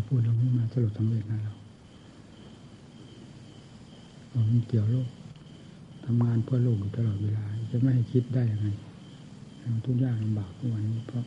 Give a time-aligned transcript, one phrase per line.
[0.00, 5.08] จะพูดเรื่องนี้มาสรุปสำเร็จนะเรามันเกี่ยวโลก
[6.04, 8.68] ทำงานเพื่อโลกอยู่ตลอดเวลา จะไม่ให้คิดได้ยังไง
[9.84, 11.24] ทุกยากลำบากทุกวันนี้เพราะ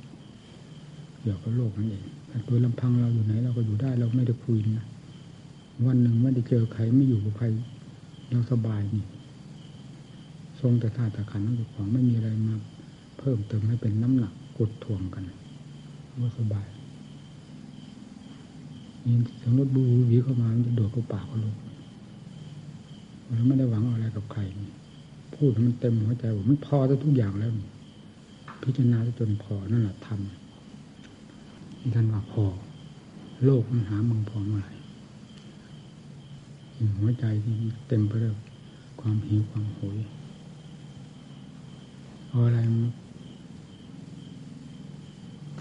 [1.22, 4.86] เกี่ยวกับโลกนั่นเองแต่ตัวลำพังเราอยู่ไหน เราก็อยู่ได้เราไม่ได้คุยนะ
[5.86, 7.46] วันหนึ่งไม่ได้เจอใครไม่อยู่กับใคร
[8.32, 9.06] เราสบายนี่
[10.60, 12.56] ทรงแต่ธาตุขันธ์ของของไม่มีอะไรมา
[13.20, 15.24] เพิ่มเติมให้เป็นน้ำหนักกดถ่วงกัน
[16.22, 16.68] ว่าสบาย
[19.06, 21.56] มีเสียงรถบูวีเข้ามามันจะโดดเข้าปากเขาลง
[23.34, 24.42] เราไม่ได้หวังอะไรกับใคร
[25.36, 27.52] พูดมันเต็มหัวใจว่ามันพอจะทุกอย่างแล้ว
[28.64, 32.44] พิจารณาจนพอนั่นแหละทำท่านว่าพอ
[33.46, 34.72] โลกมันหามึงพอเมื่อไหร่
[37.00, 37.54] หัวใจที่
[37.88, 38.36] เต็มไปด้วย
[39.02, 39.98] ความหิวความโหย
[42.32, 42.60] อาอะไร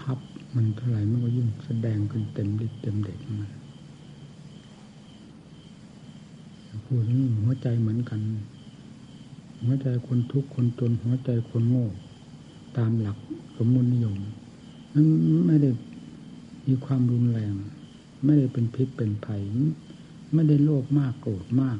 [0.01, 0.17] ทับ
[0.55, 3.31] มันเท่าไหร่มันก็ยิ่งแสดงขึ้นเต็มดิเต็มเด็กมั
[6.75, 8.19] นพูดนี่หัวใจเหมือนกัน
[9.63, 11.87] หัวใจคนทุกข์คนจนหัวใจคนโง่
[12.77, 13.17] ตามหลัก
[13.57, 14.15] สมมตินิยม
[14.93, 15.05] มัน
[15.47, 15.69] ไม่ได้
[16.67, 17.53] มีความรุนแรง
[18.25, 19.41] ไม่ได้เป็นพิษเป็นภัย
[20.33, 21.79] ไม่ได้โลภมากโกรธมาก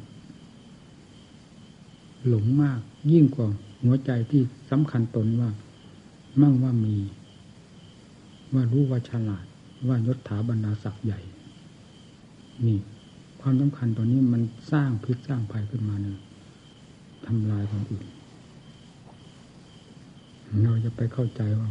[2.28, 2.80] หลงมาก
[3.12, 3.48] ยิ่งกว่า
[3.84, 4.42] หัวใจที่
[4.72, 5.50] สำคัญตนว่า
[6.42, 6.96] มั่งว่ามี
[8.54, 9.46] ว่ารู้ว่าฉลาด
[9.88, 11.20] ว่ายศถาบรรดาศักดิ์ใหญ่
[12.66, 12.80] นี่
[13.42, 16.20] ความสำคัญตอนนี้มันสร้างพิษสร้างภัยขึ้นมาเนี่ย
[17.26, 18.06] ทำลายคนอื่น
[20.64, 21.70] เราจะไปเข้าใจว่า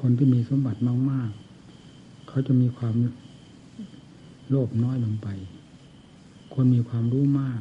[0.00, 1.30] คนที่มีสมบัติมาก
[1.78, 2.94] ๆ เขาจะมีความ
[4.48, 5.28] โลภน้อยลงไป
[6.54, 7.60] คนมีความรู้มาก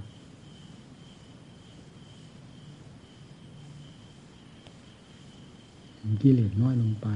[6.21, 7.07] กิเลสน้อยลงไป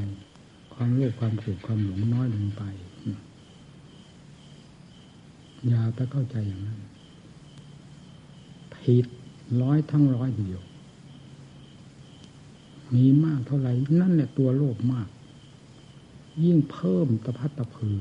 [0.74, 2.64] ความโลภความโกรธความหลงน้อยลงไป
[5.68, 6.80] อย่าไปเข้าใจอย่างนั้น
[8.76, 9.06] ผิด
[9.62, 10.62] ร้อยทั้งร้อยเดียว
[12.94, 13.72] มีมากเท่าไหร่
[14.02, 15.08] นั่นแหละตัวโลภมาก
[16.44, 17.98] ยิ่งเพิ่มตะพัดตะพือ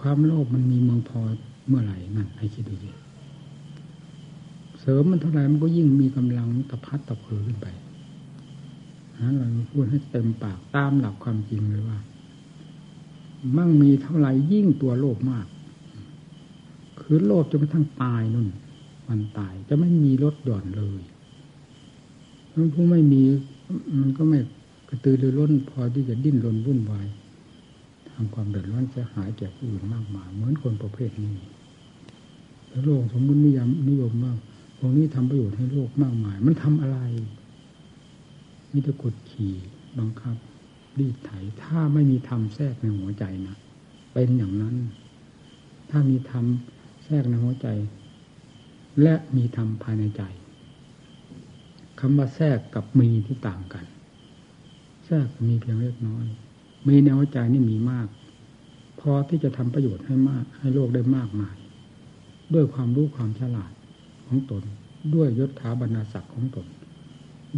[0.00, 1.20] ความโลภมันมีเมืองพอ
[1.68, 2.90] เมื่อไหร่นั่นให้คิดดูดิ
[4.80, 7.66] เสริมมันเท่าไหร่มันก็ยิ่งมีกำลังตะพัดตะพือขึ้นไป
[9.20, 11.98] นะเราพูดให้เต็มปากตามหลักความจริงเลยว่า
[13.56, 15.46] มั่งมีเท่าไหร่ยิ่งตัวโลภมาก
[17.00, 18.48] คือโลภจนกระทั่งตายนุ่น
[19.08, 21.02] มันตายจะไม่มีลดหย่อนเลย
[22.74, 23.22] ผู้ไม่มี
[24.00, 24.38] มันก็ไม่
[24.88, 27.06] กระตือรือร้นพอที่จะดิ้นรนวุ่นวาย
[28.12, 31.34] ทำความเดือดร้อนจะหายแก่ผู้อื่นมากมายเหมือนคนประเภทนี้
[32.68, 34.38] แล้วโลกสมบูรณ์นิยมนิยมมาก
[34.78, 36.98] พวกนี้ทำประโยชน์ให้โลกมากมาย มันทำอะไร
[38.74, 39.54] มิตรกดขี่
[39.98, 40.36] บังคับ
[40.98, 41.30] รีดไถ
[41.62, 43.56] ถ้าไม่มีธรรมแทรกในหัวใจนะ
[44.12, 44.76] เป็นอย่างนั้น
[45.90, 46.44] ถ้ามีธรรม
[47.04, 47.68] แทรกในหัวใจ
[49.02, 50.22] และมีธรรมภายในใจ
[52.00, 53.84] คำว่าแทรกกับมีที่ต่างกัน
[55.06, 56.26] แทรกมีเพียงเล็กน้อย
[56.88, 58.08] มีในหัวใจนี่มีมาก
[59.00, 61.56] พอที่จะทำประโยชน์ให้มาก ให้โลกได้มากมาย
[62.54, 63.72] ด้วยความรู้ความฉลาด
[64.26, 64.62] ของตน
[65.14, 66.66] ด้วยยศถาบรรณาศักดิ์ของตน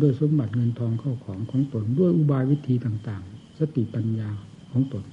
[0.01, 4.31] ด้วยสมบัติเงินทองเข้าของของตนด้วยอุบายวิธีต่าง ๆ สติปัญญา
[4.73, 5.05] ของตน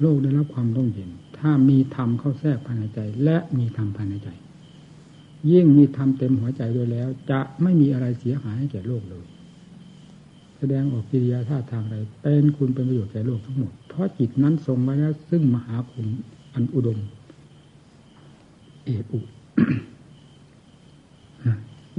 [0.00, 4.28] โลกได้รับความร่มเย็น ถ้ามีธรรมเข้าแทรกภายในใจ และมีธรรมภายในใจ
[5.50, 9.24] ยิ่งมีธรรมเต็มหัวใจด้วยแล้ว จะไม่มีอะไรเสียหายให้แก่โลกเลย
[10.58, 16.06] แสดงออกกิริยาท่าทางอะไรเป็นคุณเป็นประโยชน์แก่โลกทั้งหมด เพราะจิตนั้นทรงไว้แล้ว ซึ่งมหาคุณ
[16.54, 16.98] อันอุดม
[18.84, 19.20] เอกุ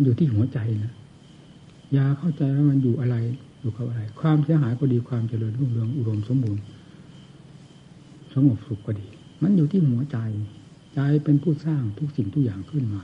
[0.03, 0.93] อยู่ที่หัวใจนะ
[1.95, 3.15] ยาเข้าใจว่ามันอยู่อะไร
[3.59, 6.63] อยู่กับอะไร ความเสียหายก็ดีความเจริญรุ่งเรืองอุดมสมบูรณ์
[8.33, 9.07] สงบสุขก็ดี
[9.41, 10.17] มันอยู่ที่หัวใจ
[10.95, 13.03] ใจเป็นผู้สร้างทุกสิ่งทุกอย่างขึ้นมา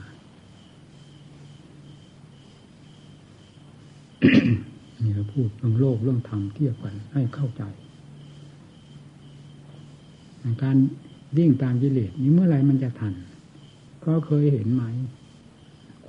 [5.01, 7.63] นี่เราพูดเรื่องโลกเรื่องธรรมเทียบกันให้เข้าใจ
[10.63, 10.77] การ
[11.37, 13.13] วิ่งตามกิเลสนี้เมื่อไรมันจะทัน
[14.05, 14.83] ก็เคยเห็นไหม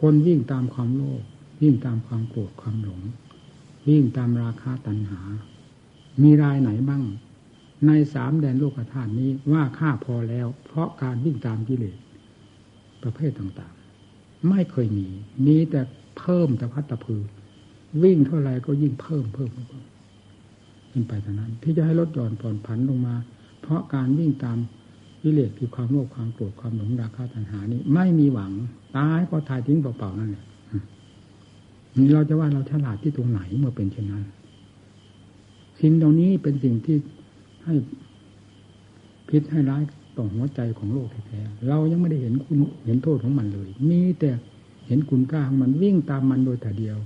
[0.00, 1.22] คนวิ่งตามความโลภ
[1.62, 3.00] วิ่งตามความโกรธความหลง
[3.88, 5.20] วิ่งตามราคาตัณหา
[6.22, 7.02] มีรายไหนบ้าง
[7.86, 11.96] ในสามแดนโลกธาตุนี้ว่าค่าพอแล้ว เพราะการวิ่งตามกิเลส
[13.02, 15.08] ประเภทต่างๆ ไม่เคยมี
[15.46, 15.80] มีแต่
[16.18, 17.22] เพิ่มแต่พัตตพือ
[18.02, 19.84] วิ่งเท่าไรก็ยิ่งเพิ่มเพิ่มเพิ่ม
[20.92, 23.16] ขึ้นไปเท่านั้น ที่จะให้ลดหย่อนผ่อนผันลงมา
[23.60, 24.58] เพราะการวิ่งตาม
[25.26, 28.52] กิเลสคือความโลภความโกรธความหลงราคะตัณหานี้ ไม่มีหวัง
[28.96, 30.44] ตายก็ตายทิ้งเปล่าๆนั่นแหละ
[31.96, 34.24] นี่เราจะว่าเราฉลาดที่ตรงไหนเมื่อเป็นเช่นนั้น
[35.80, 36.96] สิ่งเหล่านี้เป็นสิ่งที่
[37.64, 37.74] ให้
[39.28, 39.82] พิษให้ร้าย
[40.16, 44.30] ต่อหัวใจของโลกแท้ๆเรายังไม่ได้เห็นคุณเห็นโทษของมันเลย มีแต่
[44.86, 46.98] เห็นคุณค่าของมันวิ่งตามมันโดยแต่เดียว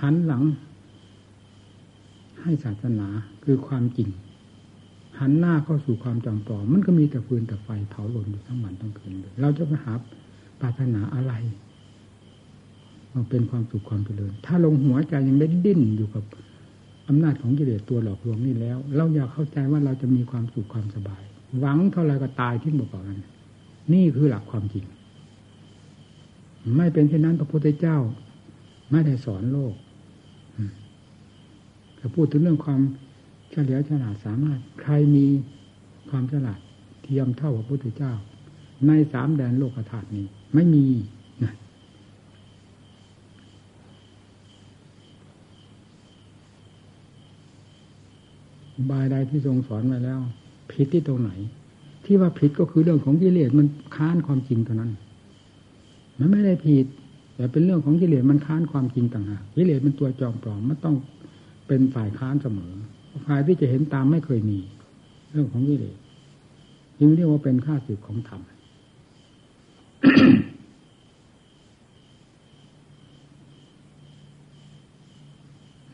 [0.00, 0.42] หันหลัง
[2.42, 3.08] ให้ศาสนา
[3.44, 4.08] คือความจริง
[5.20, 9.92] หันหน้าเข้าสู่ความจำปลอมันก็มีแต่ฟืนแต่ไฟเผาล่นอยู่ทั้งวันทั้งคืนเลยเราจะไปหา
[10.60, 11.32] ปรารถนาอะไร
[13.14, 16.24] มันเป็นความสุขความเจริญ ถ้าลงหัวใจยังได้ดิ้นอยู่กับ
[17.08, 21.22] อำนาจของกิเลสตัวหลอกลวงนี่แล้ว เราอยากเข้าใจว่าเราจะมีความสุขความสบาย
[21.58, 23.04] หวังเท่าไรก็ตายที่หมดก่อน
[23.92, 24.84] นี่คือหลักความจริง
[26.76, 27.98] ไม่เป็นเช่นนั้นพระพุทธเจ้า
[28.90, 29.74] ไม่ได้สอนโลก
[31.98, 32.80] ถ้าพูดถึงเรื่องความ
[33.56, 35.26] ฉลียวฉลาดสามารถ ใครมี
[36.10, 36.60] ความฉลาด
[37.02, 38.12] เทียมเท่าพระพุทธเจ้า
[38.86, 40.84] ในสามแดนโลกธาตุนี้ ไม่มี
[41.44, 41.52] นะ
[48.90, 50.20] บายใดที่ทรงสอนไว้แล้ว
[50.72, 51.30] ผิดที่ตรงไหน
[52.04, 53.66] ที่ว่าผิดก็คือเรื่องของกิเลสมัน
[53.96, 54.92] ค้านความจริงเท่านั้น
[56.18, 56.86] มันไม่ได้ผิด
[57.34, 60.96] แต่เป็นเรื่องของกิเลสมันค้านความจริงต่างหากกิเลสเป็นตัวจอมปลอมมันต้อง
[61.66, 62.74] เป็นฝ่ายค้านเสมอ
[63.24, 64.58] ฝ่ายที่จะเห็นตามไม่เคยมี
[65.30, 65.96] เรื่องของกิเลส
[66.98, 68.40] จึงเรียกว่าเป็นข้าศึกของธรรม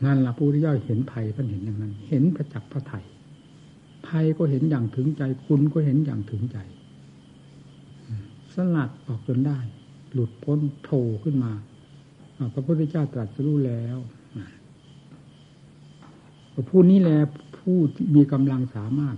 [0.03, 3.05] นั่นละผู้ที่ย่อยเห็นภัยท่านเห็นอย่างนั้น เห็นประจักษ์พระไทย
[4.07, 6.57] ภัยก็เห็นอย่างถึงใจ คุณก็เห็นอย่างถึงใจ
[8.53, 9.59] สลัดออกจนได้
[10.13, 11.51] หลุดพ้นโผล่ขึ้นมา
[12.53, 13.97] พระพุทธเจ้าตรัสรู้แล้ว
[16.69, 17.19] ผู้นี้แหละ
[17.57, 17.77] ผู้
[18.15, 19.17] มีกำลังสามารถ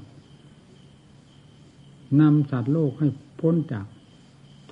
[2.22, 3.08] นำสัตว์โลกให้
[3.40, 3.86] พ้นจาก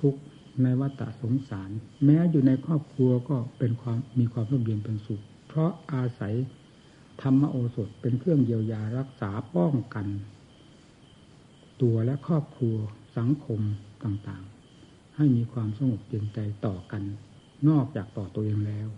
[0.00, 0.20] ทุกข์
[0.62, 1.70] ในวัฏสงสาร
[2.04, 6.34] แม้อยู่ในครอบครัวก็เป็นความมีความร่มเย็นเป็นสุข เพราะอาศัย
[7.22, 10.06] ธรรมโอสถเป็นเครื่องเยียวยารักษาป้องกัน
[11.82, 12.76] ตัวและครอบครัว
[13.18, 13.60] สังคม
[14.04, 17.02] ต่างๆ ให้มีความสงบเย็นใจต่อกัน
[17.68, 18.88] นอกจากต่อตัวเองแล้ว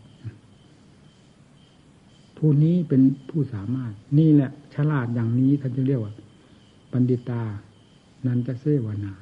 [2.38, 6.14] ผู้นี้เป็นผู้สามารถ นี่แหละ ฉลาดอย่างนี้ท่านจะเรียกว่า
[6.90, 7.42] ปันดิตา
[8.26, 9.14] นันจะเสวนา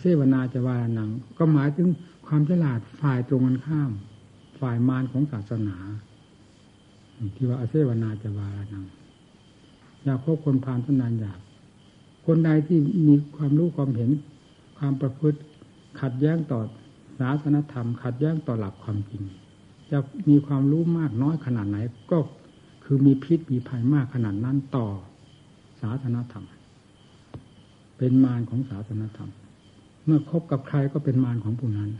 [0.00, 1.88] เสวนาจะวานัง ก็หมายถึง
[2.26, 3.90] ความฉลาดฝ่ายตรงกันข้าม
[4.60, 5.76] ฝ่ายมารของศาสนา
[7.36, 8.84] ที่ว่าอเซวนาจะวานัง
[10.04, 11.40] อยากพบคนพานทนานอยาก
[12.26, 14.10] คนใดที่มีความรู้ความเห็น
[14.78, 15.38] ความประพฤติ
[16.00, 16.60] ขัดแย้งต่อ
[17.18, 19.22] ศาสนธรรม ขัดแย้งต่อหลักความจริง
[19.90, 19.98] จะ
[20.28, 21.78] มีความรู้มากน้อยขนาดไหน
[22.10, 22.18] ก็
[22.84, 24.86] คือมีพิษมีภัยมากขนาดนั้นต่อ
[25.80, 26.44] ศาสนธรรม
[27.98, 29.30] เป็นมารของศาสนธรรม
[30.04, 31.90] เมื่อคบกับใครก็เป็นมารของผู้นั้น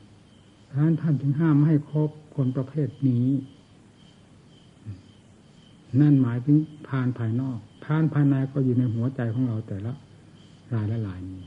[0.74, 3.26] ท่านท่านจึงห้ามให้คบคนประเภทนี้
[6.00, 6.56] นั่นหมายถึง
[6.88, 9.92] พานภายนอกพานภายในก็อยู่ในหัวใจของเราแต่ละ
[10.74, 11.42] รายละลายนี้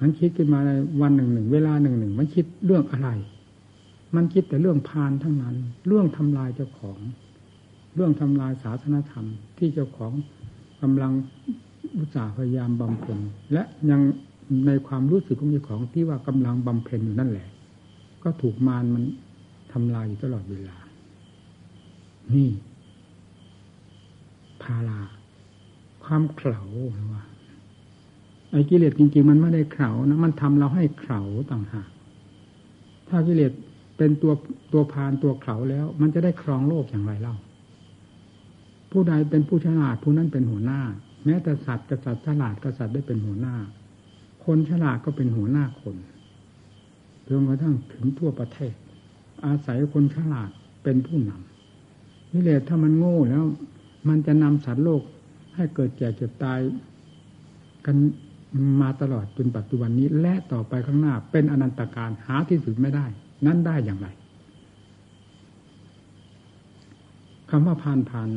[0.00, 3.08] มันคิดขึ้นมาในวันหนึ่งหนึ่งเวลาหนึ่งหนึ่งมันคิดเรื่องอะไร
[4.16, 5.56] มันคิดแต่เรื่องพานทั้งนั้น
[5.86, 6.98] เรื่องทำลายเจ้าของ
[7.94, 9.26] เรื่องทำลายศาสนธรรม
[9.58, 10.12] ที่เจ้าของ
[10.82, 11.12] กำลัง
[11.98, 13.18] อุตสาห์พยายามบำเพ็ญ
[13.52, 14.00] และยัง
[14.66, 17.48] ในความรู้สึกของเจ้าของที่ว่ากำลังบำเพ็ญอยู่นั่นแหละ
[18.22, 19.04] ก็ถูกมารมัน
[19.72, 20.76] ทำลายอยู่ตลอดเวลา
[22.34, 22.48] นี่
[24.62, 25.00] พาลา
[26.04, 26.60] ความเข่า
[27.12, 27.24] ว่า
[28.50, 31.88] ไอ้กิเลสจริง ๆ มันไม่ได้เข่านะมันทำเราให้เข่าต่างหาก
[33.08, 33.52] ถ้ากิเลส
[33.96, 34.32] เป็นตัว
[34.72, 37.36] ตัวพานตัวเข่าแล้ว มันจะได้ครองโลกอย่างไรเล่า
[38.90, 40.80] ผู้ใดเป็นผู้ฉลาดผู้นั้นเป็นหัวหน้า
[41.24, 43.56] แม้แต่สัตว์กษัตริย์ฉลาดกษัตริย์ได้เป็นหัวหน้า
[44.44, 45.96] คนฉลาดก็เป็นหัวหน้าคน
[47.28, 48.74] จนกระทั่งถึงทั่วประเทศ
[49.46, 50.50] อาศัยคนฉลาด
[50.82, 53.44] เป็นผู้นำนี่แหละถ้ามันโง่แล้ว
[54.08, 55.02] มันจะนำสัตว์โลก
[55.54, 56.58] ให้เกิดแก่เจ็บตาย
[57.86, 57.96] กัน
[58.80, 63.06] มาตลอดจนปัจจุบันนี้ และต่อไปข้างหน้า เป็นอนันตการหาที่สุดไม่ได้
[63.46, 64.08] นั่นได้อย่างไร
[67.50, 68.30] คำว่าพานผ่าน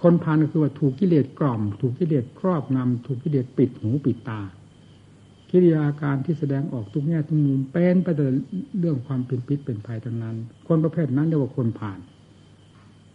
[0.00, 4.40] คนพานก็คือว่าถูกกิเลสกล่อม ถูกกิเลสครอบงำถูกกิเลสปิดหูปิดตา
[5.50, 8.26] กิริยาการที่แสดงออกทุกแง่ทุกมุมเป็นไปแต่
[8.78, 10.36] เรื่องความเป็นพิษเป็นภัยทั้งนั้น
[10.68, 11.98] คนประเภทนั้นเรียกว่าคนผ่าน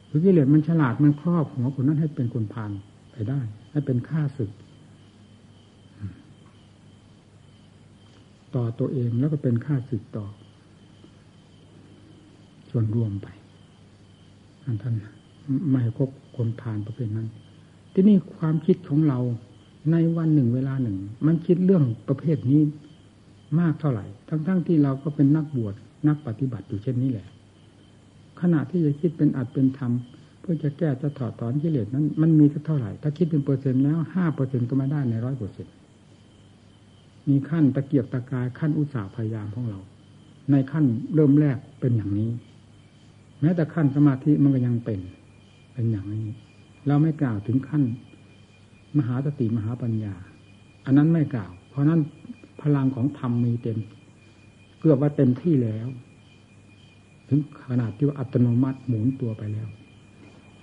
[0.09, 2.71] คือกิเลสมันฉลาดมันครอบหัวคนนั้นให้เป็นคนผ่าน
[3.11, 3.39] ไปได้
[3.71, 4.51] ให้เป็นข้าศึก
[8.55, 10.25] ต่อตัวเองแล้วก็เป็นข้าศึกต่อ
[12.69, 13.27] ส่วนรวมไป
[14.81, 14.95] ท่าน
[15.71, 17.27] ไม่คบคนผ่านประเภทนั้น
[17.93, 19.19] ที่นี่ความคิดของเรา
[19.91, 22.61] ในวันหนึ่งเวลาหนึ่ง มันคิดเรื่องประเภทนี้
[23.59, 25.73] มากเท่าไหร่ ทั้งๆทที่เราก็เป็นนักบวช
[26.07, 27.27] นักปฏิบัติอยู่เช่นนี้แหละ
[28.41, 29.91] ขณะที่จะคิดเป็นอัดเป็นธรรม
[30.41, 35.73] เพื่อจะแก้จะถอดถอนกิเลสนั้น มันมีเท่าไหร่ ถ้าคิดเป็นเปอร์เซ็นต์แล้วห้าเปอร์เซ็นก็ไม่ได้ในร้อยเปอร์เซ็นต์
[37.29, 39.79] มีขั้นตะเกียบตะกายขั้นอุตสาห์พยายามของเรา
[40.51, 42.31] ในขั้นเริ่มแรกเป็นอย่างนี้
[43.41, 44.99] แม้แต่ขั้นสมาธิมันก็ยังเป็น
[45.73, 46.25] เป็นอย่างนี้
[46.87, 47.83] เราไม่กล่าวถึงขั้น
[48.97, 50.13] มหาสติมหาปัญญา
[50.85, 51.99] อันนั้นไม่กล่าว เพราะนั้น
[52.61, 53.79] พลังของธรรมมีเต็ม
[54.79, 55.87] เกือบว่าเต็มที่แล้ว
[57.27, 59.67] ถึงขนาดที่ว่าอัตโนมัติหมุนตัวไปแล้ว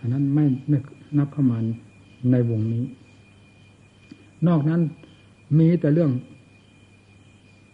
[0.00, 0.78] อันนั้นไม่ไม่
[1.18, 1.58] นับเข้ามา
[2.30, 2.84] ในวงนี้
[4.48, 4.80] นอกนั้น
[5.58, 6.10] มีแต่เรื่อง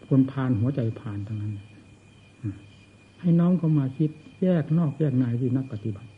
[0.08, 1.52] คนพานหัวใจพานทั้งนั้น
[3.20, 4.10] ให้น้องเขามาคิด
[4.42, 6.08] แยกนอกแยกในที่นักปฏิบัติ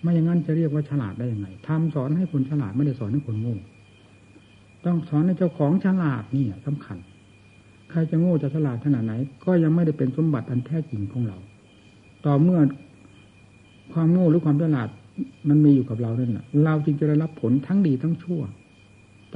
[0.00, 3.56] ไม่อย่างนั้นจะเรียกว่าฉลาดได้ยังไงทำสอนให้คนฉลาดไม่ได้สอนให้คนโง่
[4.84, 6.98] ต้องสอนให้เจ้าของฉลาดนี่สำคัญ
[7.90, 9.12] ใครจะโง่จะฉลาดขนาดไหน
[9.44, 11.38] ก็ยังไม่ได้เป็นสมบัติอันแท้จริงของเรา
[12.26, 12.60] ต่อเมื่อ
[13.92, 14.88] ความโง่หรือความฉลาด
[15.48, 18.42] มันมีอยู่กับเราเนี่ยเราจึงจะได้รับผลทั้งดีทั้งชั่ว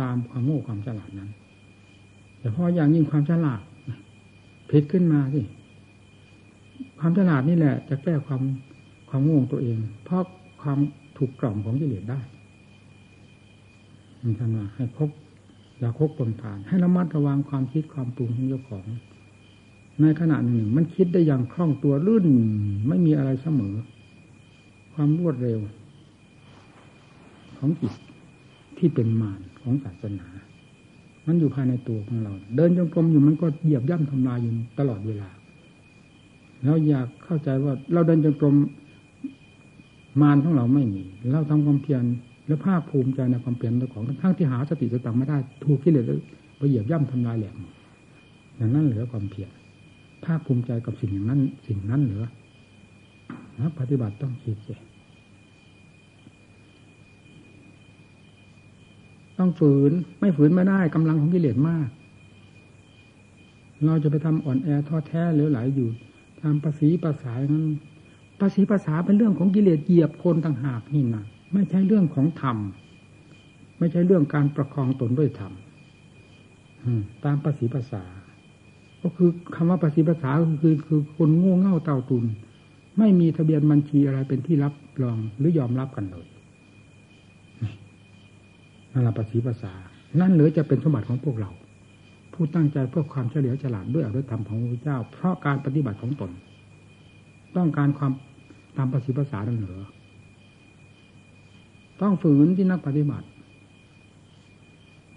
[0.01, 1.31] ตามความโง่ความฉลาดนั้น
[2.39, 3.61] แต่พออย่างยิ่งความฉลาด
[4.71, 5.41] ผิดขึ้นมาสิ
[6.99, 8.43] ความฉลาดนี่แหละ จะแก้ความ
[9.09, 10.23] ความโง่ตัวเอง เพราะ
[10.63, 10.79] ความ
[11.17, 12.21] ถูกกล่อมของกิเลสได้
[14.23, 15.11] มันทำมาให้คบ
[15.79, 18.87] อย่าคบปนผ่าน ให้ระมัดระวังความคิดความปรุงของเจ้าของ
[20.01, 22.27] ในขณะหนึ่ง มันคิดได้อย่างคล่องตัวลื่น
[22.89, 23.75] ไม่มีอะไรเสมอ
[24.95, 25.61] ความรวดเร็ว
[27.59, 27.95] ของจิต
[28.79, 30.29] ที่เป็นมารของศาสนา
[31.31, 35.29] มันอยู่ภายในตัวของเรา เดินจงกรมอยู่มันก็เหยียบย่ำทำลายอยู่ตลอดเวลา
[36.63, 38.57] แล้วอยากเข้าใจว่าเราเดินจงกรม
[40.23, 42.03] มารของเราไม่มีเราทำความเพียร
[42.47, 46.05] และภาคภูมิใจในความเปลี่ยนของทั้งที่หาสติสตังไม่ได้ถูกที่เหลือ
[46.57, 47.57] ไปเหยียบย่ำทำลายแหลม
[48.57, 49.51] อย่างนั้นเหลือความเพียร
[50.25, 52.25] ภาคภูมิใจกับสิ่งอย่างนั้น สิ่งนั้นเหลือ
[53.61, 54.75] นักปฏิบัติต้องคิดเสิ
[59.41, 61.89] ต้องฝืน ไม่ฝืนไม่ได้กำลังของกิเลสมาก
[63.85, 65.89] เราจะไปทำอ่อนแอท้อแท้เหลวไหลอยู่
[66.41, 67.67] ทำภาษีภาษางนั้น
[68.41, 72.57] ภาษีภาษาเป็นเรื่องของกิเลสเหยียบคนต่างหากนี่นะไม่ใช่เรื่องของธรรม
[73.79, 75.53] ไม่ใช่เรื่องการประคองตนด้วยธรรม
[77.25, 78.03] ตามภาษีภาษา
[79.03, 80.31] ก็คือคำว่าภาษีภาษา
[80.63, 82.25] คือคือคนโง่เง่าเต่าตุน
[82.99, 86.27] ไม่มีทะเบียนบัญชีอะไรเป็นที่รับรองหรือยอมรับกันเลย
[88.93, 89.73] นั่นแหละภาษีภาษา
[90.21, 91.51] นั่นหรือจะเป็นสมบัติของพวกเรา
[92.35, 96.31] ผู้ตั้งใจเพื่อความเฉลียวฉลาดด้วยอริยธรรมของพระเจ้า เพราะการปฏิบัติของตน
[97.57, 98.13] ต้องการความ
[98.77, 99.81] ตามภาษีภาษาดังเหนือ
[102.03, 103.27] ต้องฝืนที่นักปฏิบัติ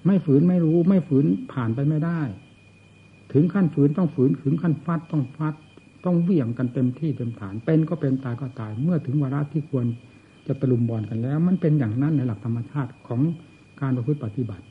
[0.06, 2.22] ไม่ฝืนไม่รู้ ไม่ฝืนผ่านไปไม่ได้
[3.34, 5.54] ถึงขั้นฝืนต้องฝืนถึงขั้นฟัดต้องฟัด
[6.06, 9.86] ต้องเวี่ยงกันเต็มที่เต็มฐาน เป็นก็เป็นตายก็ตาย เมื่อถึงวาระที่ควร
[10.48, 13.22] จะตะลุมบอลกันแล้ว มันเป็นอย่างนั้นในหลักธรรมชาติของ
[13.82, 14.66] การประพฤติปฏิบัติ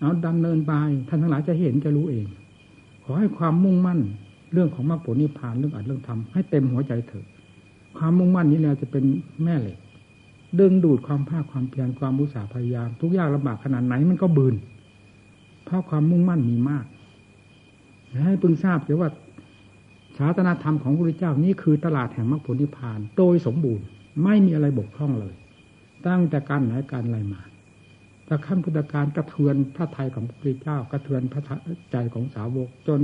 [0.00, 0.72] เอาดำเนินไป
[1.08, 2.26] ท่านทั้งหลายจะเห็นจะรู้เอง
[3.04, 4.00] ขอให้ความมุ่งมั่น
[4.52, 7.26] เรื่องของมรรคผลนิพพานเรื่องอัดเรื่องทำให้เต็มหัวใจเถิด
[7.98, 9.04] ความมุ่งมั่นนี้แหละจะเป็น
[9.44, 9.78] แม่เหล็ก
[10.58, 14.54] ดึงดูดความภาคความเพียรความมุสาพยายาม ทุกยากลำบากขนาดไหนมันก็บืน
[15.64, 16.84] เพราะความมุ่งมั่นมีมาก
[18.26, 19.10] ให้พึงทราบเสียว่า
[20.18, 23.84] ศาสนาธรรมของพระพุทธเจ้านี่คือตลาดแห่งมรรคผลนิพพาน โดยสมบูรณ์
[24.24, 25.34] ไม่มีอะไรบกพร่องเลย
[26.06, 27.40] ตั้งแต่การไหนการอะไรมา
[28.28, 31.42] แต่ขั้นพุทธการกระเทือนพระไทยของพระพุทธเจ้ากระเทือนพระ
[31.92, 33.00] ใจของสาวกจน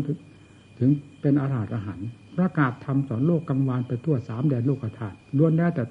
[0.78, 0.90] ถึง
[1.20, 2.00] เป็นอาหารอาหาร
[2.36, 5.84] ประกาศทำสอนโลกกังวานไปทั่วสามแดนโลกธาตุล้วนได้แต่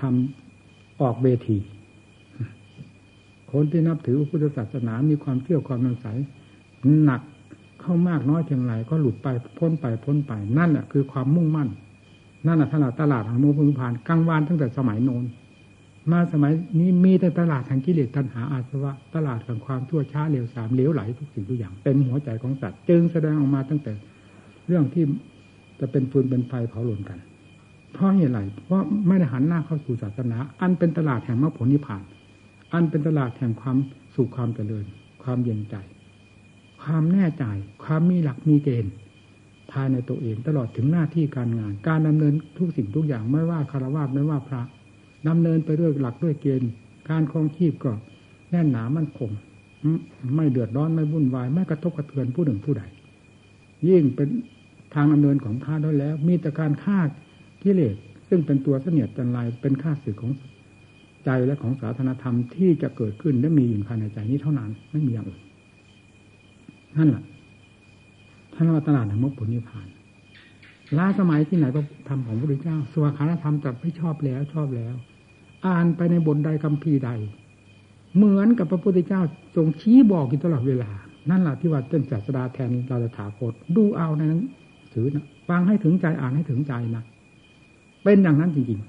[0.00, 1.58] ทำออกเวที
[3.52, 6.06] คนที่นับถือพุทธศาสนามีความเชื่อความนใส
[7.02, 7.20] หนัก
[7.80, 11.68] เข้ามากน้อยเพียงไรก็หลุดไปพ้นไปพ้นไป นั่นแหะคือความมุ่งมั่น
[12.46, 15.24] นั่นแหละตลาดตลาดของโมพุทธผ่านกังวานตั้งแต่สมัยโน้น
[16.10, 23.92] มาสมัยนี้มีแต่ตลาดแห่งกิเลสตัณหาอาสวะ ตลาดแห่งความชั่วช้าเลวสามเลี้ยวไหลทุกสิ่งทุกอย่างเต็มหัวใจของสัตว์จึงแสดงออกมาตั้งแต่
[24.66, 25.04] เรื่องที่
[25.80, 27.18] จะเป็นฟืนเป็นไฟเผาหลนกัน
[27.92, 32.02] เพราะเหตุไรเพราะไม่ได้หันหน้าเข้าสู่ศาสนา อันเป็นตลาดแห่งมรรคผลนิพพาน
[32.74, 33.76] อันเป็นตลาดแห่งความ
[34.14, 34.84] สุขความเจริญ
[35.22, 35.76] ความเย็นใจ
[36.82, 37.44] ความแน่ใจ
[37.84, 38.92] ความมีหลักมีเกณฑ์
[39.72, 44.62] ภายในตัวเองตลอดถึงหน้าที่การงาน การดำเนินทุกสิ่งทุกอย่างไม่ว่าคารวะไม่ว่าพระ
[45.28, 46.70] ดำเนินไปด้วยหลักด้วยเกณฑ์
[47.10, 47.92] การคลองชีพก็
[48.50, 49.30] แน่นหนามั่นคง
[50.36, 52.82] ไม่เดือดร้อนไม่วุ่นวาย ไม่กระทบกระเทือนผู้หนึ่งผู้ใด
[53.88, 54.28] ยิ่งเป็น
[54.94, 56.98] ทางดำเนินของพระด้วยแล้ว มีแต่การฆ่า
[57.62, 57.96] กิเลส
[58.28, 60.32] ซึ่งเป็นตัวเสนียดจันไรเป็นข้าศึกของ
[61.24, 65.42] ใจและของศาสนธรรมที่จะเกิดขึ้นและมีอยู่ภายในใจนี้เท่านั้น ไม่มีอย่างอื่น
[66.96, 67.22] นั่นแหละ
[68.54, 69.86] ท่านว่าตลาดแห่งมรรคผลนิพพาน
[70.98, 74.94] ล้าสมัยที่ไหนก็ทำของพระพุทธเจ้าสวขาธรรมจัดไม่ชอบแล้วชอบแล้ว
[75.66, 77.10] อ่านไปในบทใดคำพีใด
[78.16, 79.22] เหมือนกับพระพุทธเจ้า
[79.56, 80.90] ทรงชี้บอกอยู่ตลอดเวลา
[81.30, 84.42] นั่นแหละที่ว่าเป็นศาสดาแทนเราจะถาโคตดูเอาในนั้น
[84.92, 87.04] ถือนะฟังให้ถึงใจอ่านให้ถึงใจนะ
[88.04, 88.88] เป็นอย่างนั้นจริงๆ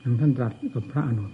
[0.00, 1.32] อย่างท่านตรัสกับพระอนุน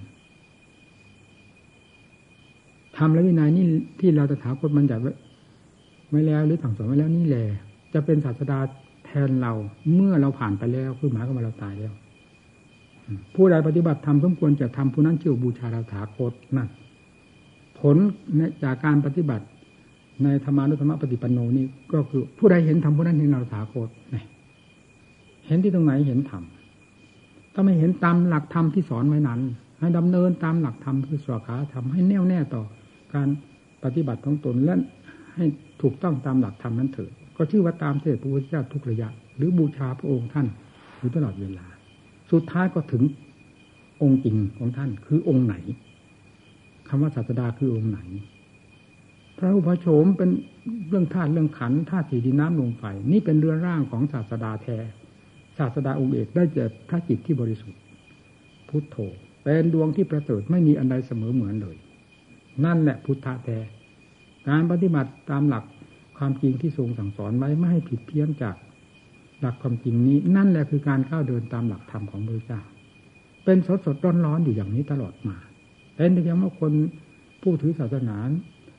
[2.97, 3.65] ทำและวินัยนี่
[4.01, 7.47] ที่เราจะถาคตมันจัดไว้แล้วหรือสั่งสอนไว้แล้วนี่แหละ
[7.95, 8.59] จะเป็นศาสดา
[9.05, 9.53] แทนเรา
[9.95, 11.93] เมื่อเราผ่านไปแล้วคือหมายก็ว่าเราตายแล้ว
[13.35, 16.69] ผู้ใดปฏิบัติธรรมสมควรจะทำผู้นั้นเชื่อบูชาเราถาคตนั่น
[17.81, 17.97] ผล
[18.63, 19.45] จากการปฏิบัติ
[20.25, 24.23] ในธรรมานุธรรมปฏิปันโนนี่ก็คือผู้ใดเห็นธรรมผู้นั้นเห็นเราถาคตนี่
[25.47, 26.43] เห็นที่ตรงไหนเห็นธรรม
[27.55, 29.41] ถ้าไม่เห็นตามหลักธรรมที่สอนไว้นั้น
[29.81, 32.63] ให้ดำเนินตามหลักธรรมคือสวขาธรรมให้แน่วแน่ต่อ
[33.15, 33.29] การ
[33.85, 34.75] ปฏิบัติของตนและ
[35.35, 35.45] ให้
[35.83, 40.47] ถูกต้องตามหลักธรรมนั้นเถิด ก็ชื่อว่าตามเสด็จพระพุทธเจ้าทุกระยะ หรือบูชาพระองค์ท่าน
[40.99, 41.67] อยู่ตลอดเวลา
[42.33, 43.03] สุดท้ายก็ถึง
[44.03, 45.55] องค์จริงของท่านคือองค์ไหน
[46.89, 48.01] คำว่าศาสดาคือองค์ไหน
[49.39, 50.31] พระอุปโฉมเป็น
[50.89, 54.79] เรื่องธาตุเรื่องขันธาตุสีดินน้ำลมไฟนี่เป็นเรือนร่างของศาสดาแท้
[55.59, 57.81] ศาสดาองค์เอกได้เจอพระจิตที่บริสุทธิ์
[58.69, 58.97] พุทโธ
[59.43, 61.77] เป็นดวงที่ประเสริฐไม่มีอันใดเสมอเหมือนเลย
[62.65, 63.59] นั่นแหละพุทธะแท้
[64.49, 65.65] การปฏิบัติตามหลัก
[66.25, 68.57] ความจริงที่ทรงสั่งสอนไว้ไม่ให้ผิดเพี้ยนจาก
[69.41, 72.61] หลักความจริงนี้ นั่นแหละคือการก้าวเดินตามหลักธรรมของพระเจ้า
[73.45, 75.37] เป็นสดสดร้อนร้อนอยู่อย่างนี้ตลอดมา
[75.97, 76.73] เป็นแต่เพียงว่าคน
[77.43, 78.17] ผู้ถือศาสนา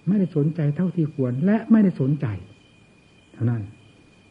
[0.08, 2.26] ไม่ได้สนใจเท่าที่ควร และไม่ได้สนใจ
[3.34, 3.64] เท่านั้น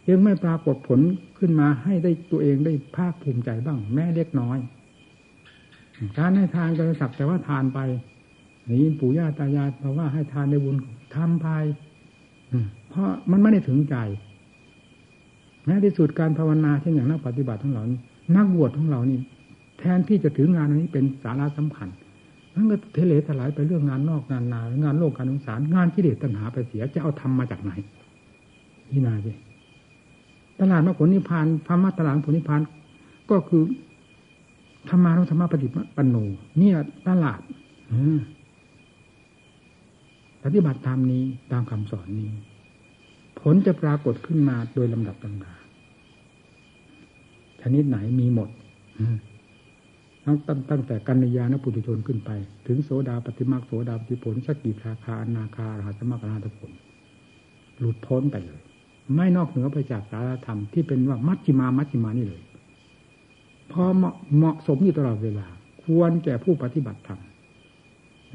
[0.09, 1.01] ยังไม่ปรากฏผล
[1.39, 4.59] ขึ้นมาให้ได้ตัวเองได้ภาคภูมิใจบ้าง แม้เล็กน้อย
[6.19, 7.79] การให้ทานก็สักแต่ว่าทานไป
[8.69, 10.77] นี่ปู่ย่าตายายเพราะว่าให้ทานในบุญ
[11.15, 11.49] ทำไป
[12.93, 13.97] เพราะมันไม่ได้ถึงใจ
[15.65, 17.83] แม้ที่สุดการภาวนาเช่นอย่างนักปฏิบัติทั้งเรา
[18.37, 19.19] นักบวชของเรานี่
[19.79, 21.89] แทนที่จะถืองานนี้เป็นสาระสำคัญ
[22.55, 27.73] นั่นก็เทเลถลายไปเรื่องงานนอกงานนางานโลกการสงสาร งานกิเลสตัณหาไปเสียจะเอาทำมาจากไหน
[28.91, 29.33] นี่นาสิ
[30.61, 32.61] ตลาดมาผลนิพพานธรรมะตลาดผลนิพพาน
[33.31, 33.63] ก็คือ
[34.89, 36.17] ธรรมานุธรรมะปฏิปันโน
[36.59, 36.77] เนี่ย
[37.09, 37.41] ตลาด
[40.45, 42.31] ปฏิบัติตามนี้ตามคำสอนนี้
[43.43, 45.55] ผลจะปรากฏขึ้นมาโดยลำดับลำดา
[47.61, 48.49] ชนิดไหนมีหมด
[50.25, 50.37] ตั้ง
[50.71, 52.31] ตั้งแต่กัญญาณปุถุชนขึ้นไป
[52.67, 56.71] ถึงโสดาปฏิมาโสดาปฏิผลสกิทาคาอนาคาราชมกราตผล
[57.79, 58.61] หลุดพ้นไปเลย
[59.15, 62.43] ไม่นอกเหนือไปจากสารธรรมที่เป็นว่ามัชจิมามัชจิมานี่เลย
[63.73, 65.47] พอเหมาะเหมาะสมอยู่ตลอดเวลา
[65.83, 67.21] ควรแก่ผู้ปฏิบัติธรรม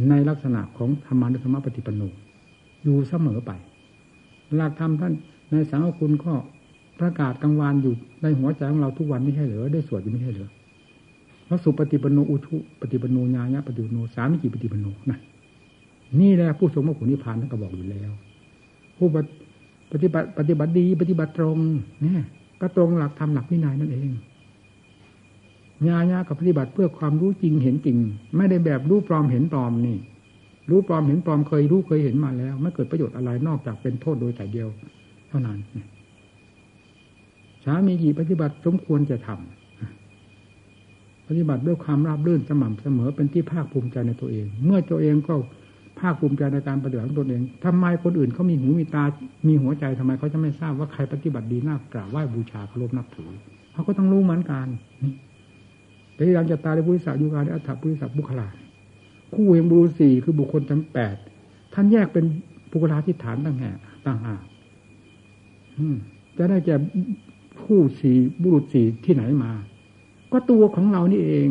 [0.09, 2.01] ในลักษณะของธรรมานุธรรมปฏิปโน
[2.83, 3.51] อยู่เสมอไป
[4.55, 5.13] หลักธรรมท่าน
[5.51, 6.33] ในสังฆคุณก็
[6.99, 10.49] ประกาศกลางวานอยู่ในหัวใจของเราทุกวันไม่ใช่เหรอได้สวดอยู่ไม่ใช่เหรอ
[11.47, 15.17] พระสุปฏิปโนอุชุปฏิปโนญาญะปฏิปโนสามิจิปฏิปโนนะ
[16.19, 18.11] นี่แหละผู้ทรงมรรคผลนิพพานท่านก็บอกอยู่แล้ว
[18.97, 19.07] ผู้
[19.91, 21.57] ปฏิบัติปฏิบัติดี ปฏิบัติตรง
[22.01, 22.23] เนี่ย
[22.61, 24.09] ก็ตรงหลักธรรมหลักวินัยนั่นเอง
[25.87, 27.97] ญาญากับปฏิบัติเพื่อความรู้จริงเห็นจริง
[28.37, 29.97] ไม่ได้แบบรู้ปลอมเห็นปลอมนี่
[30.69, 34.69] รู้ปลอมเห็นปลอมเคยรู้เคยเห็นมาแล้ว ไม่เกิดประโยชน์อะไรนอกจากเป็นโทษโดยแต่เดียว
[35.29, 35.57] เท่านั้น
[37.63, 45.35] สามีกี่ปฏิบัติสมควรจะทำปฏิบัติด้วยความราบรื่นสม่ำเสมอเป็นที่ภาคภูมิใจในตัวเอง เมื่อตัวเองก็
[45.99, 49.03] ภาคภูมิใจในการปฏิบัติของตัวเองทำไมคนอื่นเขามีหูมีตา
[49.47, 53.31] มีหัวใจทำไมเขาจะไม่ทราบว่าใครปฏิบัติดีน่ากราบไหว้บูชาเคารพนับถือ
[53.73, 54.67] เขาก็ต้องรู้เหมือนกัน
[56.15, 58.47] แต่ยังจะตาในบุริษัทยุการในอัฐบุริษัทบุคลา
[59.35, 61.15] คู่แห่งบุรุษสี่คือบุคคลทั้งแปด
[61.73, 62.25] ท่านแยกเป็น
[62.71, 63.71] บุคลาธิฐานต่างแห่
[64.05, 64.43] ต่างหาก
[66.37, 66.75] จะได้แก่
[67.63, 69.51] คู่สี่บุรุษสี่ที่ไหนมา
[70.31, 71.49] ก็ตัวของเรานี่เอง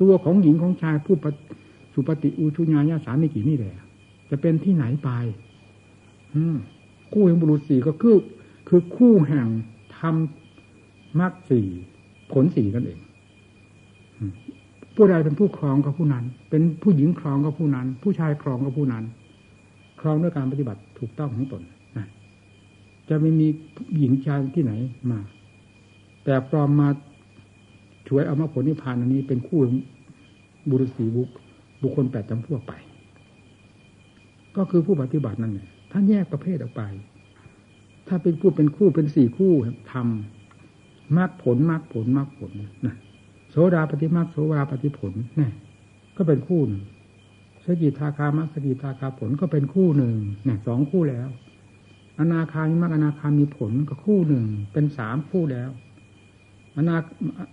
[0.00, 1.16] ตัวของหญิงของชายผู้
[1.94, 3.74] สุปฏิอุชุญาญาสามีกี่นี่แหละ
[4.30, 5.10] จะเป็นที่ไหนไป
[7.12, 8.16] คู่แห่งบุรุษสี่ก็คือ
[8.68, 9.46] คือคู่แห่ง
[9.98, 11.66] ทำมรรคสี่
[12.32, 13.00] ผลสี่นั่นเอง
[14.94, 19.04] ผู้ใดเป็นผู้ครองก็ผู้นั้น เป็นผู้หญิงครองก็ผู้นั้น ผู้ชายครองก็ผู้นั้น
[20.00, 21.62] ครองด้วยการปฏิบัติถูกต้องของตน
[21.96, 22.06] นะ
[23.08, 23.46] จะไม่มี
[23.98, 24.72] หญิงชายที่ไหน
[25.10, 25.20] มา
[26.24, 26.88] แต่ปลอมมา
[28.08, 29.60] ช่วยเอามาผลนิพพานอันนี้เป็นคู่
[30.68, 31.28] บุรุษสีบุค
[31.82, 32.72] บุคคลแปดจำพวกไป
[34.56, 36.82] ก็คือผู้ปฏิบัตินั่นแหละท่านแยกประเภทออกไป
[38.08, 39.52] ถ้าเป็นผู้เป็นคู่เป็นสี่คู่
[39.92, 42.50] ทำมากผลมากผลมากผล
[42.86, 42.96] นะ
[43.56, 45.50] โสดาปฏิมาโสวาปฏิผลนี่
[46.16, 46.60] ก็เป็นคู่
[47.64, 51.28] สกิทาคามรรคสกิทาคาผลก็เป็นคู่หนึ่งเนี่ยสองคู่แล้ว
[52.18, 55.70] อนาคามีมรรคอนาคามีผลก็คู่หนึ่งเป็นสามคู่แล้ว
[56.76, 56.96] อนา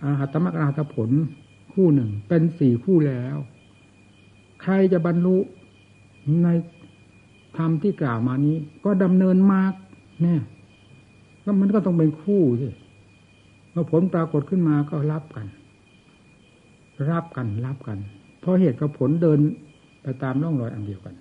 [0.04, 1.10] อาหัตมรรคอนาคาผล
[1.72, 3.36] คู่หนึ่ง เป็นสี่คู่แล้ว
[4.62, 5.38] ใครจะบรรลุ
[6.42, 6.48] ใน
[7.56, 9.72] ธรรมที่กล่าวมานี้ ก็ดำเนินมาก
[10.22, 10.40] เนี่ย
[11.44, 12.68] ก็มันก็ต้องเป็นคู่สิ
[13.72, 15.46] เมื่อผลปรากฏขึ้นมาก็รับกัน
[17.10, 17.98] รับกันรับกัน
[18.40, 19.38] เพราะเหตุกับผลเดิน
[20.02, 21.14] ไปตามร่องรอยอันเดียวกัน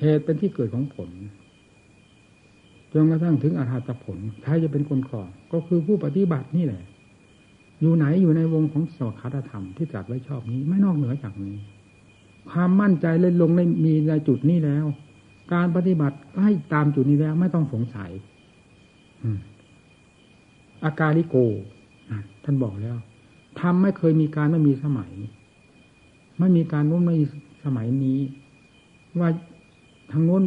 [0.00, 1.10] เหตุเป็นที่เกิดของผล
[2.92, 6.82] จนกระทั่งถึงอาหารผลใครจะเป็นคนครอก็คือผู้ปฏิบัตินี่แหละ
[7.80, 11.56] อยู่ไหนอยู่ในวงของสวขาธรรมที่ตรัสไว้ชอบนี้ไม่นอกเหนือจากนี้
[12.50, 14.84] ความมั่นใจเลยลงในมีในจุดนี้แล้ว
[15.54, 18.10] การปฏิบัติให้ตามจุดนี้แล้ว ไม่ต้องสงสัย
[20.84, 21.36] อาการิโก
[22.44, 22.96] ท่านบอกแล้ว
[23.60, 25.12] ทำไม่เคยมีการไม่มีสมัย
[26.38, 27.26] ไม่มีการนู้นไม่มี
[27.64, 28.18] สมัยนี้
[29.18, 29.28] ว่า
[30.10, 30.44] ทางโน้น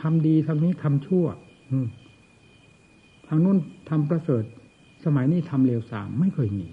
[0.00, 1.26] ทำดีทางนี้ทำชั่ว
[3.26, 3.58] ทางโน้น
[3.88, 4.44] ทำประเสริฐ
[5.04, 6.68] สมัยนี้ทำเลวสามไม่เคยมี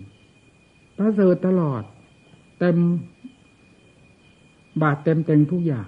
[0.98, 1.84] ประเสริฐตลอด
[2.60, 2.78] เต็ม
[4.82, 5.88] บาทเต็มเต็งทุกอย่าง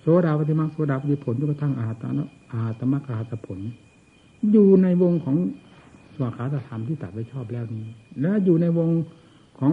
[0.00, 3.58] โสดาปฏิมาโสดาปฏิผลจนกระทั่งอาหาตนะอาหาตมะอาหาตผล
[4.52, 5.36] อยู่ในวงของ
[6.22, 7.86] วขาตธรรมที่ตัดไว้ชอบแล้วนี้
[8.20, 8.88] และอยู่ในวง
[9.58, 9.72] ของ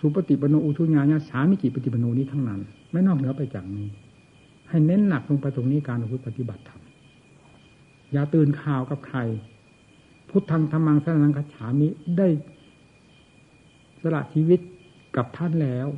[0.04, 3.86] ุปฏิปโนอุชุญาญาสามิจิปฏิปโนนี้ทั้งนั้น ไม่นอกเหนือไปจากนี้
[4.68, 6.82] ให้เน้นหนักลงไปตรงนี้การปฏิบัติธรรม
[8.12, 9.18] อย่าตื่นข่าวกับใคร
[10.28, 12.28] พุทธังธรรมังสนังคัจฉามิได้
[14.02, 14.60] สละชีวิต
[15.16, 15.88] กับท่านแล้ว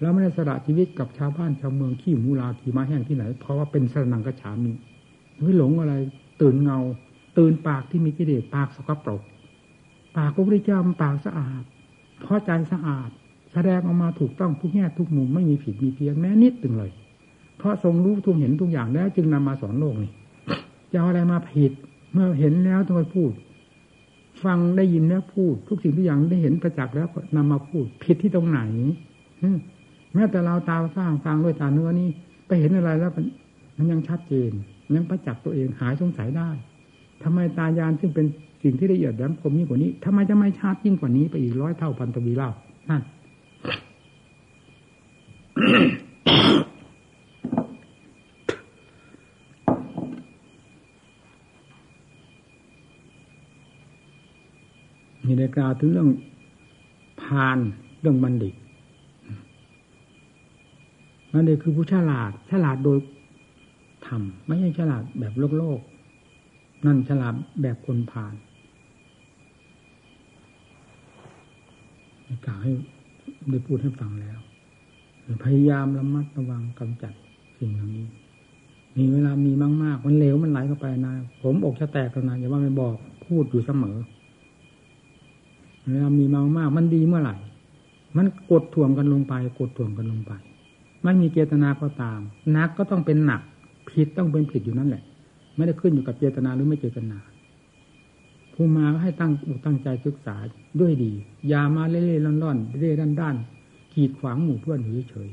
[0.00, 4.70] แล้วไม่ได้สละชีวิตกับชาวบ้านชาวเมืองขี้มูลาขี้ม้าแห้งที่ไหน เพราะว่าเป็นสนังกัจฉามิ
[5.42, 5.94] ไม่หลงอะไร
[6.40, 6.78] ตื่นเงา
[7.38, 9.22] ตื่นปากที่มีกิเลสปากสกปรก
[10.16, 11.62] ปากพระพุทธเจ้ามันปากสะอาด
[12.22, 13.10] เพราะใจสะอาด
[13.52, 16.90] แสดงออกมาถูกต้องทุกแง่ทุกมุมไม่มีผิดมีเพี้ยนแม้นิดตึงเลย
[17.58, 20.12] เพราะทรงรู้ทุกเห็นทุกอย่างแล้วจึงนำมาสอนโลกนี่
[20.92, 21.72] จะเอาอะไรมาผิด
[22.12, 23.32] เมื่อเห็นแล้วต้องไปพูด
[24.44, 28.60] ฟังได้ยินแล้วพูด ทุกสิ่งทุกอย่างได้เห็นประจักษ์แล้วนำมาพูด ผิดที่ตรงไหน
[30.14, 32.08] แม้แต่เราตาฟ้างฟังด้วยตาเนื้อนี่
[32.46, 33.12] ไปเห็นอะไรแล้ว
[33.76, 34.50] มันยังชัดเจน
[34.94, 36.50] ยังประจักษ์ตัวเองหายสงสัยได้
[37.22, 38.26] ทำไมตายานซึ่งเป็น
[38.62, 42.50] สิ่งที่ละเอียดแหลมคมยิ่งกว่านี้ทำไมจะไม่ชาติยิ่งกว่านี้ไปอีกร้อยเท่าพันตวีเล่า
[42.90, 43.02] นั่น
[55.24, 56.08] มีในกล่าวถึงเรื่อง
[57.22, 57.58] พาน
[58.00, 58.54] เรื่องบัณฑิต
[61.32, 62.98] บัณฑิตคือผู้ฉลาดฉลาดโดย
[64.06, 65.80] ธรรมไม่ใช่ฉลาดแบบโลกโลก
[66.84, 68.34] นั่นฉลาดแบบคนผ่าน
[72.46, 72.72] กล่าวให้
[73.50, 74.38] ได้พูดให้ฟังแล้ว
[75.44, 77.12] พยายามระมัดระวังกำจัด
[77.58, 78.06] สิ่งเหล่านี้
[78.96, 81.12] มีเวลามีมากๆ มันเหลวมันไหลเข้าไปนะ
[81.42, 82.94] ผมอกจะแตกแล้วนะอย่าว่าไม่บอก
[83.26, 83.96] พูดอยู่เสมอ
[85.90, 86.24] เวลามี
[86.56, 87.36] มากๆ มันดีเมื่อไหร่
[88.16, 90.32] มันกดถ่วงกันลงไป กดถ่วงกันลงไป
[91.02, 92.20] ไม่มีเจตนาก็ตาม
[92.56, 93.40] นักก็ต้องเป็นหนัก
[93.90, 95.04] ผิดต้องเป็นผิดอยู่นั่นแหละ
[95.56, 97.18] ไม่ได้ขึ้นอยู่กับเจตนาหรือไม่เจตนา
[98.54, 100.36] ผู้มาก็ให้ตั้งอกตั้งใจศึกษา
[100.80, 101.12] ด้วยดี
[101.48, 103.36] อย่ามาเล่เล่ร่อนร่อนเล่ด้านด้าน
[103.92, 105.28] ขีดขวางหมู่เพื่อนอยู่เฉย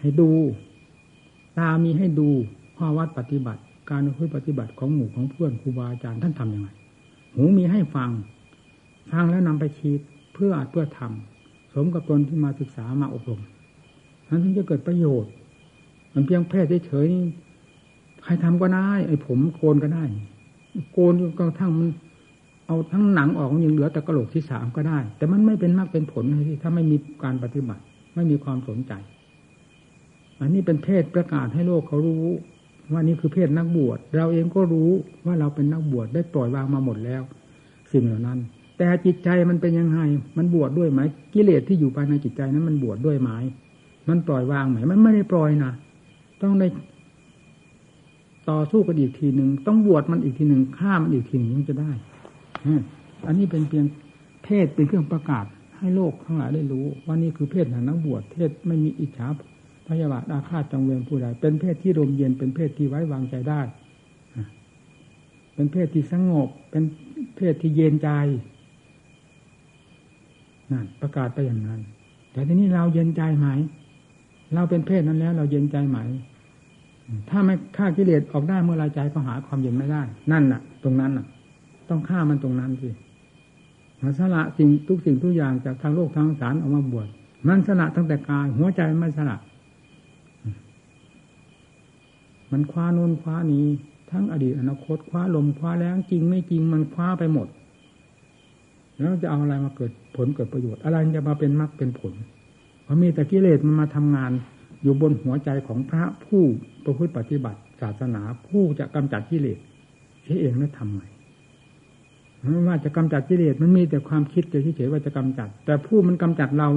[0.00, 0.30] ให้ดู
[1.58, 2.28] ตามีให้ดู
[2.76, 6.68] ข้อวัดปฏิบัติ การคุยปฏิบัติของหมู่ของเพื่อนครูบาอาจารย์ท่านทํำยังไง
[7.34, 8.10] หูมีให้ฟัง
[9.12, 10.00] ฟังแล้วนำไปคิด
[10.34, 13.40] เพื่ออาจเพื่อทำสมกับตนที่มาศึกษามาอบรม
[14.28, 15.32] นั้นถึงจะเกิดประโยชน์
[16.14, 20.04] มันเพียงแพทย์เฉยๆใครทำก็ได้ ไอ้ผมโกนก็ได้
[20.92, 21.88] โกนกระทั่งมัน
[22.66, 27.82] เอาทั้งหนังออกยังเหลือแต่กระโหลกที่สามก็ได้ แต่มันไม่เป็นมากเป็นผลเลยที่ถ้าไม่มีการปฏิบัติ
[28.14, 28.92] ไม่มีความสนใจ
[30.40, 32.24] อันนี้เป็นเพศประกาศให้โลกเขารู้
[32.92, 34.90] ว่านี่คือเพศนักบวช เราเองก็รู้
[35.26, 37.22] ว่าเราเป็นนักบวชได้ปล่อยวางมาหมดแล้ว
[37.92, 38.38] สิ่งเหล่านั้น
[38.78, 39.98] แต่จิตใจมันเป็นยังไง
[40.38, 41.00] มันบวชดด้วยไหม
[41.34, 43.30] กิเลสที่อยู่ภายในจิตใจนั้นมันบวชดด้วยไหม
[44.08, 45.72] มันปล่อยวางไหมมันไม่ได้ปล่อยนะ
[46.42, 46.68] ต้องได้
[48.50, 51.92] ต่อสู้กันอีกทีหนึ่งต้องบวชมันอีกทีหนึ่งฆ่ามันอีกทีหนึ่งจะได้
[53.26, 53.86] อันนี้เป็นเพียง
[54.44, 55.44] เพศเป็นเครื่องประกาศ
[55.78, 59.28] ให้โลกทั้งหลายได้รู้ ว่านี่คือเพศแห่งนักบวชเพศไม่มีอิจฉา
[59.88, 63.60] พยาบาทอาฆาตจองเวรผู้ใดเป็นเพศที่รมเย็นเป็นเพศที่ไว้วางใจได้
[65.54, 66.84] เป็นเพศที่สงบ เป็น
[67.36, 68.10] เพศที่เย็นใจ
[70.70, 71.80] นั่นประกาศไปอย่างนั้น
[72.32, 73.48] แต่ทีนี้เราเย็นใจไหม
[74.54, 75.98] เราเป็นเพศนั้นแล้ว เราเย็นใจไหม
[77.30, 81.26] ถ้าไม่ฆ่ากิเลสออกได้เมื่อไรใจก็หาความเย็นไม่ได้ นั่นน่ะ ตรงนั้นน่ะ
[81.88, 82.90] ต้องฆ่ามันตรงนั้นสิ
[84.02, 87.08] มาสละสิ่งทุกสิ่งทุกอย่างจากทางโลกทางสารออกมาบวช
[87.48, 89.36] มันสละตั้งแต่กาย หัวใจไม่สละ
[92.52, 93.66] มันคว้านูนคว้านี้
[94.10, 97.48] ทั้งอดีตอนาคตคว้าลมคว้าแรงจริงไม่จริงมันคว้าไปหมด
[99.00, 102.14] แล้วจะเอาอะไรมาเกิดผลเกิดประโยชน์ อะไรจะมาเป็นมรรคเป็นผล
[102.82, 104.32] เพราะมีแต่กิเลสมันมาทำงาน
[104.82, 106.42] อยู่บนหัวใจของพระผู้
[106.84, 109.58] ประพฤติปฏิบัติศาสนาผู้จะกำจัดกิเลส
[110.22, 111.00] เสียเองแล้วทำไม
[112.52, 116.68] ไม่ว่าจะกำจัดกิเลสมันมีแต่ความคิดเฉยๆว่าจะกำจัด แต่ผู้มันกำจัดเรา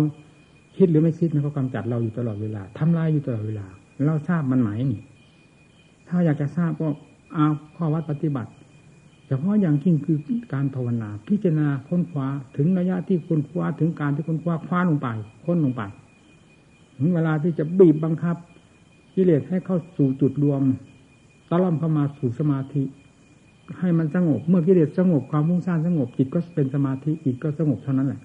[0.77, 3.65] คิดหรือไม่คิดมันก็กำจัดเราอยู่ตลอดเวลาทำลายอยู่ตลอดเวลา
[4.07, 5.01] เราทราบมันไหมนี่
[6.07, 6.87] ถ้าอยากจะทราบก็
[7.33, 8.51] เอาข้อวัดปฏิบัติ
[9.27, 10.17] เฉพาะอย่างยิ่งคือ
[10.53, 15.07] การภาวนา พิจารณาค้นคว้าถึงระยะที่ค้นคว้าถึงการที่ค้นคว้าคว้าลงไป
[15.45, 15.81] ค้นลงไป
[16.97, 18.35] ถึงเวลาที่จะบีบบังคับ
[19.15, 20.61] กิเลสให้เข้าสู่จุดรวม
[21.49, 22.83] ตะล่อมเข้ามาสู่สมาธิ
[23.79, 28.19] ให้มันสงบ เมื่อกิเลสสงบความมุ่งสร้างสงบจิตก็เป็นสมาธิจิตก็สงบเท่านั้นแหละ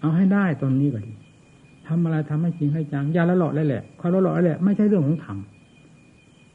[0.00, 1.12] เอาให้ได้ตอนนี้ก็ดี
[1.86, 5.38] ทำอะไรทำให้จริงให้จังยาละหลอดเลยแหละความละหลอดเลยแหละไม่ใช่เรื่องของธรรม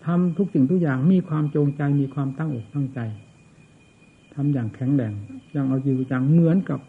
[0.06, 3.00] ทำทุกสิ่งทุกอย่างมีความจงใจมีความตั้งอกตั้งใจ
[4.34, 5.14] ทำอย่างแข็งแรง
[5.52, 6.80] อย่างเอาจริงจังเหมือนกับ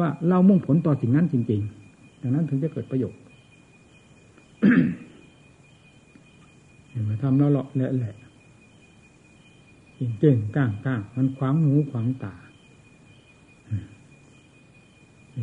[0.00, 1.60] ว่าเรามุ่งผลต่อสิ่งนั้นจริง
[1.92, 3.18] ๆ ดังนั้นถึงจะเกิดประโยชน์
[6.88, 8.14] เห็นทำแล้วหลาะแหละแหละ
[10.20, 12.34] เก่งก้างก้างมันขวางหูขวางตา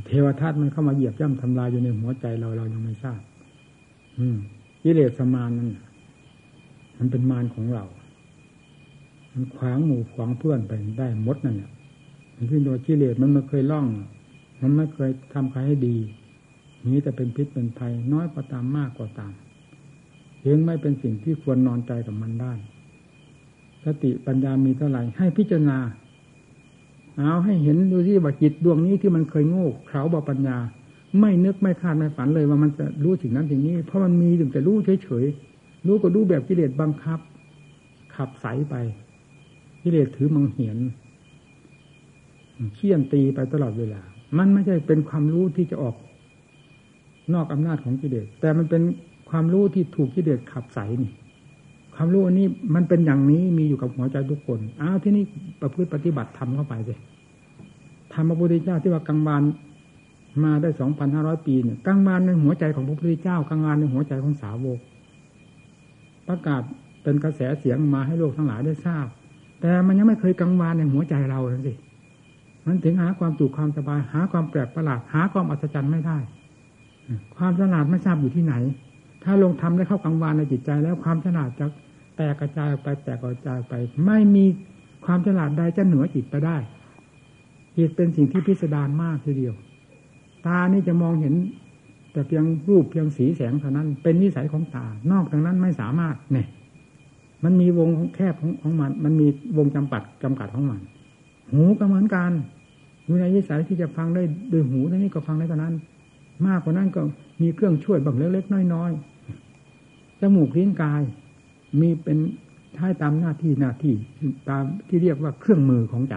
[0.07, 3.21] เทวทัตมันเข้ามาเหยียบย่ำทำลายอยู่ในหัวใจเราเรายังไม่ทราบ
[4.17, 4.37] อืม
[4.81, 5.69] กิเลสมานนั่น
[6.97, 7.85] มันเป็นมารของเรา
[9.33, 11.71] มันขวางหมู่ขวางเพื่อนไปได้มดนั่นแหละ
[12.35, 13.87] มันขึ้นโดยกิเลสมันไม่เคยล่อง
[14.61, 15.97] มันไม่เคยทำใครให้ดี
[16.91, 19.33] นี้แต่เป็นพิษเป็นภัยน้อยกว่าตามมากกว่าตาม
[20.47, 22.53] ยังไม่เป็นสิ่งที่ควรนอนใจกับมันได้
[23.83, 25.77] สติปัญญามีเท่าไหร่ให้พิจารณา
[27.17, 30.57] เอาให้เห็นดูที่ว่าจิตดวงนี้ที่มันเคยโง่เขลาบาปัญญา
[31.19, 37.19] ไม่นึกไม่คาดไม่ฝันเลยว่ามันจะรู้สิ่งนั้นสิ่งนี้ เพราะมันมีถึงแต่รู้เฉยๆรู้ก็รู้แบบกิเลสบังคับ
[38.15, 38.75] ขับใสไป
[39.83, 40.77] กิเลสถือมังเหียน
[42.75, 44.01] เคี่ยนตีไปตลอดเวลา
[44.37, 45.95] มันไม่ใช่เป็นความรู้ที่จะออก
[47.33, 48.81] นอกอำนาจของกิเลสแต่มันเป็น
[49.29, 51.11] ความรู้ที่ถูกกิเลสขับใสนี่
[51.95, 55.23] ความรู้อันนี้มันเป็นอย่างนี้มีอยู่กับหัวใจทุกคนอ้าวที่นี่
[55.61, 56.99] ประพฤติปฏิบัติทำเข้าไปเลย
[58.13, 59.43] ธรรมพระพุทธเจ้าที่ว่ากลางวาน
[60.43, 64.79] มาได้สองพันห้าร้อยปีเนี่ยกลางวานในหัวใจของพระพุทธเจ้ากลางวานในหัวใจของสาวก
[66.27, 66.61] ประกาศ
[67.03, 69.07] เป็นกระแสเสียงมาให้โลกทั้งหลายได้ทราบ
[69.61, 71.73] แต่มันยังไม่เคยกลางวานในหัวใจเราเลยสิ
[72.65, 76.17] มันถึงหาความสุขความสบาย หาความแปลกประหลาด หาความอัศจรรย์ไม่ได้
[77.37, 78.55] ความฉลาดไม่ทราบอยู่ที่ไหน
[79.23, 81.65] ถ้าลงทำได้เข้ากลางวานในจิตใจ แล้วความฉลาดจะ
[82.17, 83.73] แตกกระจายไปแตกกระจายไป
[84.05, 84.45] ไม่มี
[85.05, 86.57] ความฉลาดใดจะเหนือจิตไปได้
[87.77, 89.55] จิตเป็นสิ่งที่พิสดารมากทีเดียว
[90.47, 91.33] ตานี่จะมองเห็น
[92.11, 96.47] แต่เพียงรูปเพียงสีแสงเท่านั้น เป็นนิสัยของตา นอกจากนั้นไม่สามารถเนี่ย
[97.43, 100.81] มันมีวงแคบของของมัน มันมีวงจำกัดจำกัดของมัน
[101.51, 102.31] หูก็เหมือนกัน
[103.05, 105.73] อยู่ในนิสัยที่จะฟังได้โดยหูเท่านี้ก็ฟังได้เท่านั้น
[106.45, 107.01] มากกว่านั้นก็
[107.41, 111.01] มีเครื่องช่วยบางเล็กๆน้อยๆจมูกลิ้นกาย
[111.79, 112.17] มีเป็น
[112.73, 113.95] ใช้ตามหน้าที่หน้าที่
[114.49, 116.15] ตามที่เรียกว่าเครื่องมือของใจ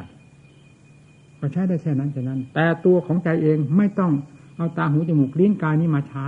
[1.39, 4.13] ก็ใช้ได้แค่นั้นแค่นั้น แต่ตัวของใจเองไม่ต้อง
[4.57, 6.27] เอาตาหูจมูกลิ้นกายนี้มาใช้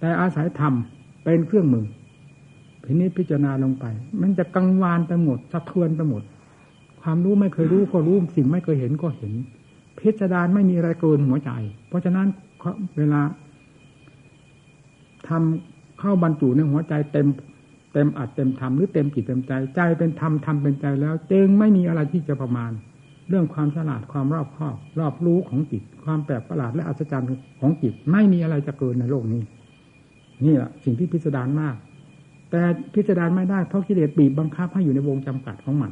[0.00, 0.74] แต่อาศัยธรรม
[1.24, 1.86] เป็นเครื่องมือ
[2.84, 3.84] พินิจพิจารณาลงไป
[4.20, 6.22] มันจะกังวานไปหมดสะเทือนไปหมด
[7.02, 9.32] ความรู้ไม่เคยรู้ก็รู้สิ่งไม่เคยเห็นก็เห็น
[10.00, 11.50] พิจารณาไม่มีอะไรเกินหัวใจ
[11.88, 12.28] เพราะฉะนั้น
[12.98, 13.20] เวลา
[15.28, 17.26] ทำเข้าบรรจุในหัวใจเต็ม
[17.92, 22.70] เต็มอัดเต็มทำหรือเต็มจิตเต็มใจใจเป็นธรรมทำเป็นใจแล้วจึงไม่มีอะไรที่จะประมาณ
[23.28, 27.28] เรื่องความฉลาดความรอบคอบรอบรู้ของจิต ความแปลกประหลาดและอัศจรรย์
[27.60, 29.42] ของจิตไม่มีอะไรจะเกินในโลกนี้
[30.44, 31.76] นี่แหละสิ่งที่พิสดารมาก
[32.50, 32.62] แต่
[32.94, 35.90] พิสดารไม่ได้เพราะกิเลสบีบบังคับให้อยู่ในวงจำกัดของมัน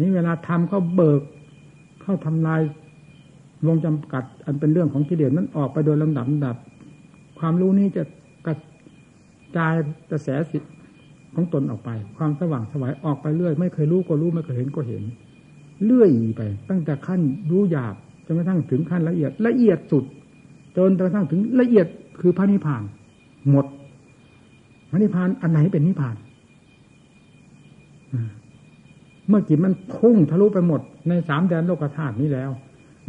[0.00, 1.22] นี่เวลาทำเขาเบิก
[2.02, 2.60] เข้าทำลาย
[3.68, 6.56] วงจำกัด อันเป็นเรื่องของกิเลสนั้นออกไปโดยลำดับดับ
[7.38, 8.02] ความรู้นี้จะ
[8.46, 8.56] กระ
[9.56, 9.74] จาย
[10.10, 10.58] กระแสสิ
[11.34, 15.02] ของตนออกไป ความสว่างสวายออกไปเรื่อย ไม่เคยรู้ก็รู้ไม่เคยเห็นก็เห็น
[15.84, 17.94] เลื่อยไป ตั้งแต่ขั้นรู้หยาบ
[18.26, 20.04] จนกระทั่งถึงขั้นละเอียด ละเอียดสุด
[20.76, 21.86] จนกระทั่งถึงละเอียด
[22.20, 22.82] คือพระนิพพาน
[23.50, 23.66] หมด
[24.90, 26.16] พระนิพพานอันไหนเป็นนิพพาน
[29.28, 32.50] เมื่อจิตมันพุ่งทะลุไปหมดในสามแดนโลกธาตุนี้แล้ว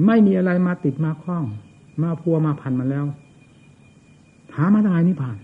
[0.05, 1.45] ไม่มีอะไรมาติดมาคล้อง
[2.03, 3.05] มาพัวมาพันมาแล้ว
[4.55, 5.37] หามาได้นิพพาน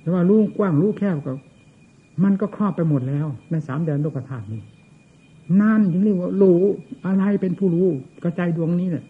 [0.00, 1.32] แต่ว่ารู้กว้างรู้แคบก็
[2.24, 4.62] มันก็ครอบไปหมดแล้ว ในสามแดนโลกธาตุนี้
[5.60, 6.60] นั่นจึงเรียกว่ารู้
[7.06, 7.88] อะไรเป็นผู้รู้
[8.22, 9.04] กระจายดวงนี้เนี่ย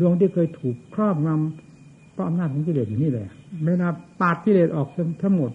[0.00, 3.28] ดวงที่เคยถูกครอบงำไปราะอำนาจของกิเลสอยู่นี่แหละ
[3.62, 4.88] ไม่นับปาดกิเลสออก
[5.22, 5.50] ทั้งหมด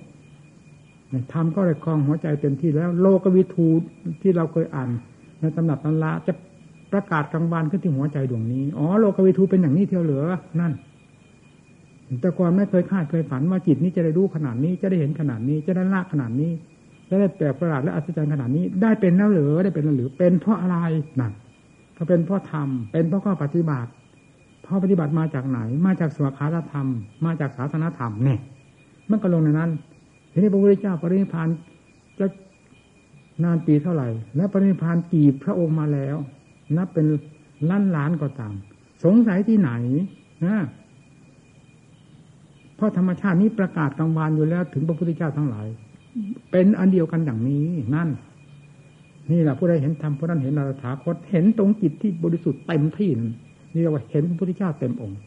[1.33, 3.67] ทำก็เลยคลองหัวใจเต็มที่แล้ว โลกวิทู
[4.21, 4.89] ที่เราเคยอ่าน
[5.39, 6.33] ในตำหนักตำราจะ
[6.95, 10.23] ประกาศกลางวันขึ้นที่หัวใจดวงนี้ อ๋อโลกวิทูเป็นอย่างนี้เที่ยวเหลือ
[10.59, 10.73] นั่น
[12.21, 16.51] แต่ก่อนไม่เคยคาดเคยฝันว่าจิตนี้จะได้รู้ขนาดนี้ จะได้เห็นขนาดนี้ จะได้ละขนาดนี้
[17.09, 20.77] จะได้แปลกประหลาดและอัศจรรย์ขนาดนี้ ได้เป็นแล้วหรือได้เป็นแล้วหรือ เป็นเพราะอะไร
[21.19, 21.33] นั่น
[21.97, 23.89] ก็เป็นเพราะธรรม เป็นเพราะข้อปฏิบัติ
[24.63, 26.87] เพราะปฏิบัติมาจากไหน มาจากสวขาธรรม
[27.25, 28.39] มาจากศาสนาธรรมเนี่ย
[29.09, 29.71] มันก็ลงในนั้น
[30.31, 31.47] ทีนี้พระพุทธเจ้าปรินิพาน
[32.19, 32.25] จะ
[33.43, 36.17] นานปีเท่าไหร่ และปรินิพานกี่พระองค์มาแล้ว
[36.77, 37.05] นับเป็น
[37.69, 38.53] ล้านล้านก็ตาม
[39.03, 39.71] สงสัยที่ไหน
[40.45, 40.57] นะ
[42.75, 45.67] เพราะธรรมชาตินี้ประกาศกลางวานอยู่แล้ว ถึงพระพุทธเจ้าทั้งหลาย
[46.51, 48.09] เป็นอันเดียวกันอย่างนี้นั่น
[49.31, 53.11] นี่แหละผู้ใดเห็นธรรมผู้นั้นเห็นนาถาคตเห็นตรงจิตที่บริสุทธิ์เต็มที่
[53.73, 55.19] นี่เรียกว่าเห็นพระพุทธเจ้าเต็มองค์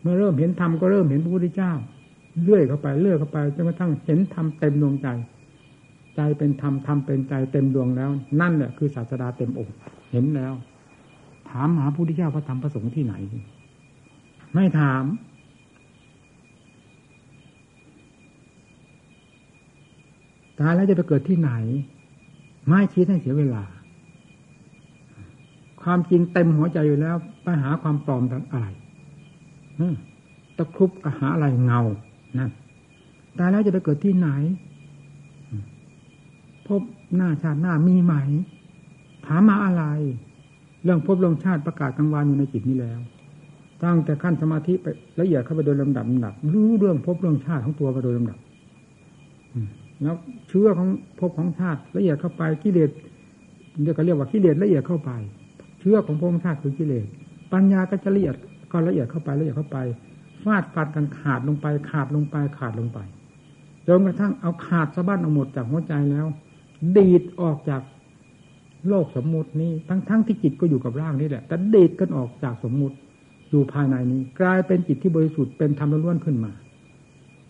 [0.00, 1.72] เมื่อเริ่มเห็นธรรมก็เริ่มเห็นพระพุทธเจ้า
[2.42, 5.08] เลื่อยเข้าไปเลื่อยเข้าไปจนกระทั่งเห็นธรรมเต็มดวงใจ
[6.16, 8.10] ใจเป็นธรรมธรรมเป็นใจเต็มดวงแล้ว
[8.40, 9.76] นั่นแหละคือศาสดาเต็มองค์
[10.12, 10.54] เห็นแล้ว
[11.50, 13.14] ถามหาพระพุทธเจ้าพระธรรมพระสงฆ์ที่ไหน
[14.54, 15.04] ไม่ถาม
[20.60, 21.52] ตายแล้วจะไปเกิดที่ไหน
[22.68, 23.64] ไม่คิดให้เสียเวลา
[25.82, 28.22] ความจริงเต็มหัวใจอยู่แล้วไปหาความปลอม
[28.52, 28.66] อะไร
[30.56, 31.80] ตะครุบหาอะไรเงา
[32.38, 32.50] นั่น
[33.38, 34.28] ตายแล้วจะไปเกิดที่ไหน
[36.66, 36.82] พบ
[37.16, 38.14] หน้าชาติหน้ามีไหม
[39.26, 39.84] ถามมาอะไร
[40.84, 43.00] เรื่องพบลงชาติประกาศกลางวานอยู่ในจิตนี้แล้ว
[43.82, 44.86] ตั้งแต่ขั้นสมาธิไป
[45.20, 48.38] ละเอียดเข้าไปโดยลำดับลำดับรู้เรื่องพบเรื่องชาติของตัวไปโดยลำดับ
[50.02, 50.16] แล้ว
[50.48, 50.88] เชื้อของ
[51.20, 52.90] พบของชาติละเอียดเข้าไปกิเลส
[53.82, 55.10] เดี๋ยวก็เรียกว่ากิเลสละเอียดเข้าไป
[55.80, 57.06] เชื้อของพบของชาติคือกิเลส
[57.52, 58.36] ปัญญาก็จะละเอียด
[58.72, 59.78] ก็ละเอียดเข้าไปละเอียดเข้าไป
[60.42, 62.98] ฟาดฟันกันขาดลงไป ขาดลงไปขาดลงไป
[63.86, 66.26] จนกระทั่งเอาขาดสะบั้นเอาหมดจากหัวใจแล้ว
[66.96, 67.82] ดีดออกจาก
[68.88, 72.96] โลกสมมุตินี้ทั้งทั้งที่จิตก็อยู่กับร่างนี่แหละแต่เดีดกันออกจากสมมุติ
[73.50, 76.52] อยู่ภายในนี้ กลายเป็นจิตที่บริสุทธิ์เป็นธรรมล้วนขึ้นมา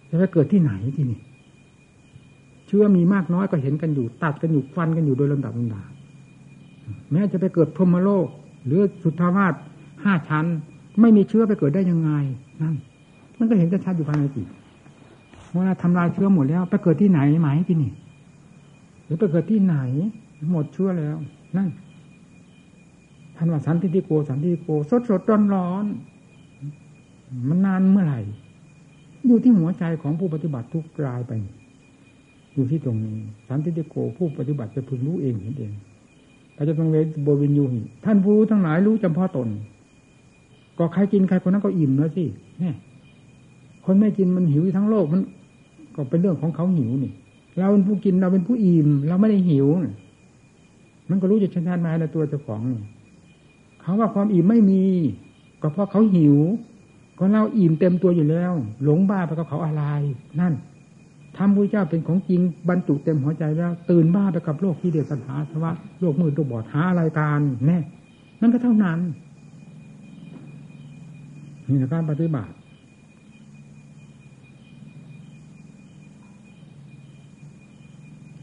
[0.08, 1.20] จะไปเกิดที่ไหนที่นี่
[2.66, 5.82] เชื่อมีมากน้อยก็เห็นกันอยู่ ตัดกันอยู่ฟันกันอยู่โดยลำดับลำดา
[7.12, 8.26] แม้จะไปเกิดพรหมโลก
[8.66, 9.54] หรือสุทธาวาส
[10.04, 10.46] ห้าชั้น
[11.00, 12.10] ไม่มีเชื้อไปเกิดได้ยังไง
[12.62, 12.74] นั่น
[13.38, 14.46] มันก็เห็นชัดอยู่ภายในจิต
[15.52, 17.92] เวลาทำลายเชื้อหมดแล้ว ไปเกิดที่ไหนไหมที่นี่
[19.04, 19.76] หรือไปเกิดที่ไหน
[20.50, 21.16] หมดเชื้อแล้ว
[21.56, 21.68] นั่น
[23.36, 25.84] ท่านว่าสันติโกสันติโกสดสดร้อนร้อน
[27.48, 28.20] มันนานเมื่อไหร่
[29.26, 31.32] อยู่ที่หัวใจของผู้ปฏิบัติทุกรายไป
[32.54, 33.16] อยู่ที่ตรงนี้
[33.48, 35.72] สันติโกผู้ปฏิบัติจะพึงรู้เองเห็นเอง
[36.56, 39.48] อาจจะต้องเวทโบวินยูหิท่านผู้รู้ทั้งหลายรู้จำเพาะตน
[40.78, 42.24] ก็ใครกินใครคนนั้นก็อิ่มแล้วสิ
[42.60, 42.74] เนี่ย
[43.84, 45.20] คนไม่กินมันหิวทั้งโลกมัน
[45.94, 47.12] ก็เป็นเรื่องของเขาหิวนี่
[47.58, 49.66] เราเป็นผู้กินเราเป็นผู้อิ่มเราไม่ได้หิว
[51.10, 52.62] มันก็รู้จะชนะมาในตัวเจ้าของ
[53.82, 54.84] เขาว่าความอิ่มไม่มี
[55.62, 56.36] ก็เพราะเขาหิว
[57.18, 58.52] ก็เราอิ่มเต็มตัวอยู่แล้ว
[58.84, 59.82] หลงบ้าไปกับเขาอะไร
[60.40, 60.54] นั่น
[61.36, 67.78] ทำพระเจ้าเป็นของจริงบรรจุเต็มหัวใจแล้ว ตื่นบ้าไปกับโลกที่เดียสัญหาสวะโลกมืดตัวบอดหาอะไรการแน่
[68.40, 68.98] นั่นก็เท่านั้น
[71.66, 72.52] นี่ในการปฏิบัติ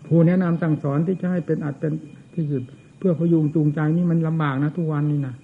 [0.06, 1.94] ผู้แนะนำสั่งสอนที่จะให้เป็นอาจเป็น
[2.36, 2.64] ที่สุด
[2.98, 5.36] เพื่อพยุงจูงใจนี่มันลำบากนะทุกวันนี่นะ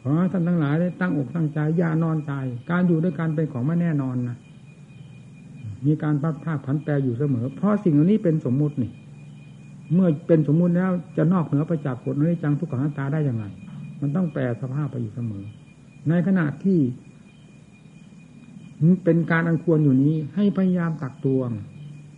[0.00, 2.32] ขอท่านทั้งหลายได้ตั้งอกตั้งใจอย่านอนใจ
[2.70, 4.36] การอยู่ด้วยกันเป็นของไม่แน่นอนนะ
[5.86, 8.92] มีการพัดภาคผันแปรอยู่เสมอ เพราะสิ่งเหล่านี้เป็นสมมุตินี่
[9.94, 13.44] เมื่อเป็นสมมุติแล้วจะนอกเหนือไปจากกฎนี้จังทุกขังตาได้อยังไง
[14.00, 15.44] มันต้องแปลสภาพไปอยู่เสมอ
[16.08, 16.80] ในขณะที่
[19.04, 21.50] เป็นการอันควรอยู่นี้ ให้พยายามตักตวง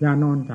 [0.01, 0.55] อย่านอนใจ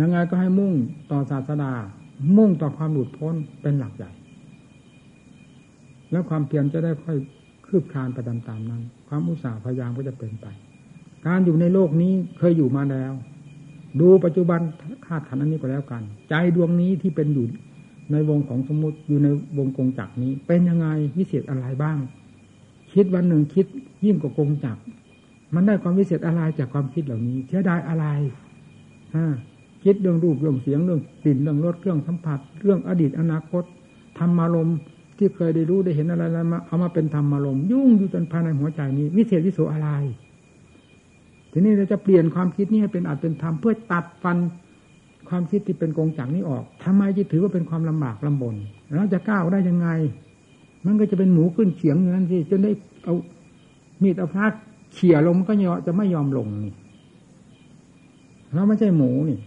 [0.00, 0.72] ยังไงก็ให้มุ่ง
[1.10, 1.72] ต่อศาสดา
[2.36, 4.10] มุ่งต่อความหลุดพ้นเป็นหลักใหญ่
[6.10, 7.16] แล้วความเพียรจะได้ค่อย
[7.66, 10.46] คืบคลานไปตามๆนั้น ความอุตสาห์พยายามก็จะเป็นไป
[11.26, 13.12] การอยู่ในโลกนี้เคยอยู่มาแล้ว
[14.00, 14.60] ดูปัจจุบัน
[15.06, 17.46] คาดขันอันนี้ก็แล้วกัน ใจดวงนี้ที่เป็นอยู่
[18.12, 19.28] ในวงของสมมติอยู่ใน
[19.58, 20.86] วงกงจักนี้ เป็นยังไง
[21.18, 21.98] วิเศษอะไรบ้าง
[22.92, 23.66] คิดวันหนึ่งคิด
[24.04, 24.76] ยิ่งกว่ากงจัก
[25.54, 28.06] มันได้ความวิเศษอะไรจากความคิดเหล่านี้เชื่อได้อะไร
[29.16, 29.26] ฮะ
[29.84, 33.64] คิดเรื่องรูปเรื่องเสียงเรื่องกลิ่นเรื่องรสเรื่องสัมผัส เรื่องอดีตอนาคต
[34.18, 34.76] ธรรมารมณ์
[35.18, 39.88] ที่เคยได้รู้ได้เห็นอะไรมาเอามาเป็นธรรมารมณ์ยุ่งอยู่จนภายในหัวใจนี้ วิเศษวิโสอะไร
[41.52, 44.38] ทีนี้เราจะเปลี่ยนความคิดนี้ให้เป็นอาจเป็นธรรมเพื่อตัดฟัน
[45.28, 48.54] ความคิดที่เป็นกงจักนี้ออกทำไมจะถือว่าเป็นความลำบากลำบน
[48.96, 49.88] เราจะก้าวได้ยังไง
[50.86, 52.72] มันก็จะเป็นหมูขึ้นเฉียงอย่างนั้นสิจนได้
[53.04, 53.14] เอา
[54.02, 54.46] มีดเอาพา
[54.92, 55.54] เขี่ยลงมันก็
[55.86, 56.74] จะไม่ยอมลงนี่
[58.54, 59.38] เราไม่ใช่หมูนี่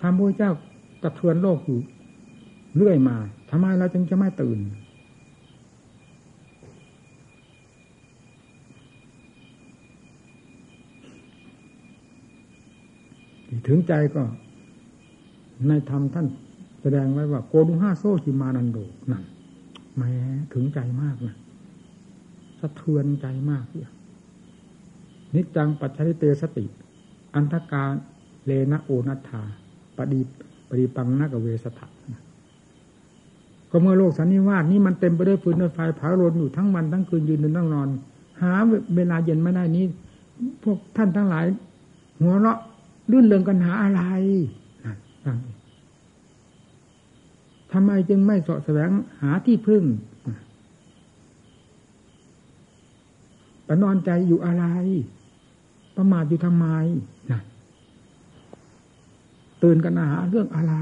[0.00, 0.52] ทำพระเจ้า
[1.02, 1.80] กระเทือนโลกอยู่
[2.76, 3.16] เรื่อยมา
[3.50, 4.58] ทำไมเราจึงจะไม่ตื่น
[13.66, 14.22] ถึงใจก็
[15.68, 16.26] ในธรรมท่าน
[16.80, 18.78] แสดงไว้ว่า โกดุห้าโซชิมานันโด
[19.10, 19.22] นั่น
[19.96, 20.12] แม้
[20.54, 21.36] ถึงใจมากนะ
[22.60, 23.90] สะเทือนใจมากเลย
[25.34, 26.64] นิจังปัจฉิเตสติ
[27.34, 27.84] อันธกา
[28.44, 29.42] เลนะโอนัทธา
[29.98, 30.20] ปฏิ
[30.68, 31.86] ปฏิปังนักเวสถะ
[33.70, 37.88] ก็เมื่อโลกสันนิวาสนี้มันเต็มไปด้วยฟืนด้วยไฟเผาลนอยู่ทั้งวันทั้งคืนยืนนั่งนอน
[38.42, 38.52] หา
[38.96, 39.84] เวลาเย็นไม่ได้นี้
[40.62, 41.44] พวกท่านทั้งหลาย
[42.20, 42.58] หัวเราะ
[43.10, 44.02] ลื่นเริงกันหาอะไร
[47.72, 48.90] ทำไมจึงไม่สาะแสวง
[49.20, 49.82] หาที่พึ่ง
[53.66, 54.64] ประนอนใจอยู่อะไร
[55.96, 56.66] ประมาทอยู่ทำไม
[57.30, 57.40] นะ
[59.66, 60.74] ตื่นกันหาเรื่องอะไร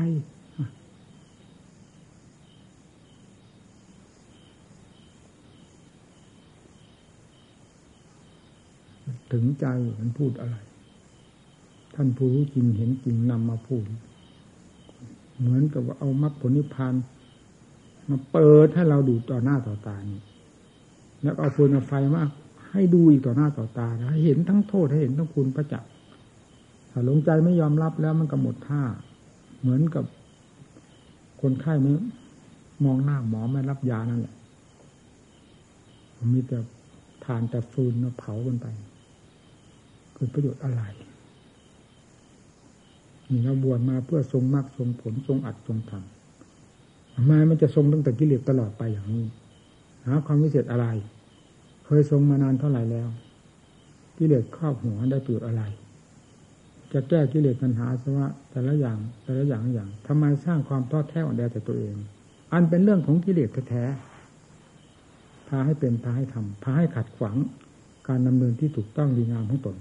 [9.32, 9.66] ถึงใจ
[9.98, 10.56] มันพูดอะไร
[11.94, 13.84] ท่านผู้รู้จริงเห็นจริงนำมาพูด
[15.38, 16.94] เหมือนกับว่าเอามรรคผลนิพพาน
[18.08, 20.20] มาเปิดให้เราดูต่อหน้าต่อตานี่
[21.22, 22.30] แล้วเอาฟืนไฟมาก
[22.72, 25.86] ให้ดูอีกต่อหน้าต่อตาให้เห็นทั้งโทษให้เห็นทั้งคุณประจักษ
[26.96, 28.82] ถ้าหลงใจไม่ยอมรับแล้วมันก็หมดท่า
[29.60, 30.04] เหมือนกับ
[31.40, 31.92] คนไข้ไม่
[32.84, 34.34] มองหน้าหมอไม่รับยานั่นแหละ
[36.32, 36.58] มีแต่
[37.24, 38.66] ทานแต่ฟืนเผากันไป
[40.14, 40.82] เกิดประโยชน์อะไร
[43.30, 49.24] นี่เราบวชมาเพื่อทรงมรรคทรงผลทรงอัดทรงทำทำไมมันจะทรงตั้งแต่กิเลสตลอดไปอย่างนี้
[50.06, 50.86] หาความวิเศษอะไร
[51.84, 53.08] เคยทรงมานานเท่าไหร่แล้ว
[54.18, 55.62] กิเลสครอบหัวได้ประโยชน์อะไร
[56.94, 61.94] จะแก้กิเลสปัญหาสว่าแต่ละอย่างแต่ละอย่างอย่างทำไมสร้างความท้อแท้อ่อนแอแต่ตัวเอง
[62.52, 63.84] อันเป็นเรื่องของกิเลสแท้
[65.48, 67.36] พาให้เป็นพาให้ทำพาให้ขัดขวาง
[68.08, 69.76] การดำเนินที่ถูกต้องดีงามของตน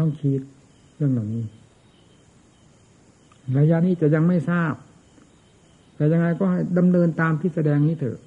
[0.00, 0.40] ต้องคิด
[0.96, 1.44] เรื่องเหล่านี้
[3.58, 4.74] ระยะนี้จะยังไม่ทราบ
[5.96, 8.18] แต่ยังไงก็ให้ดำเนินตามที่แสดงนี้เถอะ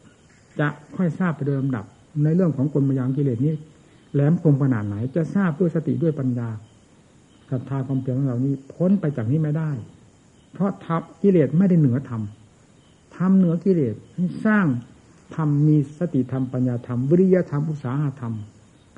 [0.59, 1.85] จะค่อยทราบไปโดยลำดับ
[2.23, 3.53] ในเรื่องของกลมยางกิเลสนี้
[4.13, 6.49] แหลมคมขนาดไหน จะทราบด้วยสติด้วยปัญญา
[7.49, 9.71] ศรัทธาความเพียรของเรานี้ พ้นไปจากนี้ไม่ได้
[10.51, 12.21] เพราะทับกิเลสไม่ได้เหนือธรรม
[13.15, 13.95] ทำเหนือกิเลส
[14.45, 14.65] สร้าง
[15.35, 18.33] ธรรมมีสติธรรมปัญญาธรรมวิริยธรรมอุตสาหธรรม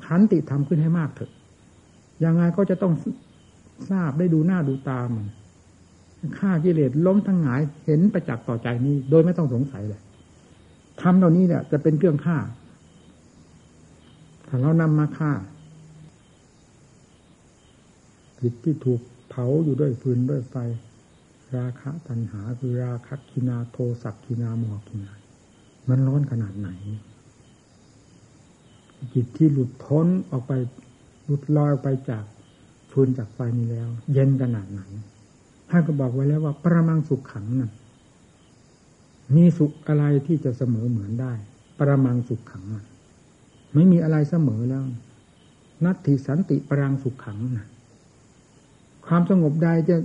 [0.04, 1.32] ขันติธรรมขึ้นให้มากเถอะ
[2.24, 2.92] ยังไงก็จะต้อง
[3.90, 5.26] ทราบได้ดูหน้าดูตามัน
[6.38, 10.00] ฆ่ากิเลสล้มทั้งหงายเห็นประจักษ์ต่อใจนี้ โดยไม่ต้องสงสัยเลย
[11.02, 12.38] ทำเหล่านี้เนี่ย จะเป็นเครื่องฆ่า
[14.48, 15.32] ถ้าเรานำมาฆ่า
[18.40, 20.56] จิตที่ถูกเผาอยู่ด้วยฟืนด้วยไฟ
[21.56, 25.12] ราคะตัณหาคือราคะกินาโทสักกินาโมหกินา
[25.88, 26.68] มันร้อนขนาดไหน
[29.14, 30.52] จิตที่หลุดพ้นออกไป
[31.24, 32.24] หลุดลอยออไปจาก
[32.90, 34.82] ฟืนจากไฟนี้แล้ว เย็นขนาดไหน
[35.70, 37.72] ท่านก็บอกไว้แล้วว่า ประมังสุขขังนั่น
[39.34, 41.32] มีสุขอะไรที่จะเสมอเหมือนได้
[41.78, 42.64] ประมังสุขขัง
[43.74, 44.84] ไม่มีอะไรเสมอแล้ว
[45.84, 47.66] นัตถิสันติปรังสุขขังนะ
[49.06, 49.96] ความสงบใดจะ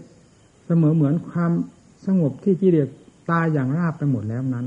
[0.66, 1.52] เสมอเหมือนความ
[2.06, 2.88] สงบที่กิเลส
[3.30, 4.66] ตายอย่างราบไปหมดแล้วนั้น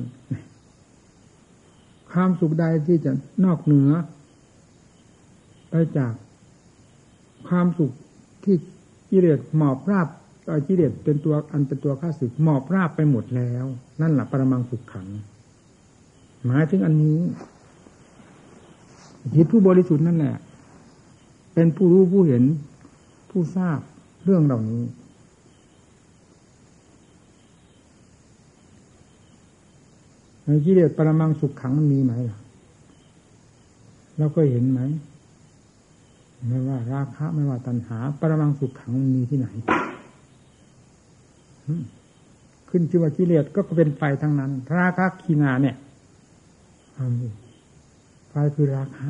[2.10, 3.12] ความสุขใดที่จะ
[3.44, 3.90] นอกเหนือ
[5.70, 6.12] ไปจาก
[7.48, 7.92] ความสุข
[8.44, 8.56] ที่
[9.10, 10.08] กิเลสหมอบราบ
[10.68, 13.64] กิเลสเป็นตัวอันเป็นตัวข้าศึกหมอบราบไปหมดแล้ว
[14.00, 15.08] นั่นแหละปรมังสุขขัง
[16.44, 17.18] หมายถึงอันนี้
[19.34, 20.36] จิตผู้บริสุทธิ์นั่นแหละ
[21.54, 22.42] เป็นผู้รู้ผู้เห็น
[23.30, 23.78] ผู้ทราบ
[24.24, 24.82] เรื่องเหล่านี้
[30.44, 32.38] ในกิเลสปรมังสุขขังมันมีไหมล่ะ
[34.18, 34.80] เราก็เห็นไหม
[36.48, 39.48] ไม่ว่าราคะไม่ว่าตัณหา ปรมังสุขขังมันมีที่ไหน
[42.68, 45.76] ขึ้นชื่อว่ากิเลสก็เป็นไฟทั้งนั้น ราคะขีนาเนี่ย
[48.30, 49.06] ไฟคือราคะ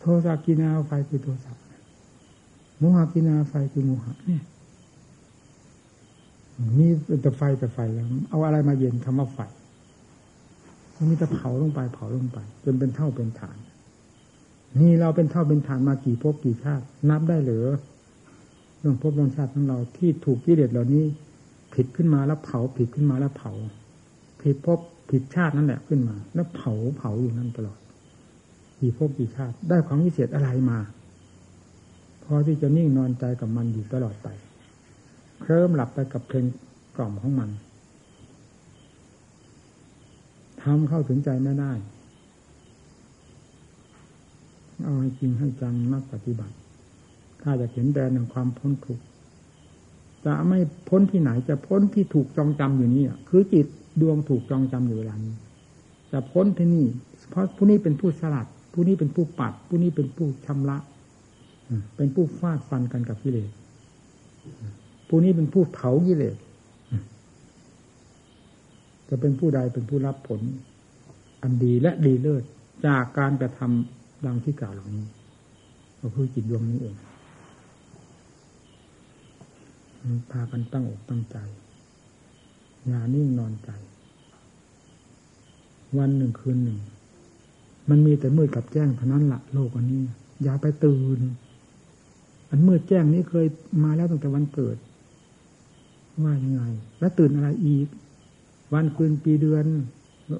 [0.00, 1.52] โทสะกินาไฟคือโทสะ
[2.78, 4.42] โมหะกินาไฟคือโมหะเนี่ย
[6.78, 6.90] นี่
[7.22, 9.38] แต่ไฟแต่ไฟแล้ว เอาอะไรมาเย็นคำว่าไฟ
[10.96, 13.56] มันมีแต่เผาลงไปเผาลงไป จนเป็นเท่าเป็นฐาน
[14.80, 17.64] นี่เราเป็นเท่าเป็นฐานมากี่ภพกี่ชาติ นับได้หรือ
[18.78, 21.04] เรื่องภพเรื่องชาติของเราที่ถูกกิเลสเหล่านี้
[21.74, 23.52] ผิดขึ้นมาแล้วเผาผิดขึ้นมาแล้วเผา
[24.42, 24.78] ผิดภพ
[25.10, 27.78] ผิดชาตินั่นแหละขึ้นมา แล้วเผาเผาอยู่นั่นตลอด
[28.78, 30.78] กี่ภพกี่ชาติ ได้ของวิเศษอะไรมา
[32.26, 34.28] พอที่จะนิ่งนอนใจกับมันอยู่ตลอดไป
[35.40, 36.44] เคลิ้มหลับไปกับเพลง
[36.96, 37.50] กล่อมของมัน
[40.62, 41.72] ทำเข้าถึงใจไม่ได้
[44.82, 46.54] เอาให้จริงให้จังนักปฏิบัติ
[47.42, 49.04] ถ้าจะเห็นแดนแห่งความพ้นทุกข์
[50.26, 50.58] จะไม่
[50.88, 53.66] พ้นที่ไหนจะพ้นที่ถูกจองจำอยู่นี่คือจิต
[54.00, 55.34] ดวงถูกจองจำอยู่เวลานี้
[56.12, 56.86] จะพ้นที่นี่
[57.30, 60.76] เพราะผู้นี้เป็นผู้สลัด ผู้นี้เป็นผู้ปัด ผู้นี้เป็นผู้ชำระ
[61.96, 63.50] เป็นผู้ฟาดฟันกันกับกิเลส
[65.08, 66.36] ผู้นี้เป็นผู้เผากิเลส
[69.08, 70.40] จะเป็นผู้ใดเป็นผู้รับผล
[71.42, 72.44] อันดีและดีเลิศ
[72.86, 75.06] จากการกระทำดังที่กล่าวเหล่านี้
[76.00, 76.96] ก็คือจิตดวงนี้เอง
[80.30, 81.36] พากันตั้งอกตั้งใจ
[82.86, 83.70] อย่านิ่งนอนใจ
[85.98, 86.78] วันหนึ่งคืนหนึ่ง
[87.88, 90.02] มันมีแต่มืดกับแจ้งเท่านั้นละโลกอันนี้
[90.42, 91.20] อย่าไปตื่น
[92.50, 93.46] อันมืดแจ้งนี้เคย
[93.84, 94.76] มาแล้วตั้งแต่วันเกิด
[96.24, 96.62] ว่ายังไง
[96.98, 97.86] แล้วตื่นอะไรอีก
[98.72, 99.64] วันคืนปีเดือน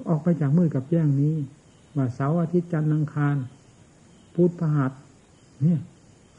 [0.09, 1.35] ออกไปจากมืดกับแจ้งนี้
[1.95, 3.35] ว่าเสาร์อาทิตย์จันทร์อังคาร
[4.33, 4.91] พุธพหัส
[5.61, 5.81] เนี่ย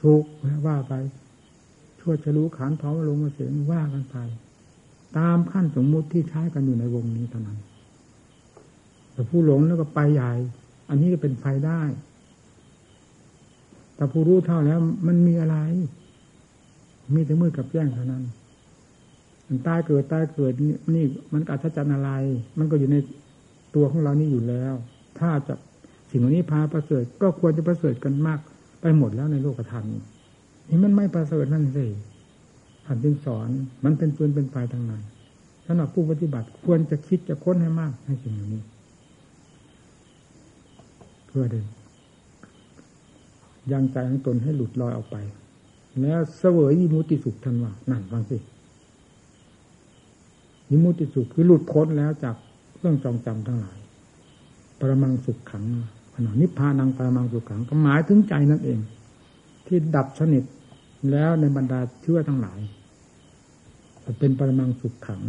[0.00, 0.24] สุก
[0.66, 0.92] ว่าไป
[2.00, 4.16] ชั่วฉลูขานเผาลงมาเสียงว่ากันไป
[5.18, 7.58] ตามขั้นสมมุติที่ใช้กันอยู่ในวงนี้เท่านั้น
[9.12, 10.32] แต่ผู้หลงแล้วก็ไปใหญ่
[10.88, 11.82] อันนี้ก็เป็นไฟได้
[13.99, 15.57] แต่ผู้รู้เท่าแล้ว มันมีอะไร
[17.14, 18.24] มีแต่มืดกับแจ้งเท่านั้น
[19.66, 20.53] ตายเกิดตายเกิด
[20.94, 22.11] นี่มันอัศจรรย์อะไร
[22.59, 22.96] มันก็อยู่ใน
[23.74, 24.74] ตัวของเรานี่อยู่แล้ว
[25.18, 25.55] ถ้าจะ
[26.11, 28.38] สิ่งเหล่านี้พาประเสริฐก็ควรจะประเสริฐกันมาก
[28.80, 29.84] ไปหมดแล้วในโลกธรรม
[30.68, 31.86] นี่มันไม่ประเสริฐนั่นสิ
[32.86, 33.49] ท่านจึงสอน
[33.84, 35.03] มันเป็นปืนเป็นไฟทางนั้น
[35.66, 38.62] สำหรับผู้ปฏิบัติควรจะคิดจะค้นให้มากให้สิ่งเหล่านี้
[41.26, 41.66] เพื่อเดิน
[43.72, 45.16] ยังใจของตนให้หลุดลอยออกไป
[46.00, 48.38] แล้วเสวยยิมุติสุขทันว่านั่นฟังสิ
[50.70, 52.36] นิมุติสุขคือหลุดพ้นแล้วจาก
[52.78, 53.78] เรื่องจองจำทั้งหลาย
[54.80, 55.64] ปรมังสุขขัง
[56.14, 58.78] ขณะนิพพานังปรมังสุขขังก็หมายถึงใจนั่นเอง
[59.66, 60.44] ที่ดับสนิท
[61.10, 62.60] แล้วในบรรดาเชื่อทั้งหลาย
[64.18, 65.22] เป็นปรมังสุขขัง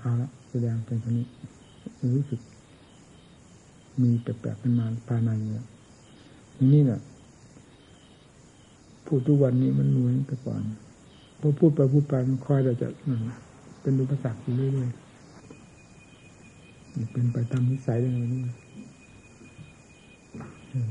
[0.00, 1.26] เอาละแสดงเป็นคนนี้
[2.16, 2.40] รู้สึก
[4.02, 5.64] มีแปลกๆเป็นมาภายในเนี่ย
[6.72, 7.00] นี่แหละ
[9.06, 10.62] พูดทุกวันนี้มันเหมือนแต่ก่อน
[11.40, 12.88] พอพูดไปพูดไปมันคอยแต่จะ
[13.80, 15.06] เป็นอุปสรรคอยู่เรื่อยๆ
[17.12, 18.42] เป็นไปตามนิสัยอย่างนี้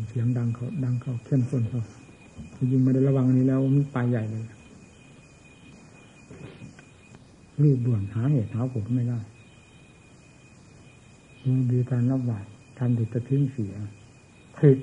[0.08, 1.82] เสียงดังเขาดังเขาเข้มข้นเขา
[2.72, 4.44] ยิงไม่ได้ระวังนี้แล้วมันไปใหญ่เลย
[7.64, 9.20] รีบด่วนหาเหตุหาผลไม่ได้
[11.44, 12.46] มีดีการรับบาด
[12.78, 13.74] ทำดีจะทิ้งเสีย
[14.58, 14.78] ผิด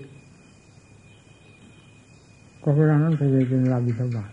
[2.62, 4.32] ก็เวลานั้นไปเลยเป็นราบิทบาท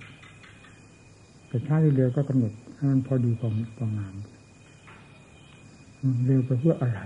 [1.47, 4.13] แต่ช้าหรือเร็วก็กำหนดให้มันพอดีของกองงาน
[6.25, 7.01] เร็วไปเพื่ออะไร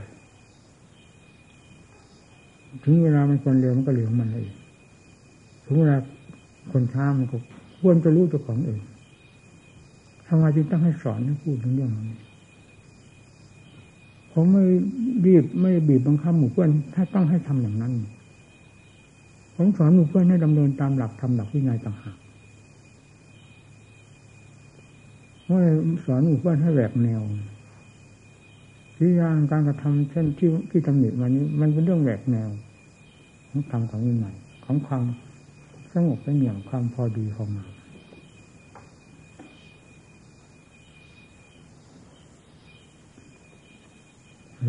[2.84, 4.52] ถึงเวลามันควรเร็วมันก็เร็วมันเอง
[5.66, 5.98] ถึงเวลา
[6.72, 7.38] คนช้ามันก็
[7.80, 8.80] ควรจะรู้ตัวของเอง
[10.28, 12.18] ทำไมจึงต้องให้สอนให้พูดถึงเรื่องนี้
[14.32, 14.64] ผมไม่
[15.26, 17.94] บีบไม่บีบบังคับหมู่เพื่อนถ้าต้องให้ทำอย่างนั้น
[19.56, 22.18] ผมสอนหมู่เพื่อนให้ดำเนินตามหลักทำหลักวินัยต่างหาก
[25.50, 25.60] ว่า
[26.06, 27.22] สอนหมู่เพื่อนให้แหวกแนว
[29.00, 32.50] วิญญาณการกระทำเช่นที่ที่ตำหนิมานี้ มันเป็นเรื่องแหวกแนว
[33.50, 34.36] ของธรรมของวินัย
[34.66, 35.04] ของความ
[35.94, 37.68] สงบเป็นอย่างความพอดีของมัน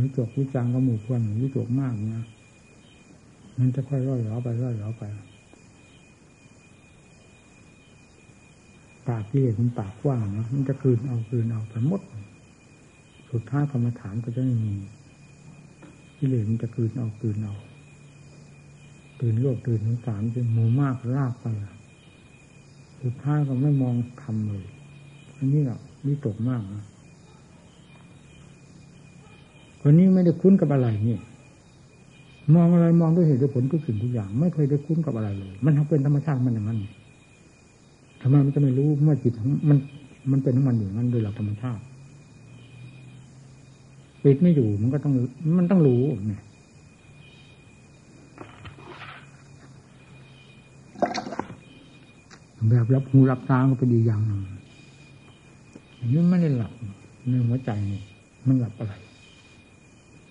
[0.03, 2.25] วิจกวิจารก็หมู่เพื่อนวิจกมากนะ
[3.59, 5.03] มันจะค่อยร่อยหลอไปร่อยหลอไป
[9.09, 12.03] ปากที่เห็นมันปากกว้างนะมันจะคืนเอาคืนเอาไปหมด
[13.31, 14.75] สุดท้ายกรรมฐานก็จะไม่มี
[16.17, 17.55] ที่เหลือมันจะคืนเอาคืนเอา
[19.21, 21.47] ตื่นโลกตื่นสงสารเป็นหมูมากลากไป
[23.03, 24.65] สุดท้ายก็ไม่มองทำเลย
[25.37, 26.85] อันนี้แหละนี่ตกมากนะ
[29.81, 31.19] คนนี้ไม่ได้คุ้นกับอะไรนี่
[32.55, 36.79] มองอะไรมองด้วยเหตุด้วยผลทุกสิ่งทุกอย่าง ไม่เคยได้คุ้นกับอะไรเลย มันเป็นธรรมชาติมันอย่างนั้น
[38.21, 39.33] ทำไมมันจะไม่รู้เมื่อจิต
[39.69, 39.79] มัน
[40.31, 41.83] มันเป็นของมันอยู่นั้นโดยหลักธรรมชาติ
[44.23, 45.13] ปิดไม่อยู่มันก็ต้อง
[45.59, 46.43] มันต้องรู้เนี่ย
[52.69, 54.41] แบบรับหูรับตาก็เป็นดีอย่างหนึ่ง
[56.13, 56.73] นี้ไม่ได้หลับ
[57.29, 58.01] ในหัวใจนี่
[58.47, 58.95] มันหลับอะไร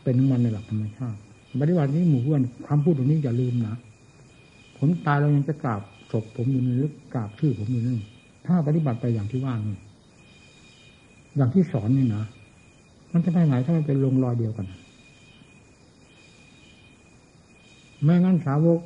[0.03, 1.19] เป็นมันในหลักธรรมชาติ
[1.61, 3.75] ปฏิบัตินี้หมู่เพื่อนความพูดตรงนี้อย่าลืมนะ
[4.77, 5.81] ผมตายเรายังจะกราบ
[6.11, 7.97] ศพผมอยู่ในลึกกราบชื่อผมอยู่นี่
[8.45, 9.77] ถ้าปฏิบัติไปอย่างที่ว่านี่
[11.37, 12.23] อย่างที่สอนนี่นะ
[13.13, 14.67] มันจะไปไหนถ้ามันเป็นลงรอยเดียวกัน
[18.03, 18.79] ไม่งั้นสาวก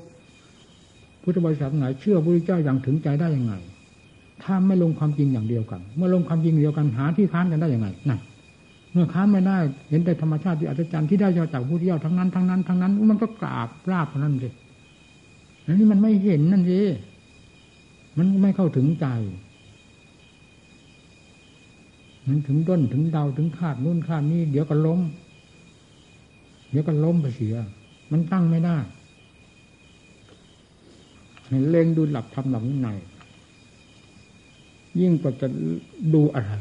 [1.22, 3.54] พุทธบริษัทไหนเชื่อพระพุทธเจ้าอย่างถึงใจได้ยังไง
[4.44, 8.20] ถ้าไม่ลงความจริงอย่างเดียวกัน เมื่อลงความจริงเดียวกันหาที่ค้านกันได้ยังไงนั่น
[8.92, 9.58] เมื่อค้าไม่ได้
[9.90, 14.54] เห็นแต่ธรรมชาติที่อัศจรรย์ที่ได้จากพระพุทธเจ้าทั้งนั้นทั้งนั้นทั้งนั้นมันก็กราบราบเท่านั้นเลย
[15.66, 16.80] อันนี้มันไม่เห็นนั่นสิ
[18.18, 19.08] มันไม่เข้าถึงใจ
[22.28, 25.02] มันถึงด้นถึงเดาถึงคาดนู่นคาดนี่เดี๋ยวก็ล้ม
[26.70, 27.56] เดี๋ยวก็ล้มไปเสีย
[28.12, 28.78] มันตั้งไม่ได้
[31.70, 32.98] เล็งดูหลักธรรมหลักวินัย
[35.00, 35.48] ยิ่งกว่าจะ
[36.14, 36.54] ดูอะไร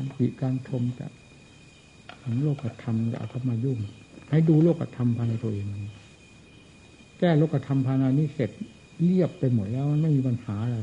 [0.00, 1.06] การปิการชมจะ
[2.22, 3.78] ของโลกธรรมอย่าเอาเข้ามายุ่ง
[4.30, 5.66] ให้ดูโลกธรรมภายในตัวเอง
[7.18, 8.50] แก้โลกธรรมภายในนี้เสร็จ
[9.04, 10.78] เรียบไปหมดแล้วมันไม่มีปัญหาอะไร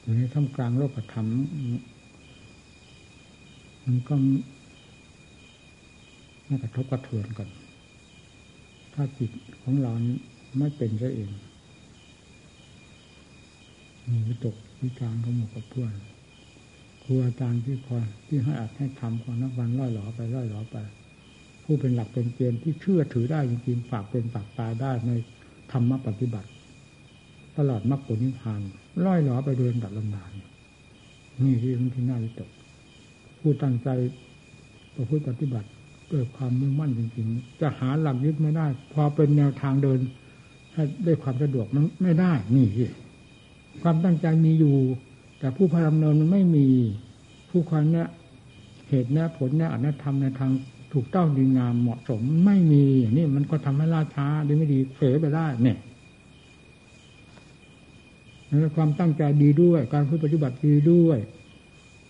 [0.00, 1.26] อยู่ในท่ามกลางโลกธรรม
[3.84, 4.14] มันก็
[6.46, 7.48] ไม่กระทบกระเทือนกัน
[8.94, 9.30] ถ้าจิต
[9.62, 9.92] ของเรา
[10.58, 11.30] ไม่เป็นซะเอง
[14.10, 15.92] มีวิตกวิจารณ์ของหมู่กับเพื่อน
[17.02, 20.76] ครูอาจารย์ที่คอยที่ให้อัดให้ทำคอยนักวันร้อยหลอไปร้อยหลอไป
[21.64, 25.10] ผู้เป็นหลักเป็นเกณฑ์ที่เชื่อถือได้จริงๆฝากเป็นฝากตายได้ใน
[25.72, 26.48] ธรรมปฏิบัติ
[27.58, 28.60] ตลอดมรรคผลนิพพาน
[29.06, 30.32] ร้อยหลอไปโดยลำดับลำดาน
[31.42, 32.50] นี่ที่ที่น่าวิตก
[33.40, 33.88] ผู้ตั้งใจ
[34.94, 35.68] ประพฤติปฏิบัติ
[36.10, 39.98] เกิดความมุ่งมั่นจริงๆ จะหาหลักยึดไม่ได้ พอเป็นแนวทางเดิน
[40.74, 42.68] ให้ได้ความสะดวกมันไม่ได้ นี่
[43.82, 44.76] ความตั้งใจมีอยู่
[45.38, 46.66] แต่ผู้พาดำเนินมันไม่มี
[47.50, 48.08] ผู้คอยเนี่ย
[48.88, 50.50] เหตุเนี่ยผลเนี่ยอันธรรมในทาง
[50.92, 55.78] ถูกต้องดีงามเหมาะสมไม่มีอย่างนี้มันก็ทำให้ล่าช้าดีไม่ดีเผลอไปได้เนี่ย
[58.76, 61.18] ความตั้งใจดีด้วย การพูดปฏิบัติดีด้วย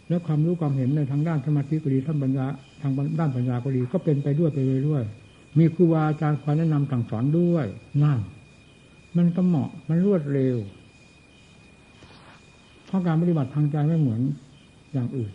[0.08, 2.46] แล้วความรู้ความเห็นในทางด้านสมาธิก็ดีท่านปัญญา
[2.82, 4.58] ทางด้านปัญญาก็ดีก็เป็นไปด้วยไป
[4.88, 5.02] ด้วย
[5.58, 7.66] มีครูบาอาจารย์คอยแนะนำสั่งสอนด้วย
[8.02, 8.18] นั่น
[9.16, 10.56] มันก็เหมาะมันรวดเร็ว
[12.95, 14.20] ราะการปฏิบัติทางใจไม่เหมือน
[14.92, 15.32] อย่างอื่น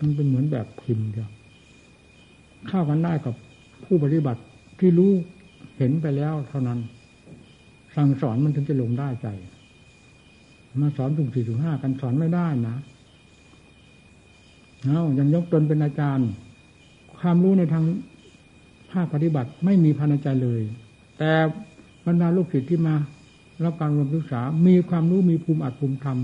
[0.00, 1.30] มันเป็นเหมือนแบบพิมพ์เดียว
[2.68, 3.34] เข้ากันได้กับ
[3.84, 4.40] ผู้ปฏิบัติ
[4.78, 5.12] ที่รู้
[5.76, 6.78] เห็นไปแล้วเท่านั้น
[7.96, 9.28] สั่งสอนมันถึงจะลงได้ใจ
[10.80, 12.76] มาสอนถุงสี่ถุงห้ากันสอนไม่ได้นะ
[14.84, 16.28] เอายังยกตนเป็นอาจารย์
[17.18, 17.84] ความรู้ในทาง
[18.92, 20.60] ภาคปฏิบัติไม่มีภายในใจเลย
[21.18, 21.30] แต่
[22.06, 22.94] บรรดาลูกศิษย์ที่มา
[23.64, 26.18] รับการรวมศึกษา มีความรู้มีภูมิอัดภูมิธรรม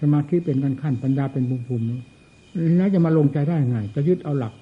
[0.00, 1.84] สมาธิเป็นกันขั้นปัญญาเป็นภูมิภูมิ
[2.76, 4.52] แล้วจะมาลงใจได้ยังไง จะยึดเอาหลัก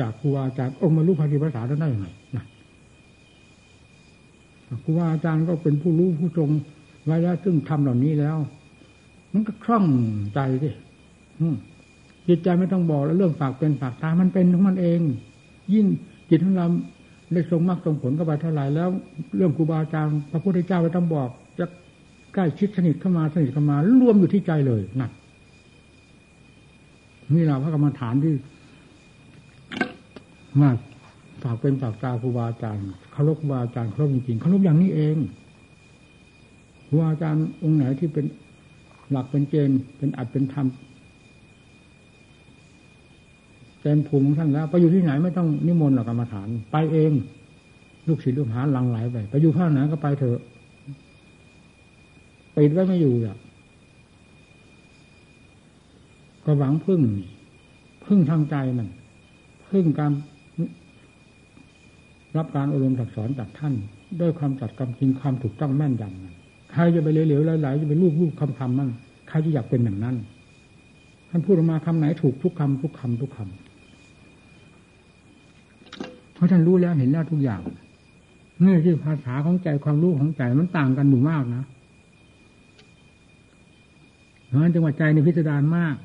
[0.00, 2.44] จากครูอาจารย์องค์มารู้ภาษีภาษาได้ยังไงนะ
[4.84, 6.48] ครูอาจารย์ก็เป็นผู้รู้ผู้ทรง
[7.04, 8.36] ไว้แล้วซึ่งทำเหล่านี้แล้ว
[9.32, 9.86] มันก็คล่อง
[10.34, 10.70] ใจดิ
[12.28, 15.00] จิตใจไม่ต้องบอกแล้วเรื่องฝากเป็นฝากตามันเป็นของมันเอง
[15.74, 15.86] ยิ่ง
[16.30, 16.66] จิตของเรา
[17.32, 18.88] ได้ทรงมรรคทรงผลเข้าไปเท่าไหร่แล้ว
[19.36, 21.66] เรื่องครูบาอาจารย์พระพุทธเจ้าไม่ต้องบอกจะ
[22.34, 25.10] ใกล้ชิดสนิทเข้ามาสนิทเข้ามารวมอยู่ที่ใจเลยนั่น
[27.34, 28.34] นี่เราพระกรรมฐานที่
[30.62, 30.76] มาก
[31.42, 35.16] ฝากเป็นฝากตาครูบาอาจารย์เคารพครูบาอาจารย์เคารพจริงๆเคารพอย่างนี้เอง
[36.88, 38.24] ครูอาจารย์องค์ไหนที่เป็น
[39.10, 40.66] หลักเป็นเกณฑ์เป็นอัดเป็นธรรม
[43.77, 47.12] เต็มภูมิของท่านแล้ว ไปอยู่ที่ไหนไม่ต้องนิมนต์หรอกกรรมฐาน ไปเอง
[48.08, 50.40] ลูกศิษย์ลูกหาหลังไหลไป ไปอยู่ภาคไหนก็ไปเถอะ
[52.56, 53.36] ปิดไว้ไม่อยู่อะ
[56.44, 57.00] ก็หวังพึ่ง
[58.06, 58.88] พึ่งทางใจมัน
[59.68, 60.12] พึ่งการ
[62.36, 63.74] รับการอบรมสั่งสอนจากท่าน
[64.20, 68.90] ด้วยความจัดกำจริงความถูกต้องแม่นยำใครจะไปเหลวๆไหลๆจะไปรูปรูปคำคำมั่ง
[69.28, 70.16] ใครจะอยากเป็นอย่างนั้น
[71.30, 73.67] ท่านพูดออกมาคำไหนถูกทุกคำทุกคำทุกคำ
[76.38, 77.60] เพราะท่านรู้แล้วเห็นแล้วทุกอย่าง
[78.64, 81.64] นี่ที่ภาษาของใจความรู้ของใจมันต่างกันอยู่มากนะ
[84.46, 85.96] เพราะฉะนั้นจังหวะใจในพิสดารมาก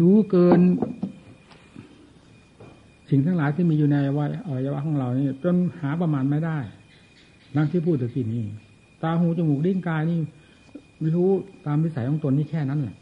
[0.00, 0.60] รู้เกิน
[3.10, 6.58] สิ่งทั้งหลายที่มีอยู่ในวัยอวัยวะของเรานี่จนหาประมาณไม่ได้
[7.56, 8.42] ดังที่พูดถึงที่นี้
[9.02, 10.18] ตาหูจมูกลิ้นกายนี่
[11.14, 11.30] รู้
[11.66, 12.96] ตามวิสัยของตนนี่แค่นั้นแหละ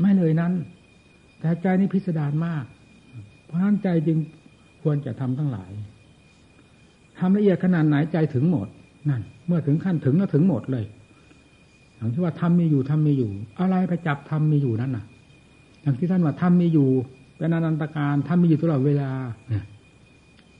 [0.00, 0.52] ไม่เลยนั้น
[1.38, 2.64] แต่ใจนี่พิสดารมาก
[3.50, 4.18] เพราะนั้นใจจึง
[4.82, 5.70] ควรจะทำทั้งหลาย
[7.18, 8.68] ทำละเอียดขนาดไหนใจถึงหมด
[9.08, 10.84] นั่น เมื่อถึงขั้นถึงแล้วถึงหมดเลย
[11.96, 13.30] อย่างที่ว่าทำมีอยู่ทำมีอยู่
[13.60, 15.04] อะไรไปจับทำมีอยู่นั่นน่ะ
[15.82, 16.88] อย่างที่ท่านว่าทำมีอยู่
[17.36, 19.10] เป็นอนันตการทำมีอยู่ตลอดเวลา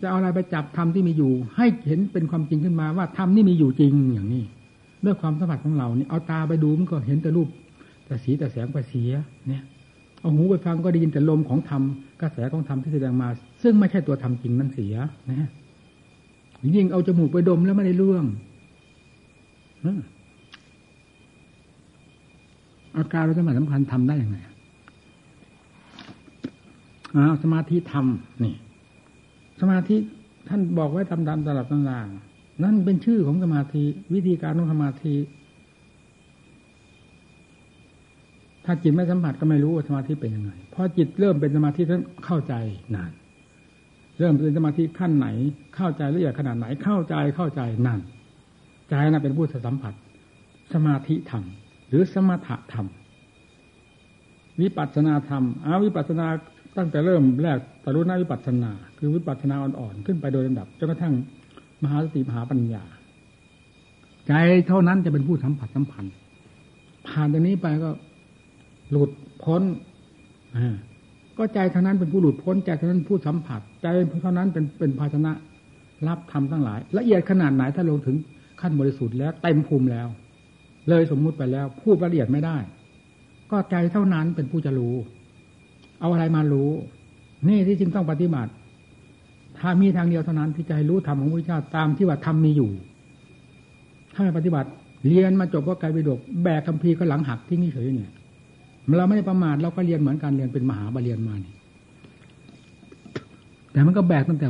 [0.01, 4.45] จะเอาอะไรไปจับทำที่มีอยู่ ให้เห็นเป็นความจริงขึ้นมาว่าทำนี่มีอยู่จริงอย่างนี้
[5.05, 7.49] ด้วยความสัมผัสของเราเนี่ยเอาตาไปดูมันก็เห็นแต่รูป
[8.07, 9.13] แต่สีแต่แสงไปเสีย
[9.49, 9.65] เนี่ย
[10.21, 11.83] เอาหูไปฟังก็ได้ยินแต่ลมของธรรม
[12.21, 13.29] กระแสของธรรมที่แสดงมา
[13.63, 14.97] ซึ่งไม่ใช่ตัวธรรมจริงนั้นเสีย
[15.31, 15.49] นะ
[16.77, 18.25] ยิ่งเอาจมูกไปดมแล้วไม่ได้เรื่อง
[22.97, 24.39] อาการเราจะมาสำคัญทำได้ยังไง
[27.15, 28.55] อ้าสมาธิทำนี่
[29.61, 29.97] สมาธิ
[30.49, 32.07] ท่านบอกไว้ตำดำตลับตำลาง
[32.65, 35.15] นั่นเป็นชื่อของสมาธิ วิธีการของสมาธิ
[38.71, 42.55] ถ้าจิตไม่สัมผัสก็ไม่รู้ว่าสมาธิเป็นยังไงพอจิตเริ่มเป็นสมาธิท่านเข้าใจ
[42.95, 43.13] นาน
[44.19, 45.27] เริ่มเป็นสมาธิขั้นไหน
[45.77, 48.01] เข้าใจละเอียดขนาดไหนเข้าใจเข้าใจนั่น
[48.91, 49.95] ใจน่ะเป็นผู้สัมผัส
[50.73, 51.45] สมาธิธรรม
[51.89, 52.87] หรือสมถะธรรม
[54.61, 56.27] วิปัสสนาธรรมอาวิปัสสนา
[56.77, 61.15] ตั้งแต่เริ่มแรกตรุณวิปัสสนา คือวิปัสสนาอ่อนๆขึ้นไปโดยลำดับจนกระทั่ง
[61.83, 62.83] มหาสติมหาปัญญา
[64.29, 64.33] ใจ
[64.67, 66.15] เท่านั้นจะเป็นผู้สัมผัสสัมพันธ์
[67.09, 67.91] ผ่านตรงนี้ไปก็
[68.91, 69.11] หลุด
[69.43, 69.63] พ้น
[71.39, 73.87] ก็ใจเท่านั้นเป็นผู้หลุดพ้นใจเท่านั้นผู้สัมผัส ใจ
[74.23, 75.33] เท่านั้นเป็นเป็นภาชนะ
[76.09, 78.17] รับธรรมทั้งหลาย ละเอียดขนาดไหนถ้าลงถึง
[78.61, 80.09] ขั้นบริสุทธิ์แล้วเต็มภูมิแล้ว
[80.89, 82.57] เลยสมมุติไปแล้ว พูดละเอียดไม่ได้
[83.51, 84.95] ก็ใจเท่านั้นเป็นผู้จะรู้
[86.01, 86.71] เอาอะไรมารู้
[87.49, 88.53] นี่ที่จริงต้องปฏิบัติ
[89.59, 92.71] ถ้ามีทางเดียวเท่านั้นที่จะให้รู้ธรรมของพระเจ้าตามที่ว่าธรรมมีอยู่
[94.15, 94.69] ถ้าไม่ปฏิบัติ
[95.07, 98.11] เรียนมาจบก็ไกลไปดกแบกคัมภีร์ก็หลังหักที่นี่เฉยเนี่ย
[98.99, 101.55] เราไม่ได้ประมาทเราก็เรียนเหมือนกันเรียนเป็นมหาบาเรียนมานี่
[103.73, 104.49] แต่มันก็แบกตั้งแต่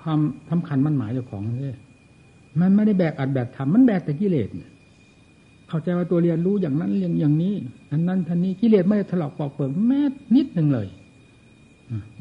[0.00, 0.18] ความ
[0.50, 1.76] สำคัญมั่นหมายเจ้าของเลย
[2.60, 4.48] มันไม่ได้แบกอัดแบกทำมันแบกแต่กิเลส
[5.68, 7.54] เข้าใจว่าตัวเรียนรู้อย่างนั้นเรียนอย่างนี้
[7.90, 10.00] อันนั้นท่านนี้กิเลสไม่ได้ถลอกปอกเปิดแม้
[10.36, 10.86] นิดหนึ่งเลย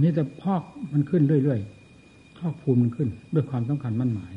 [0.01, 0.61] มีแต่พอก
[0.93, 4.33] มันขึ้นเรื่อยๆพอกภูมิมันขึ้น ด้วยความสำคัญมั่นหมาย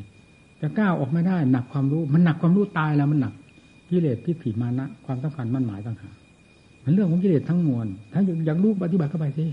[0.61, 3.33] จะก้าวออกไม่ได้หนักความรู้ มันหนักความรู้ตายแล้วมันหนัก
[3.91, 9.47] กิเลสที่ผีมานะความสำคัญมั่นหมายต่างหากันเรื่องของกิเลสทั้งมวลถ้าอยากรู้ปฏิบัติเข้าไปสิ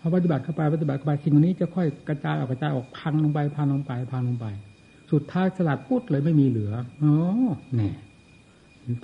[0.00, 4.46] พอปฏิบัติเข้าไปปฏิบัติเข้าไปสิ่งนี้จะค่อยกระจายออกกระจายออกพังลงไปพังลงไปพังลงไป
[5.12, 6.72] สุดท้ายสลัดพุทเลยไม่มีเหลือ
[7.02, 7.14] อ๋อ
[7.74, 7.90] แน่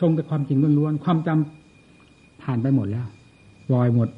[0.00, 3.06] ทรงแต่ความจริงล้วนๆความจำผ่านไปหมดแล้ว
[3.74, 4.08] ลอยหมด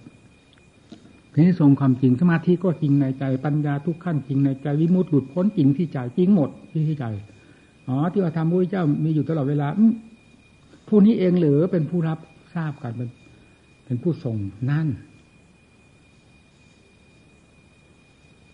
[1.32, 7.05] ทีนี้ทรงความจริงสมาธิก็จริงในใจปัญญาทุกขั้นจริงในใจวิมุตติหลุดพ้นจริงที่ใจจริงหมดที่ที่ใจ
[7.88, 9.68] อ๋อที่ว่าทำพระเจ้ามีอยู่ตลอดเวลา
[10.88, 12.18] ผู้นี้เองหรือเป็นผู้รับ
[12.55, 13.09] ทราบกันเป็น
[13.84, 14.36] เป็นผู้ทรง
[14.70, 14.88] นั่น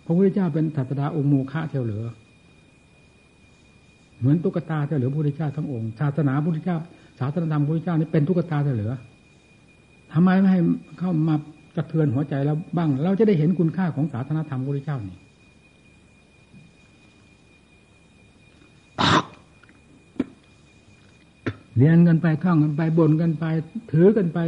[0.05, 2.05] พระพุทธเจ้าเป็นศาสดาองค์โมฆะเท่าเหลือ
[4.19, 6.79] เหมือนตุ๊กตาเท่าเหลือพระพุทธเจ้าทั้งองค์ศาสนาพระพุทธเจ้า
[7.19, 8.93] ศาสนาธรรมพระพุทธเจ้านี่เป็นตุ๊กตาเท่าเหลือ
[10.13, 10.61] ทำไมไม่ให้
[10.99, 11.37] เข้ามา
[11.77, 15.17] กระเทือนหัวใจเราบ้าง เราจะได้เห็นคุณค่าของศาสนาธรรมพระพุทธเจ้านี่
[21.79, 23.45] เรียนกันไปท่องกันไปบ่นกันไป
[23.93, 24.39] ถือกันไป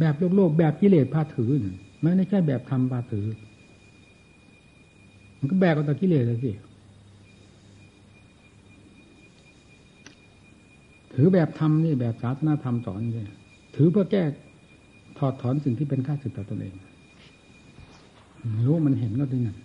[0.00, 1.50] แบบโลกโลกแบบกิเลสพาถือ
[2.00, 3.26] ไม่ใช่แบบธรรมพาถือ
[5.38, 6.52] มันก็แบกเอาแต่กิเลสเลยสิ
[11.14, 13.26] ถือแบบธรรมนี่แบบศาสนาธรรมสอนเลย
[13.76, 14.22] ถือเพื่อแก้
[15.18, 16.74] ถอดถอนสิ่งที่เป็นข้าศึกต่อตนเอง
[18.66, 19.56] รู้มันเห็นก็ที่นั่น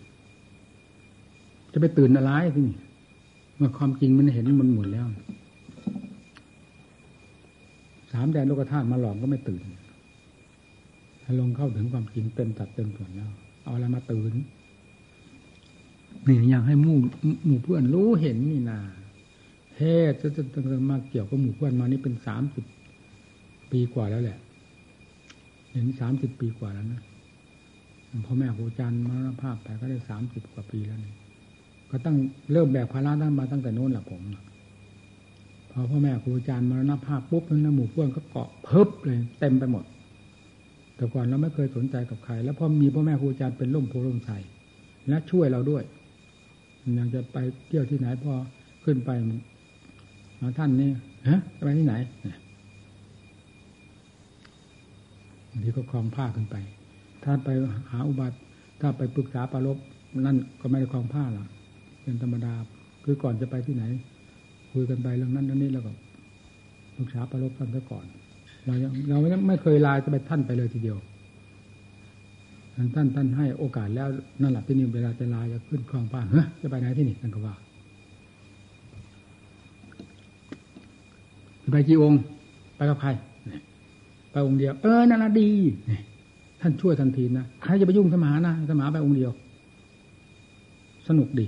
[1.74, 2.78] จะไปตื่นอะไรที่นี่
[3.58, 5.06] เมื่อความจริงมันเห็นมันหมดแล้ว
[8.14, 9.62] สามแดนโลกธาตุมาหลอมก็ไม่ตื่น
[11.24, 13.32] ถ้าลงเข้าถึงความจริงเต็มตัดเต็มส่วนแล้ว
[13.64, 14.34] เอาอะไรมาตื่น
[16.28, 16.98] นี่อยากให้มู่
[17.46, 18.80] หมู่เพื่อนรู้เห็นนี่นา
[19.76, 20.28] เทศจะ
[20.72, 22.66] จะมาเกี่ยวกับหมู่เพื่อนมานี่เป็นสามสิบ
[23.72, 24.40] ปีกว่าแล้วแหละ
[25.72, 27.02] เห็นสามสิบปีกว่าแล้วนะ
[28.26, 31.14] พ่อแม่ครูอาจารย์มรณภาพไปก็ได้สามสิบกว่าปีแล้วนี่
[31.90, 32.18] ก็ตั้ง
[32.52, 34.22] เริ่มแบบภาระท่านมาตั้งแต่โน้นแหละผม
[35.74, 39.84] พอพ่อแม่ครูอาจารย์มรณภาพปุ๊บนั้นหมู่เพื่อนก็เกาะเพิบเลย เต็มไปหมด
[40.96, 44.32] แต่ก่อนเราไม่เคยสนใจกับใคร แล้วพอมีพ่อแม่ครูอาจารย์เป็นร่มโพล่มใส
[45.10, 45.84] และช่วยเราด้วย
[46.98, 48.34] ยังจะไปเที่ยวที่ไหนพอ
[48.84, 49.10] ขึ้นไป
[50.42, 50.90] มาท่านนี่
[51.30, 51.96] ฮะไปที่ไหน
[55.50, 56.56] บางทีก็คลองผ้าขึ้นไป
[57.24, 57.50] ถ้าไป
[57.92, 58.38] หาอุบัติ
[58.82, 59.78] ถ้าไปปรึกษาปารบ
[60.26, 61.48] นั่นก็ไม่ได้คลองผ้าหรอก
[62.04, 62.54] เป็นธรรมดา
[63.04, 63.84] คือก่อนจะไปที่ไหน
[64.74, 65.92] คุยกันไปเรื่องนั้นเรื่องนี้แล้วก็
[66.98, 68.06] ศึกษาประลบท่านซะก่อน
[68.66, 69.18] เรายังเรา
[69.48, 70.98] ไม่เคยลาจะไปท่านไปเลยทีเดียว
[72.96, 74.08] ท่านท่านให้โอกาสแล้ว
[74.42, 77.56] นั่นแหละที่นี่เวลาจะลาจะขึ้นคลองป้าเฮ้ยจะไปไหนที่นี่ท่านก็ว่า
[81.72, 82.20] ไปกี่องค์
[82.76, 83.10] ไปกับใคร
[84.32, 85.50] ไปองค์เดียว เออนั่นละดี
[86.62, 89.32] ท่านช่วยทันทีนะใครจะไปยุ่งสมานะสมาไปองค์เดียว
[91.08, 91.48] สนุกดี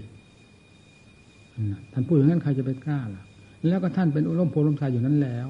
[1.94, 3.24] ท่านพูดอย่างนั้นใครจะไปกล้าล่ะ
[3.68, 5.48] แล้วก็ท่านเป็นอุร่มโพลมชายอยู่นั้นแล้ว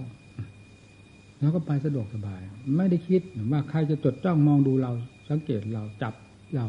[1.40, 2.42] แล้วก็ไปสะดวกสบาย
[2.78, 4.92] ไม่ได้คิดว่าใครจะจดจ้องมองดูเรา
[5.30, 6.14] สังเกตเราจับ
[6.56, 6.66] เรา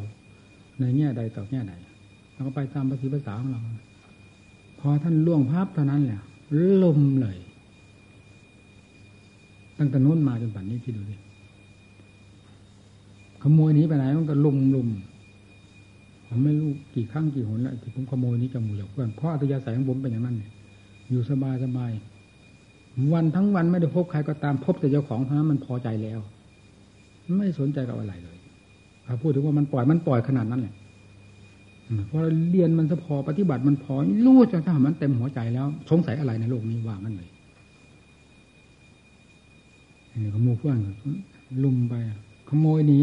[0.81, 1.73] ในแง่ใดต่อแง่ใด
[2.35, 3.61] เราก็ไปตามภาษีภาษาของเรา
[4.81, 6.21] พอท่านล่วงภาพเท่านั้นแหละ
[6.83, 7.37] ลมเลย
[9.79, 11.17] ตั้งแต่นู้นมาจนป่านนี้ที่ดูดิ
[13.43, 14.89] ขโมยนี้ไปไหนมันก็ลุมลุม
[16.27, 20.51] ผมไม่รู้กี่ครั้งกี่หนแล้วที่ผมขโมยนี้จะหมู่จากเพื่อนเพราะอัตยาศัยของผมเป็นอย่างนั้นเนี่ย
[21.11, 21.91] อยู่สบายสบาย
[23.13, 26.21] วันทั้งวันไม่ได้พบใครก็ตามพบแต่เจ้าของเท่านั้นมันพอใจแล้ว
[27.39, 28.37] ไม่สนใจกับอะไรเลย
[29.07, 30.75] ถ้าพูดถึงว่ามันปล่อยมันปล่อยขนาดนั้นแหละ
[32.07, 32.21] เพราะ
[32.51, 33.95] เรียนมันสะพอปฏิบัติมันพอ
[34.27, 37.29] รู้จะถ้ามันเต็มหัวใจแล้ว สงสัยอะไรในโลกนี้ว่างันเลย
[40.35, 40.79] ขโมยเพื่อน
[41.65, 41.95] ลุมไป
[42.49, 43.01] ขโมยหนี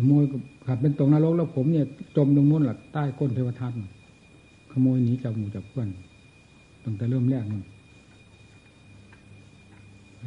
[0.00, 0.24] ขโมย
[0.66, 1.86] ขับเป็นตรงนรกแล้วผมเนี่ย
[2.16, 3.72] จมลงนู้นหลักใต้ก้นเทวทัต
[4.72, 5.88] ขโมยหนีจากหมู่จากเพื่อน
[6.84, 7.62] ตั้งแต่เริ่มแรกนั่น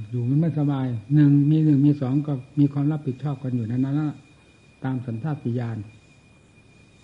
[0.09, 4.15] อยู่มันไม่สบายหนึ่งมีหนึ่งมีสองก็มีความรับผิดชอบกันอยู่นั้นนะ
[4.83, 5.77] ตามสัญชาติญาณ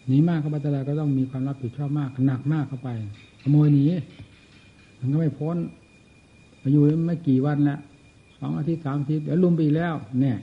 [0.07, 2.89] หนีมากเข้าไปแต่ละก็ต้องมีความรับผิดชอบมากหนักมากเข้าไป
[3.41, 3.85] ขโมยหนี
[4.99, 5.57] มันก็ไม่พ้น
[6.61, 7.79] มาอยู่ไม่กี่วันแล้ว
[8.39, 10.37] สองอาทิตย์สามอาทิตย์เดี๋ยวลุมไปแล้ว เนี่ย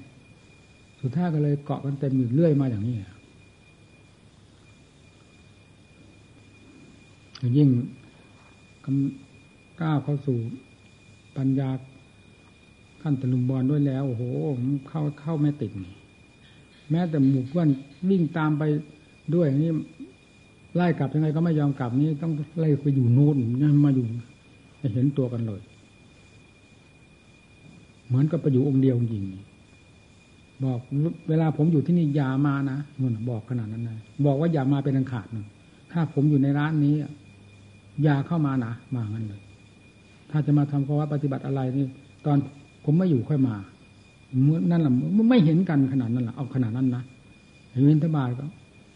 [1.07, 2.97] สุดท้ายก็เลยเกาะกันเต็มอยู่เรื่อยมาอย่างนี้
[7.57, 7.69] ยิ่ง
[9.81, 10.39] ก้าวเข้าสู่
[11.37, 11.71] ปัญญา
[13.03, 14.23] ขั้นตะลุมบอลด้วยแล้ว โอ้โห
[14.89, 15.71] เข้าเข้าไม่ติด
[16.91, 17.69] แม้แต่หมู่เพื่อน
[18.11, 18.63] วิ่งตามไป
[19.35, 19.73] ด้วยนี่
[20.77, 24.07] ไล่กลับยังไงก็ไม่ยอมกลับนี่ต้องไล่ไปอยู่โน่นยังมาอยู่
[24.95, 25.63] เห็นตัวกันเลย
[28.07, 29.25] เหมือนกับไปอยู่องค์เดียวจริง
[30.65, 30.79] บอก
[31.29, 35.47] เวลาผมอยู่ที่นี่อย่ามานะนู่นบอกขนาดนั้นเลยบอกว่าอย่ามาเป็นอันขาดนะ
[35.93, 36.95] ถ้าผมอยู่ในร้านนี้
[38.03, 39.41] อย่าเข้ามานะมางั้นเลย
[40.31, 41.87] ถ้าจะมาทำภาวะปฏิบัติอะไรนี่
[42.27, 42.39] ตอน
[42.85, 43.55] ผมไม่อยู่ค่อยมา
[44.43, 44.93] เมื่อนั่นแหละ
[45.31, 47.03] ไม่เห็นกันขนาดนั้นแหละเอาขนาดนั้นนะ
[47.89, 48.45] วินทบาทก็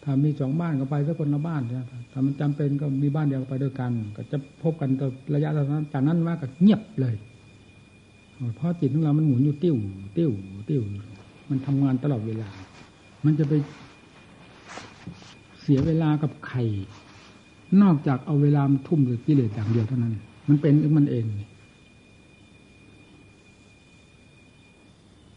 [0.03, 7.15] ถ้ามีสองบ้านก็ไปสักคนละบ้านนะถ้ามันจำเป็นก็มีบ้านเดียวไปด้วยกัน ก็จะพบกันตัวระยะนั้นจากนั้นมาก็เงียบเลย
[8.55, 9.75] เพราะจิตของเรามันหมุนอยู่ติ้ว
[10.17, 10.31] ติ้ว
[10.69, 10.81] ติ้ว
[11.49, 12.49] มันทำงานตลอดเวลา
[13.25, 13.53] มันจะไป
[15.61, 16.59] เสียเวลากับใคร
[17.81, 20.13] นอกจากเอาเวลามทุ่มกับกิเลสอย่างเดียวเท่านั้น
[20.47, 21.25] มันเป็นมันเอง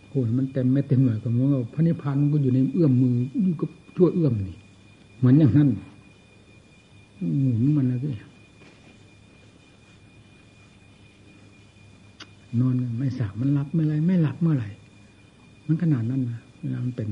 [0.08, 4.56] โอ้มันเต็มไม่เต็มหน่อยก็ว่าพระนิพพานมันก็อยู่ในเอื้อมมืออยู่กับชั่วเอื้อมนี่
[5.18, 5.68] เหมือนอย่างนั้น
[7.40, 8.12] หมุนมันนะพี่
[12.60, 14.68] นอนไม่สากมันหลับเมื่อไรไม่หลับเมื่อไหร่
[15.72, 17.08] มันขนาดนั้นนะเวลามันเป็น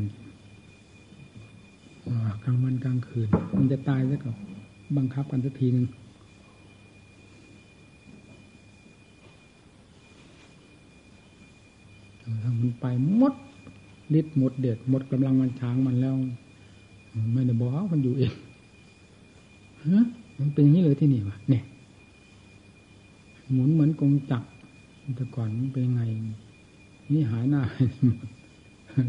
[2.45, 4.35] กลางวันกลางคืน มันจะตายซะกับ
[4.97, 5.87] บังคับกันสักทีหนึ่ง
[12.43, 12.87] ถ้ามันไป
[13.17, 13.35] หมด
[14.19, 16.15] ฤทธิ์หมดเด็ดหมดกำลังมันช้างมันแล้ว
[17.33, 18.33] ไม่ได้บอกมันอยู่เอง
[19.87, 20.05] ฮะ
[20.39, 21.65] มันเป็นอย่างนี้เลยที่นี่วะเนี่ย
[23.53, 24.47] หมุนเหมือนกงจักร
[25.17, 26.03] แต่ก่อนมันเป็นไง
[27.13, 27.63] นี่หายหน้า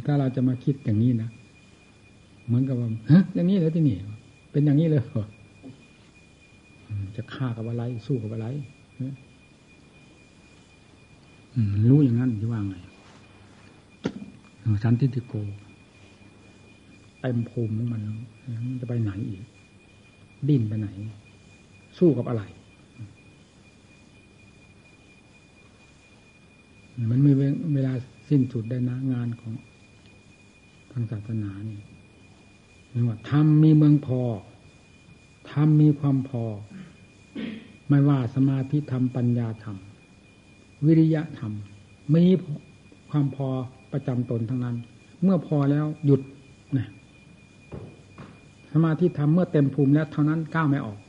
[0.06, 1.30] ถ้าเราจะมาคิดอย่างนี้นะ
[2.46, 3.98] เหมือนกับว่าฮะอย่างนี้เลยที่นี่
[4.52, 5.26] เป็นอย่างนี้เลยเหรอ
[7.16, 8.48] จะฆ่ากับอะไร สู้กับอะไร
[11.90, 12.76] รู้อย่างนั้นจะว่าไง
[14.84, 15.34] สันติติโก
[17.22, 18.02] เต็มภูมิของมัน
[18.68, 19.44] มันจะไปไหนอีก
[20.48, 20.88] ดิ้นไปไหน
[21.98, 22.44] สู้กับอะไร
[27.12, 27.32] มันมี
[27.74, 27.94] เวลา
[28.30, 29.54] สิ้นสุดได้นะงานของ
[30.92, 31.80] ทางศาสนานี่
[32.90, 34.22] เรียกว่าทำมีเมืองพอ
[35.52, 36.44] ทำมีความพอ
[37.90, 39.78] ไม่ว่าสมาธิธรรมปัญญาธรรม
[40.86, 41.52] วิริยะธรรม
[42.14, 42.24] มี
[43.10, 43.48] ความพอ
[43.92, 44.76] ประจำตนทั้งนั้น
[45.24, 46.22] เมื่อพอแล้วหยุด
[46.78, 46.88] นะ
[48.72, 51.00] สมาธิธรรมเมื่อเต็มภูมิแล้วเท่านั้นก้าวไม่ออก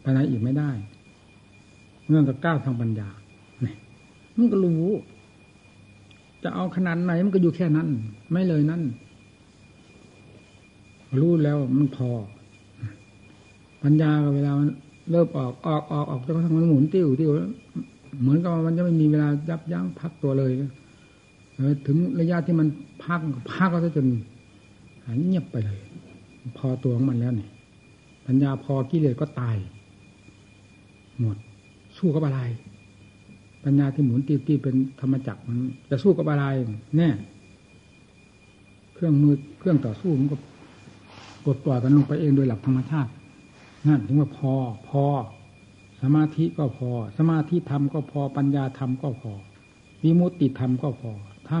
[0.00, 0.70] ไปไหนอีกไม่ได้
[2.08, 3.08] เรื่องกับก้าวทางปัญญา
[3.62, 3.76] เนี่ย
[4.36, 4.86] มันก็รู้
[6.42, 7.88] จะเอาขนาดไหนมันก็อยู่แค่นั้น
[8.32, 8.82] ไม่เลยนั่น
[11.20, 12.10] รู้แล้วมันพอ
[13.82, 14.68] ปัญญาเวลามัน
[15.10, 17.30] เริ่มออกออกออกออกจนกระทั่งมันหมุนติ้วติ้ว
[18.20, 20.50] เหมือนกับมันจะไม่มีเวลายับยั้งพักตัวเลย
[21.86, 22.68] ถึงระยะที่มัน
[23.04, 23.20] พัก
[23.52, 24.06] พักก็จะจน
[25.04, 25.78] หายเงียบไปเลย
[26.58, 27.50] พอตัวของมันแล้วเนี่ย
[28.26, 29.56] ปัญญาพอกิเลสก็ตาย
[31.20, 31.36] หมด
[31.96, 32.40] สู้กับอะไร
[33.64, 35.58] ปัญญาที่หมุนตีตีเป็นธรรมจักรมัน
[35.90, 36.44] จะสู้กับอะไร
[36.96, 37.08] แน่
[38.94, 40.36] เครื่องมือเครื่องต่อสู้มันก็
[41.46, 43.10] กดปล่อยกันลงไปเองโดยหลักธรรมชาติ
[43.88, 44.52] นั่นถึงว่าพอ
[44.88, 45.04] พอ
[46.02, 49.32] สมาธิก็พอ สมาธิธรรมก็พอปัญญาธรรมก็พอ
[50.02, 51.10] วิมุตติธรรมก็พอ
[51.48, 51.58] ถ้า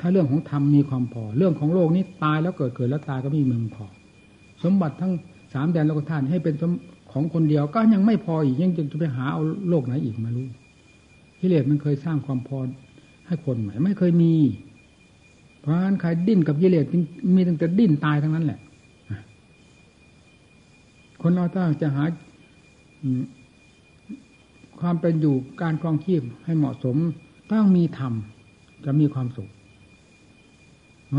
[0.00, 3.86] ถ้าเรื่องของธรรมมีความพอ เรื่องของโลกนี้ตายแล้วเกิดเกิดแล้วตายก็ไม่มีมึงพอ
[4.64, 5.12] สมบัติทั้ง
[5.52, 6.54] สามแดนโลกธาตุให้เป็น
[7.12, 10.46] ของคนเดียวก็ยังไม่พออีกยังจะไปหาเอาโลกไหนอีกมารู้
[11.40, 12.60] กิเลสมันเคยสร้างความพอ
[13.26, 14.34] ให้คนไหมไม่เคยมี
[15.60, 16.84] เพราะฉะนั้นใครดิ้นกับกิเลส
[17.34, 18.60] มีตั้งแต่ดิ้นตายทั้งนั้นแหละ
[21.22, 22.04] คนเราถ้าจะหา
[24.80, 26.96] ความเป็นอยู่การครองชีพให้เหมาะสม
[27.50, 28.12] ต้องมีธรรม
[28.84, 29.48] จะมีความสุข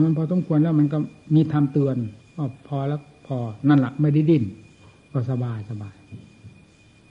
[0.03, 0.97] มันพอต้องควรแล้วมันก็
[1.35, 1.97] มีธรรมเตือน
[2.37, 3.37] ว่าพอแล้วพอ
[3.69, 4.43] นั่นแหละไม่ได้ดิ้น
[5.11, 5.95] ก็สบายสบาย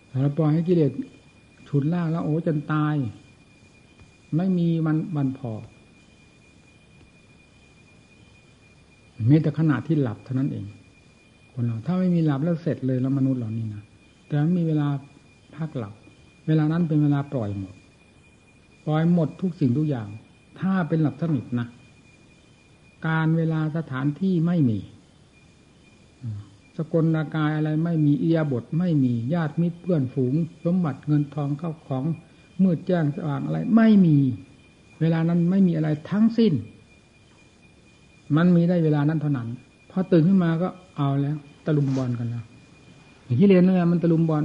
[0.08, 0.92] แต่เราปล่อยให้กิเลส
[1.68, 2.94] ฉุดล่าแล้วโอ้จนตาย
[4.36, 5.52] ไม่มีมันมันพอ
[9.28, 10.66] มีแต่ขณะที่หลับเท่านั้นเอง
[11.52, 13.82] คนเราถ้าไม่มีหลับแล้วเสร็จเลยแล้วมนุษย์เหล่านี้นะ
[14.26, 14.88] แต่มีเวลา
[15.56, 15.94] พักหลับ
[16.46, 17.74] เวลานั้นเป็นเวลาปล่อยหมด
[18.86, 20.08] ปล่อยหมดทุกสิ่งทุกอย่าง
[20.60, 21.66] ถ้าเป็นหลับสนิทนะ
[23.08, 24.78] การเวลาสถานที่ไม่มี
[26.78, 32.04] สกลนากายอะไรไม่มีเอียบทไม่มีญาติมิตรเพื่อนฝูง สมบัติเงินทองเข้าของ
[32.62, 34.16] มืดแจ้งสว่างอะไรไม่มี
[35.00, 36.54] เวลานั้นไม่มีอะไรทั้งสิ้น
[38.36, 39.48] มันมีได้เวลานั้นเท่านั้น
[39.90, 42.44] พอตื่นขึ้นมาก็เอาแล้วตะลุมบอลกันแล้ว
[43.24, 44.44] อย่างที่เรียนนั่นแหละมันตะลุมบอล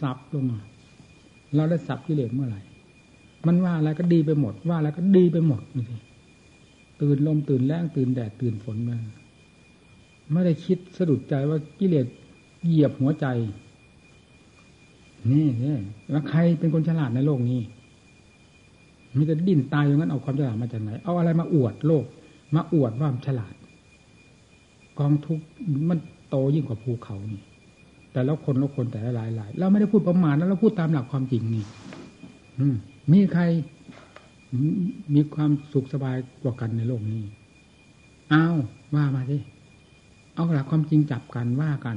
[0.00, 0.58] สับลงมา
[1.54, 2.60] เราได้สับกิเลสเมื่อไหร่
[3.46, 5.84] มันว่าอะไรก็ดีไปหมด ว่าอะไรก็ดีไปหมดนี่
[7.00, 8.96] ตื่นลมตื่นแรงตื่นแดดตื่นฝนมา
[10.32, 12.06] ไม่ได้คิดสะดุดใจว่ากิเลส
[12.64, 13.26] เหยียบหัวใจ
[15.30, 15.76] นี่นี่
[16.10, 17.60] แล้วใครเป็นคนฉลาดในโลกนี้
[19.16, 22.04] มีแต่ดิ้นตายอย่างนั้นเอาความฉลาดมาจากไหน เอาอะไรมาอวดโลก
[22.54, 23.54] มาอวดว่าฉลาด
[24.98, 25.40] กองทุก
[25.88, 25.98] มัน
[26.28, 27.42] โตยิ่งกว่าภูเขานี่
[28.12, 31.64] แต่แล้วคนแล้วคนแต่ละหลายหลายเราไม่ได้พูดประมาณแล้วเราพูดตามหลักความจริงนี่
[32.58, 32.76] อืม
[33.12, 33.42] มีใคร
[35.14, 37.22] มีความสุขสบายกว่ากันในโลกนี้
[38.32, 38.56] อ้าว
[38.94, 39.36] ว่ามาสิ
[40.36, 41.96] เอาหลักความจริงจับกันว่ากัน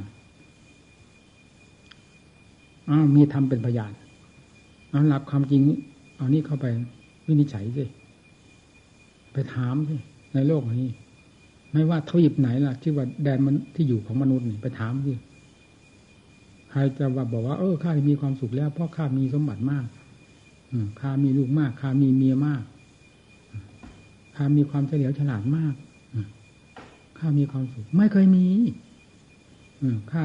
[2.89, 3.93] อ้าวมีทำเป็นพยาน
[4.91, 5.61] เอาหลักความจริง
[6.17, 6.65] เอานี่เข้าไป
[7.27, 7.85] วินิจฉัยสิ
[9.33, 9.95] ไปถามสิ
[10.33, 10.89] ในโลกนี้
[11.71, 15.13] ไม่ว่าทวีปไหนล่ะที่ว่าแดนมันที่อยู่ของมนุษย์นี่ไปถามสิ
[16.71, 19.85] ใครจะว่าบอกว่าเออข้ามีความสุขแล้วเพราะข้ามีสมบัติมาก
[21.01, 22.63] ข้ามีลูกมากข้ามีเมียมาก
[24.35, 25.73] ข้ามีความเฉลียวฉลาดมาก
[27.19, 28.47] ข้ามีความสุข ไม่เคยมี
[30.11, 30.23] ข้า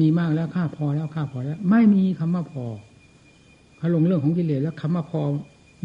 [0.00, 2.64] มีมากแล้วข้าพอแล้วข้าพอแล้ว ไม่มีคำว่าพอ
[3.78, 5.20] เขาลงเรื่องของกิเลสแล้วคำว่าพอ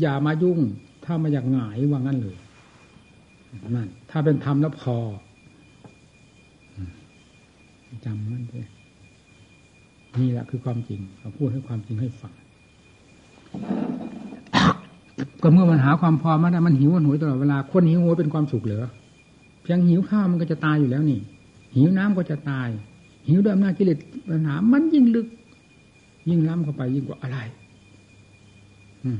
[0.01, 0.59] อย่ามายุ่ง
[1.05, 2.35] ถ้ามาอยากหงายว่างั้นเลย
[3.75, 4.97] นั่นถ้าเป็นธรรมแล้วพอ
[8.05, 8.67] จำมันเลย
[10.19, 12.33] นี่แหละคือความจริงเราพูดให้ความจริงให้ฟัง
[15.41, 18.89] ก็เมื่อมันหาความพอมาได้มันหิวมันหวยตลอดเวลาคนหิวหัวเป็นความสุขเหรอ
[19.65, 21.19] เพียงหิวข้าวมันก็จะตายอยู่แล้วนี่
[21.75, 22.69] หิวน้ำก็จะตาย
[23.27, 23.97] หิวด้วยอำนาจกิเลส
[24.29, 25.27] ปัญหา มันยิ่งลึก
[26.29, 27.37] ยิ่งล้ำเข้าไปยิ่งกว่าอะไร
[29.03, 29.19] อืม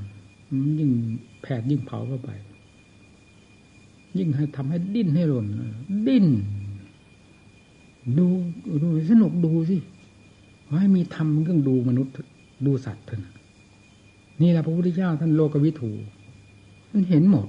[0.79, 0.89] ยิ่ง
[1.41, 2.29] แผดยิ่งเผาเข้าไป
[4.17, 5.45] ยิ่งให้ทำให้ดิ้นให้หล่น
[6.07, 6.25] ดิ้น
[8.17, 8.25] ดู
[8.83, 9.77] ดูสนุกดูสิ
[10.79, 12.13] ให้มีทำเครื่องดูมนุษย์
[12.65, 13.33] ดูสัตว์เถอะ
[14.41, 15.91] นี่แหละพระพุทธเจ้าท่านโลกวิถู
[16.91, 17.47] มันเห็นหมด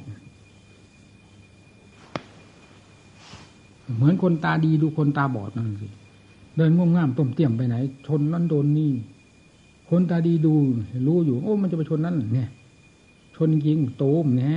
[3.94, 5.88] เหมือนคนตาดีดูคนตาบอดนั่นสิ
[6.56, 7.76] เดินง่วงง่ามต้มเตี่ยมไปไหน
[8.06, 8.92] ชนนั่นโดนนี่
[9.90, 10.54] คนตาดีดู
[11.06, 12.50] รู้อยู่ โอ้ มันจะไปชนนั่นเนี่ย
[13.36, 14.54] ชนจริงโตมแน่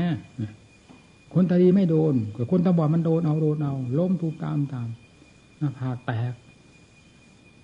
[1.33, 4.87] คนตาดีไม่โดนแต่คนตาบอดมันโดนเอาโดนเอาล้มทุกตามตาม
[5.57, 6.33] หน้าผากแตก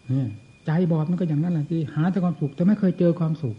[0.10, 0.28] เนี่ย
[0.66, 3.56] ใจบอดมันก็อย่างนั้นแหละที่หาแต่ความสุขแต่ไม่เคยเจอความสุข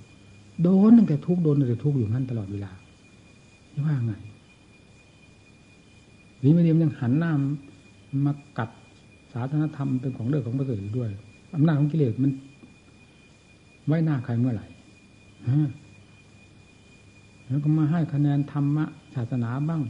[0.62, 2.72] โดนตั้งแต่ทุกโดนตั้งแต่ทุกอยู่นั่นตลอดเวลา
[3.74, 4.12] นี่ว่าไง
[6.42, 7.32] วิมิเดียมยังหันหน้า
[8.24, 8.70] มากัด
[9.32, 11.10] ศาสนธรรมเป็นของเลือกของประเสริฐด้วย
[11.54, 12.32] อำนาจของกิเลสมัน
[13.86, 14.66] ไว้หน้าใครเมื่อไหร่
[17.48, 19.82] แล้วก็มาให้คะแนนธรรมะศาสนาบ้าง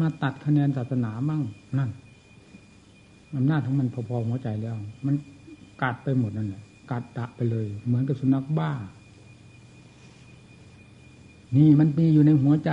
[0.00, 1.42] มาตัดคะแนนศาสนาบ้าง
[1.78, 1.90] นั่น
[3.36, 5.14] อำนาจของมันพอๆหัวใจแล้ว มัน
[5.82, 8.72] กัดไปหมดนั่นแหละกัดตะไปเลย เหมือนกับสุนัขบ้า
[11.56, 12.72] นี่มันมีอยู่ในหัวใจ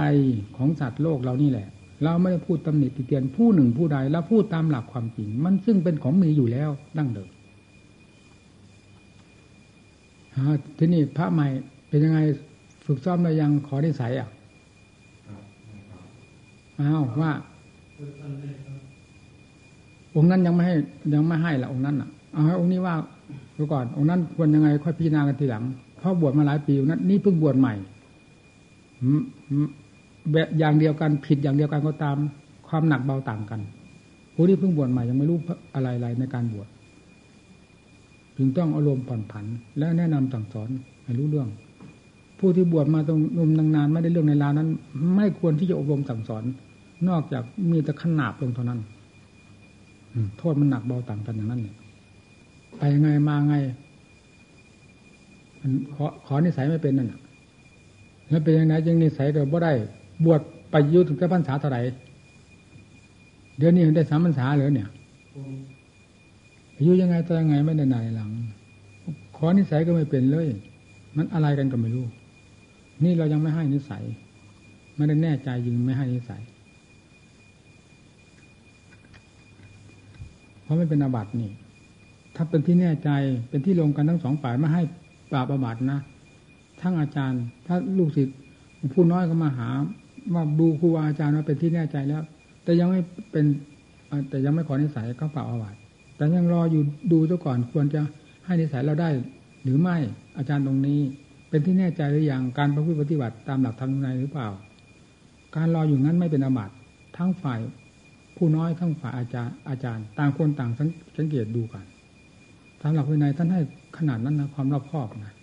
[0.58, 1.68] ของสัตว์โลกเรานี่แหละ
[2.04, 7.30] เราไม่ได้พูดตำหนิติเตียนผู้หนึ่งผู้ใดแล้วพูดตามหลักความจริง มันซึ่งเป็นของมีอยู่แล้วดั้งเดิม
[10.78, 11.47] ที่นี่พระใหม่
[11.89, 12.20] เป็นยังไง
[12.86, 14.30] ฝึกซ้อมแล้วยังขอได้ใสอะ
[16.80, 17.32] อ้าวว่า
[20.16, 20.76] องค์นั้นยังไม่ให้
[21.14, 22.95] ยังไม่ให้ละองค์นั้นอะเอาให้องค์นี้ว่า
[23.58, 25.64] ดูก่อน องค์นั้นควรยังไง ค่อยพิจารณากันทีหลัง
[25.99, 27.74] เพราะบวชมาหลายปีองค์นั้นนี่เพิ่งบวชใหม่
[30.32, 32.18] แบบอย่างเดียวกันผิดอย่างเดียวกันก็ตาม
[32.68, 33.62] ความหนักเบาต่างกัน
[34.34, 35.38] ผู้ที่เพิ่งบวชใหม่ยังไม่รู้
[35.76, 36.68] อะไรอะไรในการบวช
[38.38, 39.46] จึงต้องอารมณ์ผ่อนผัน
[39.78, 40.70] และแนะนำสั่งสอน
[41.04, 41.50] ให้รู้เรื่อง
[42.40, 44.70] ผู้ที่บวชมาตรงนมนานๆไม่ได้เรื่องในลานั้น
[45.16, 46.44] ไม่ควรที่จะอบรมสั่งสอน
[47.10, 48.80] นอกจากมีแต่ขนาบลงเท่านั้น
[50.38, 51.76] โทษมันหนักเบาต่างกันอย่างนั้นเนี่ย
[52.78, 53.56] ไปยังไงมาไง
[55.94, 57.14] ขอขอนิสัยไม่เป็นนั่น
[58.30, 59.74] แล้วเป็นยังไงยังนิสัยเกิดบ่ได้
[60.26, 60.42] บวช
[60.72, 61.82] ไปยุถึงแค่พรรษาเท่าไหร่
[63.58, 64.90] เดือนนี้ได้สามพรรษาเลยเนี่ย
[66.76, 68.32] อายุยังไงตัวยังไงไม่ได้นายหลัง
[69.36, 70.48] ขอนิสัยก็ไม่เป็นเลย
[71.16, 72.06] มันอะไรกันก็ไม่รู้
[73.04, 74.04] นี่เรายังไม่ให้นิสัย
[74.96, 76.42] ไม่ได้แน่ใจยิงไม่ให้นิสัย
[80.64, 81.52] เพราะไม่เป็นอาบัตินี่
[82.36, 83.10] ถ้าเป็นที่แน่ใจ
[83.50, 84.84] เป็นที่ลงกันทั้งสองฝ่ายไม่ให้
[85.32, 86.00] ปราบอาบัตินะ
[86.82, 88.38] ทั้งอาจารย์ ถ้าลูกศิษย์
[88.94, 89.70] ผู้น้อยก็มาหา
[90.34, 92.22] ว่าดูครูอาจารย์ว่าเป็นที่แน่ใจแล้ว
[92.64, 93.02] แต่ยังไม่
[93.32, 93.46] เป็น
[94.30, 95.78] แต่ยังไม่ขอนิสัยก็เปราอาบัติ
[96.16, 98.02] แต่ยังรออยู่ดูซะก่อนควรจะ
[98.46, 99.10] ให้นิสัยเราได้
[99.64, 99.98] หรือไม่
[100.38, 101.00] อาจารย์ตรงนี้
[101.50, 104.50] เป็นที่แน่ใจหรืออยังการประพฤติปฏิบัติตามหลักธรรมในหรือเปล่า
[105.56, 106.74] การรออยู่นั้นไม่เป็นอาบัติ
[107.18, 107.60] ทั้งฝ่าย
[108.38, 110.72] ผู้น้อยทั้งฝ่ายอาจารย์อาจารย์ ต่างคนต่าง
[111.18, 111.86] สังเกตดูกัน
[112.82, 113.62] ตามหลักวินัยท่านให้
[113.98, 115.34] ขนาดนั้นนะความรอบคอบนะ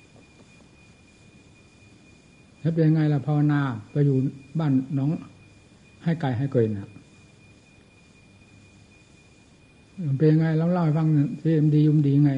[2.60, 4.16] แล้วเป็นยังไงล่ะภาวนาไปอยู่
[4.58, 5.10] บ้านน้อง
[6.04, 6.88] ให้ไก่ให้เกยนะ
[10.18, 11.06] เป็นยังไงเล่าเล่าให้ฟัง
[11.42, 12.32] สิมดียุมดีไง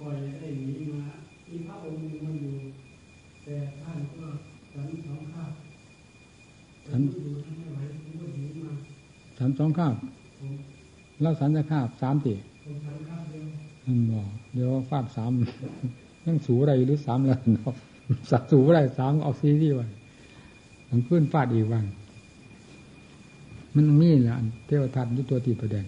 [0.00, 1.02] ก่อนได้หนีมา
[1.48, 2.54] มีพระองค์นึงมาอยู่
[3.44, 4.26] แต่ท่านก็
[4.74, 5.50] สันสองข้าว
[6.88, 7.78] สันอยู่ท่านไม่ไหว
[8.20, 8.72] ก็หนีมา
[9.38, 9.92] สันสองข้าว
[11.20, 12.34] แล้วสันจะข้าวสามตี
[12.86, 13.46] สันข้าวเดียว
[13.86, 15.32] อืมบอกเดี๋ยวฟาดสาม
[16.26, 17.74] ยังสูอะไรหรือสามแล้วเนาะ
[18.30, 19.90] สักสูอะไรสามเอาซีที่วัน
[20.90, 21.84] มันขึ้นฟาดอีกวัน
[23.74, 24.36] มันมีแหละ
[24.66, 25.86] เทวทัตด้วยตัวตีประเด็น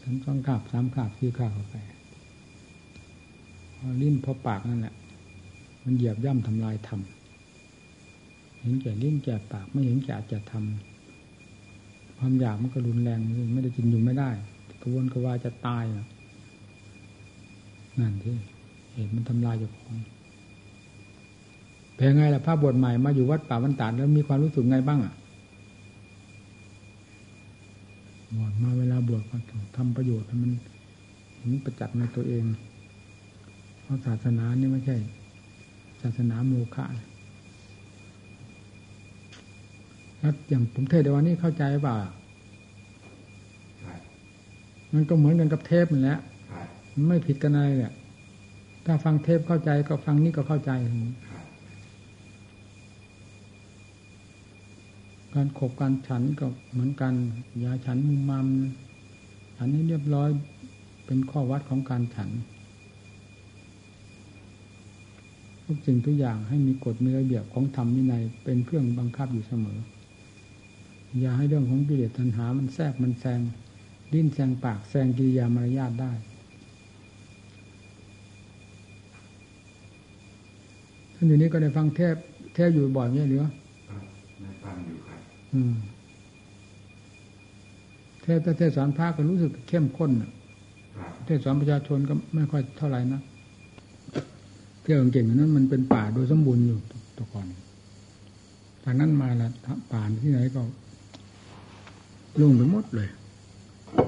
[0.00, 1.76] สามสองขาบสามขาบสี่ขาบเข้าไป
[3.76, 4.94] พอลิ้นพอปากนั่นแหละ
[5.84, 13.18] มันเหยียบย่ำทำลายทำเห็นแก่ลิ้นแก่ปาก ไม่เห็นแก่จะทำความอยากมันก็รุนแรง
[13.52, 14.30] ไม่ได้กินอยู่ไม่ได้
[14.80, 15.84] กระวนกระวายจะตาย
[18.00, 18.36] นั่นที่
[18.94, 19.96] เห็นมันทำลายอยู่ของ
[21.94, 25.14] เป็นไงล่ะพระบวชใหม่มาอยู่วัดป่าวันตาดแล้วมีความรู้สึกไงบ้างอะ
[28.36, 29.36] บวชมาเวลาบวชก็
[29.76, 30.52] ทำประโยชน์มัน
[31.40, 32.44] มันประจักษ์ในตัวเอง
[33.82, 34.96] เพราะศาสนานี่ไม่ใช่
[36.02, 36.84] ศาสนาโมฆะ
[40.18, 41.94] แล้วอย่างผมเทศในวันนี้เข้าใจป่ะ
[44.92, 46.18] มันก็เหมือนกันกับเทปนั่นแหละ
[47.08, 47.92] ไม่ผิดกันอะไรเนี่ย
[48.84, 50.72] ถ้าฟังเทปเข้าใจก็ฟังนี่ก็เข้าใจ
[55.34, 57.14] การขบการฉันก็เหมือนกัน
[57.62, 58.46] ยาฉันมุมมัม
[59.56, 60.30] ฉันให้เรียบร้อย
[61.06, 62.30] เป็นข้อวัดของการฉัน
[65.64, 69.78] ทุกสิ่งทุกอย่างให้มีกฎมีระเบียบของธรรมวินัยเป็นเครื่องบังคับอยู่เสมอ
[71.20, 73.40] อย่าให้เรื่องของกิเลสตัณหามันแทรกมันแซง
[74.12, 76.12] ดิ้นแซงปากแซงกิริยามารยาทได้
[81.20, 82.16] ท่านอยู่นี้ก็ได้ฟังเทพ
[82.54, 83.44] เทพอยู่บ่อยไหมหรือ
[84.64, 85.20] ฟังอยู่ครับ
[85.52, 85.74] อืม
[88.22, 90.10] เทศเทศสอนพระก็รู้สึกเข้มข้น
[91.26, 93.20] เทศสอนประชาชนก็ไม่ค่อยเท่าไหร่นะ
[94.82, 96.78] เที่ยวเก่งนั้นมันเป็นป่าโดยสมบูรณ์อยู่
[97.16, 97.46] ตัวก่อน
[98.84, 99.48] ทางนั้นมาละ
[99.92, 100.62] ป่าที่ไหนก็
[102.40, 103.08] ลุ่งไปหมดเลย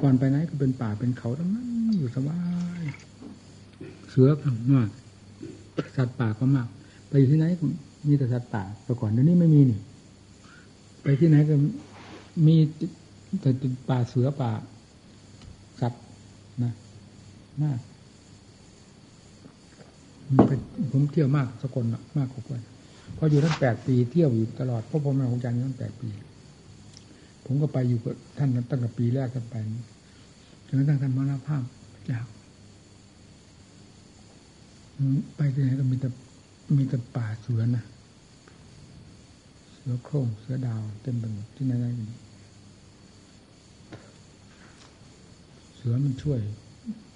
[0.02, 1.68] ก่อนไปไหนก็เป็นป่าเป็นเขาทั้งนั้น
[1.98, 2.40] อยู่สบา
[2.82, 2.84] ย
[4.10, 4.90] เสือก็มาก
[5.96, 6.68] สัตว์ป่าก็มาก
[7.12, 7.46] ไปที่ไหน
[8.08, 9.80] มีแต่สัตว์ป่าแต่ก่อนเดี๋ยวนี้ไม่มีนี่
[11.02, 11.54] ไปที่ไหนก็
[12.46, 12.56] มี
[13.40, 13.50] แต่
[13.88, 14.50] ป่าเสือป่า
[15.80, 16.02] สัตว์
[16.62, 16.72] นะ
[17.62, 17.78] มาก
[20.92, 21.84] ผมเที่ยวมากสกล
[22.18, 22.60] มากกว่า
[23.14, 26.10] เพราะอยู่ตั้งแปดปีเที่ยวอยู่ตลอดเพราะผมเป็นของจันทร์ตั้งแปดปี
[27.46, 29.54] ผมก็ไปอยู่กับท่านตั้งแต่ปีแรกกันไป
[30.66, 31.62] จนกระทั่งท่านมรณภาพ
[32.10, 32.24] จาก
[35.36, 36.08] ไปที่ไหนก็มีแต่
[36.78, 37.84] มีแต่ป่าเสือนะ
[39.72, 41.90] เสือโคร่งเสือดาวเต็มไปหมดที่ไหนได้
[45.74, 46.40] เสือมันช่วย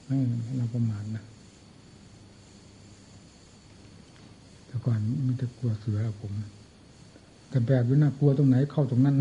[0.05, 1.25] ไม่ให้เราประมาทนะ
[4.67, 6.33] แต่ก่อนมีแต่กลัวเสือผม
[7.49, 9.17] แต่แบบนี้นะกลัวตรงไหนเข้าตรงนั้น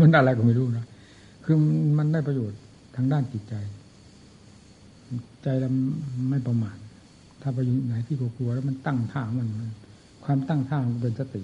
[0.00, 0.84] มันอะไรก็ไม่รู้นะ
[1.44, 1.56] คือ
[1.98, 2.60] มันได้ประโยชน์
[2.96, 3.54] ทางด้านจิตใจ
[5.42, 5.68] ใจเรา
[6.30, 6.76] ไม่ประมาท
[7.46, 9.48] ถ้าไปอยู่ไหนที่กลัวแล้วมันตั้งท่ามัน
[10.24, 11.42] ความตั้งท่ามันเป็นสติ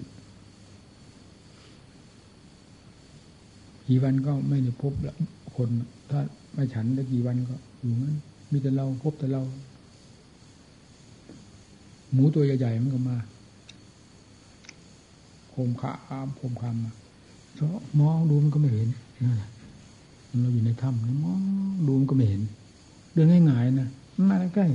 [3.86, 4.92] กี่วันก็ไม่ได้พบ
[5.56, 5.68] คน
[6.10, 6.20] ถ้า
[6.54, 8.16] ไม่ฉันได้กี่วันก็อยู่นั้น
[8.50, 9.42] มีแต่เราพบแต่เรา
[12.12, 13.16] หมูตัวใหญ่ๆมันก็มา
[15.50, 16.92] โคมขาอามโคมคำมา
[17.54, 18.88] เพราะมองดูมันก็ไม่เห็น
[19.24, 19.50] นั่นแหละ
[20.42, 21.40] เราอยู่ในถ้ำมอง
[21.86, 22.42] ดูมันก็ไม่เห็น
[23.12, 23.88] เรื่องง่ายๆนะ
[24.30, 24.66] มาใกล้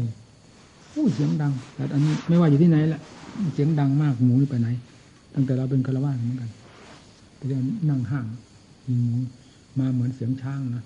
[0.95, 3.01] อู้เสียงดัง แต่อันนี้ไม่ว่าอยู่ที่ไหนแหละ
[3.53, 4.69] เสียงดังมากหมูไปไหน
[5.33, 6.51] ตั้งแต่เราเป็นคารวะเหมือนกัน
[7.37, 8.25] ไปเดินนั่งห้าง
[8.87, 9.15] ยิงหมู
[9.79, 10.83] มาเหมือนเสียงช้างนะ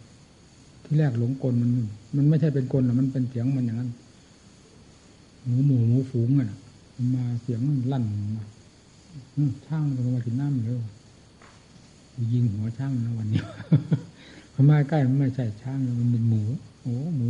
[0.84, 1.72] ที่แรกหลงกลมัน
[2.18, 3.90] มันไม่ใช่เป็นกลหรอกมันเป็นเสียงมันอย่างนั้น
[5.45, 6.49] หมูหมูหมูฝูงอะ
[7.15, 7.61] มาเสียง
[7.91, 8.06] ลั่น
[8.36, 8.44] มา
[9.65, 10.80] ช่างมันมากินน้ำเร็ว
[12.34, 13.41] ยิงหัวช่างนะวันนี้
[14.53, 16.41] พอมาใกล้มันไม่ใช่ช่างมันเป็นหมู
[16.81, 17.23] โอ้หม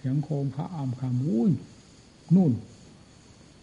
[0.00, 1.34] สียงโคมขาอามขาหมู
[2.34, 2.52] นู่น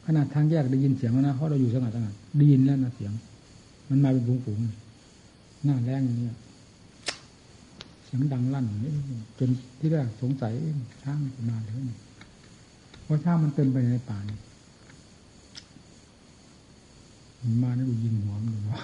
[0.06, 3.12] ขนาดทางแยกได้ยินเสียงแล้วนะเพราะเราอยู่สงัดสงัดได้ยินแล้วนะเสียง
[3.90, 6.32] มันมาเป็นฝูงๆหน้าแรงอย่างนี้
[8.04, 8.66] เสียงดังลั่น
[9.40, 9.50] จน
[9.80, 10.54] ที่แรกสงสัย
[11.04, 11.20] ช่าง
[11.50, 11.80] มาหรือ
[13.04, 14.38] เพราะช่างมันเต็มไปในป่านี่
[17.64, 18.82] มานี่กูยิงหัวมันเลยว่า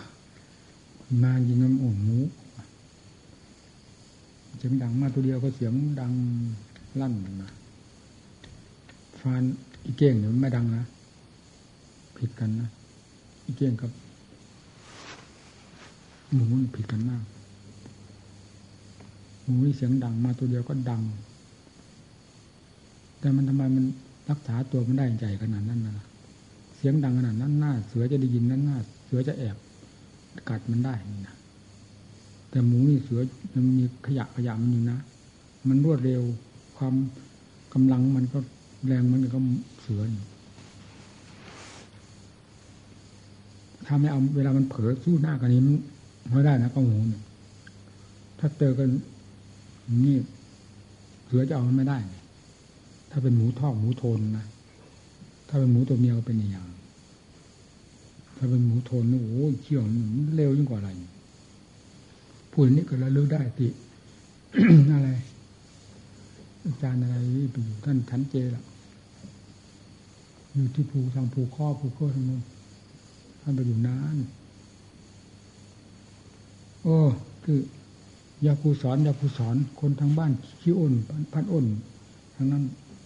[1.23, 2.17] มายิงมันโอ้หมู
[4.57, 6.11] เสียงดังมาตัวเดียวก็เสียงดัง
[7.01, 7.49] ลั่นมา
[9.21, 9.43] ฟาน
[9.85, 10.85] อีเก้งเนี่ยมันไม่ดังนะ
[12.17, 12.69] ผิดกันนะ
[13.45, 13.91] อีเก้งกับ
[16.33, 16.45] หมู
[16.75, 17.23] ผิดกันมาก
[19.43, 21.01] หมูนี่เสียงดังมาตัวเดียวก็ดัง
[23.19, 23.85] แต่มันทำไมมัน
[24.29, 26.05] รักษาตัวมันได้ใหญ่ขนาดนั้นนะ
[26.75, 29.57] เสียงดังขนาดนั้นหน้า เสือจะได้ยินนั้นหน้า เสือจะแอบ
[30.49, 31.35] กัดมันได้นี่นะ
[32.49, 33.21] แต่หมูนี่เสือ
[33.53, 34.99] มันมีขยะขยะมันอยู่นะ
[35.67, 36.23] มันรวดเร็ว
[36.83, 37.01] ความ
[37.73, 38.39] กำลังมันก็
[38.87, 39.39] แรงมันก็
[39.81, 40.09] เสือน
[43.85, 45.75] ถ้าไม่เอาเวลามันเผลอสู้หน้ากันนี้มัน
[46.31, 47.23] ไม่ได้นะก็หมูเนี่ย
[48.39, 48.89] ถ้าเจอกัน
[50.05, 50.17] นี่
[51.25, 51.97] เสือจะเอามันไม่ได้
[53.11, 54.45] ถ้าเป็นหมูทอกหมูโทนนะ
[55.47, 56.67] ถ้าเป็นหมูตัวเมียก็เป็นอย่าง
[58.37, 59.99] ถ้าเป็นหมูโทนนี่โอ้ยเขี่ยวมั
[60.29, 60.89] นเร็วยิ่งกว่าอะไร
[62.51, 63.67] พูดนี้ก็ระลึกได้ติ
[64.95, 65.11] อะไร
[66.65, 67.15] อาจารย์อะไร
[67.51, 68.63] ไปอยู่ท่านชั้นเจละ
[70.53, 72.41] อยู่ที่ภูทางภูข้อภูข้อทางนู้น
[73.41, 74.17] ท่านไปอยู่นาน
[76.81, 76.97] โอ้
[77.43, 77.59] คือ
[78.45, 80.31] ยาคูสอนยาคูสอนคนทางบ้าน
[80.61, 80.93] ขี้อ้น
[81.33, 81.65] พันอ้น
[82.35, 82.63] ทางนั้น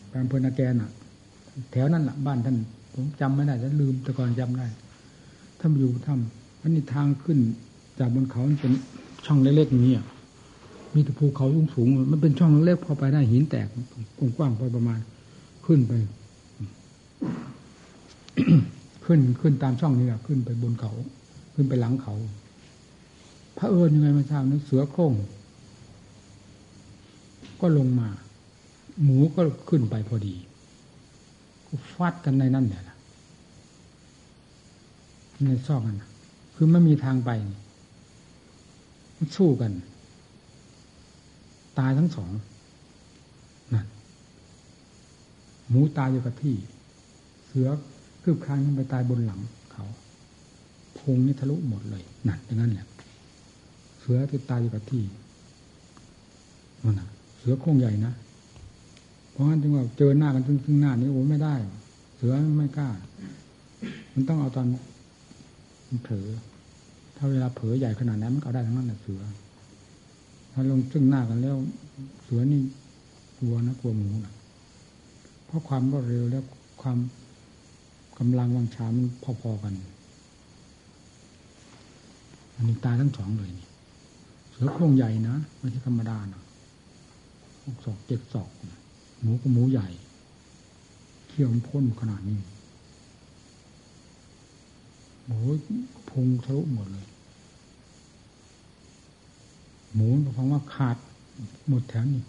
[0.10, 0.92] แปลงเพลินาแกน่ะ
[1.72, 2.58] แถวนั้นแหละบ้านท่าน
[2.94, 4.68] ผมจำไม่ได้จะลืมแต่ก่อนจำได้
[5.60, 7.40] ท่านอยู่ถ้ำอันนี้ทางขึ้น
[8.00, 8.74] จากบนเขาเป็น
[9.26, 9.96] ช่องเล็กๆอย่างนี้
[10.94, 13.68] มีแต่ภูเขาสูงมันเป็นช่องเล็กพอไปได้หินแตก
[14.38, 15.00] กว้างๆไปประมาณ
[15.66, 15.94] ขึ้นไป
[19.06, 20.92] ขึ้นขึ้นตามช่องนี้แหละขึ้นไปบนเขา
[21.54, 22.16] ขึ้นไปหลังเขา
[23.58, 25.14] พระเอิญยังไงมาทราบนั้นเสือโคร่ง
[27.62, 28.10] ก็ลงมา
[29.04, 30.36] หมูก็ขึ้นไปพอดี
[31.68, 32.82] ก็ฟาดกันในนั่นแหละ
[35.44, 35.98] ในซอกกัน
[36.56, 37.30] คือไม่มีทางไป
[39.36, 39.72] สู้กัน
[41.80, 42.32] ตายทั้งสอง
[43.74, 43.86] นั่น
[45.70, 46.56] หมูตายอยู่กับที่
[47.45, 47.68] เสือ
[48.24, 49.40] คืบคลานขึ้นไปตายบนหลัง
[49.72, 49.86] เขา
[50.98, 52.88] พงนี่ทะลุหมดเลยนั่นอย่างนั้นแหละ
[53.99, 55.04] เสือที่ตายอยู่กับที่
[56.84, 58.14] นั่นนะเสือโคร่งใหญ่นะ
[59.32, 61.56] เพราะฉะนั้นจึงว่าเจอหน้ากันซึ่งหน้านี้โอ้ไม่ได้
[62.16, 62.90] เสือไม่กล้า
[64.14, 64.66] มันต้องเอาตอน
[65.88, 66.28] มันเผลอ
[67.18, 69.22] ถ้าเวลาเผลอใหญ่ขนาดนั้นมันเอาได้ทั้งนั้นแหละเสือ
[70.60, 71.58] ถ้าลงซึ่งหน้ากันแล้ว
[72.24, 72.62] เสือนี่
[73.38, 74.34] กลัวนะกลัวหมูนะ
[75.46, 76.40] เพราะความรวดเร็วและ
[76.82, 76.98] ความ
[78.20, 79.08] กำลังวังชามัน
[79.42, 79.74] พอๆกัน
[82.56, 83.68] อันนี้ตายทั้งสองเลยนี่
[84.52, 86.42] เสือโครงใหญ่นะไม่ใช่ธรรมดานะ
[87.64, 88.50] หกศอกเจ็ดศอก
[89.22, 89.88] หมูก็หมูใหญ่
[91.28, 92.40] เขี้ยวพ่นขนาดนี้
[95.26, 95.58] โอ้ย
[96.10, 97.08] พุงทะลุหมดเลย
[99.94, 100.98] หมูก็ฟังว่าขาด
[101.70, 102.24] หมดแถวนี้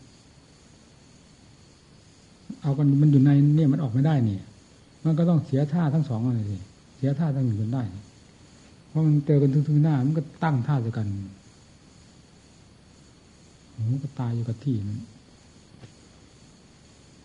[2.63, 4.43] เอากันมันอยู่ในเนี่ยมันออกไม่ได้เนี่ย
[5.05, 6.59] มันก็ต้องเสียท่าทั้งสองเลยสิ
[6.97, 7.83] เสียท่าทั้งหนึ่งจนได้
[8.89, 11.07] เพราะมันเจอกันถึงๆหน้า มันก็ตั้งท่าเดียวกัน
[13.73, 15.01] หมันก็ตายอยู่กับที่นั้น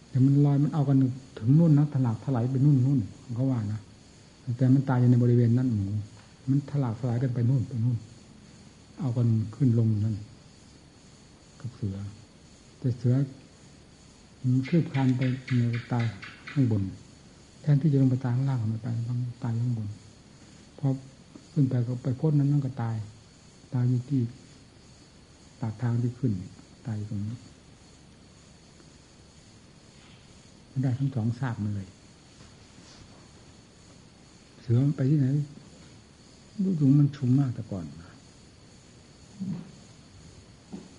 [0.09, 0.97] แต่มันลอยมันเอากัน
[1.37, 2.99] ถึงนู่นนะถลากถลายไปนู่นนู่น
[3.35, 3.79] เขาว่านะ
[4.57, 5.87] แต่มันตายอยู่ในบริเวณนั้นหมู
[6.49, 7.97] มันถลากถลายกันไปนู่นไปนู่น
[8.99, 10.17] เอากันขึ้นลงนั่น
[11.59, 11.97] กับเสือ
[12.79, 13.15] แต่เสือ
[14.41, 15.21] มันคืบคานไป
[15.57, 15.61] ใน
[15.91, 16.05] ตาย
[16.51, 16.83] ข้างบน
[17.61, 19.87] แทนที่จะลงไปตายข้างล่างมันไปต้องตายข้างบน
[20.79, 20.87] พอ
[21.53, 22.95] ขึ้นไปก็ไปพ้นนั้นนั่นก็ตาย
[23.73, 24.21] ตายอยู่ที่
[25.59, 26.31] ปากทางที่ขึ้น
[26.87, 27.35] ตายตรงนี้
[30.69, 31.87] ไม่ได้ทั้งสองทราบมันเลย
[34.61, 35.27] เสือมันไปที่ไหน
[36.63, 37.85] รู้สึกมันชุมมากแต่ก่อน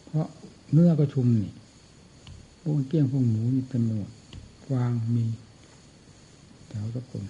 [0.07, 0.27] เพราะ
[0.73, 1.53] เนื้อก็ชุมนี่
[2.61, 4.13] พวกเกี้ยงพวกหมูนี่เต็มไปหมด
[4.67, 5.25] กวางมี
[6.69, 7.25] แถวตะกน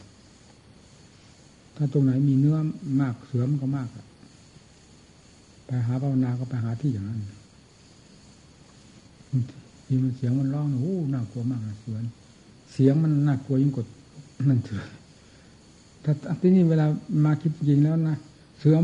[1.77, 2.57] ถ้าตรงไหนมีเนื้อ
[3.01, 3.89] มากเสือมก็มาก
[5.67, 7.21] ไปหาภาวนาก็ไปหาที่อย่างนั้น
[9.87, 11.99] ทีมันเสียงมันร้องโอ้น่ากลัวมากนะเสือ
[12.73, 13.85] เสียงมันน่ากลัวยิ่งกว่า
[14.49, 14.85] นั่นเถอะ
[16.05, 16.87] ถ้าที่นี่เวลา
[17.25, 18.17] มาคิดจริงแล้วนะ
[18.59, 18.77] เสือ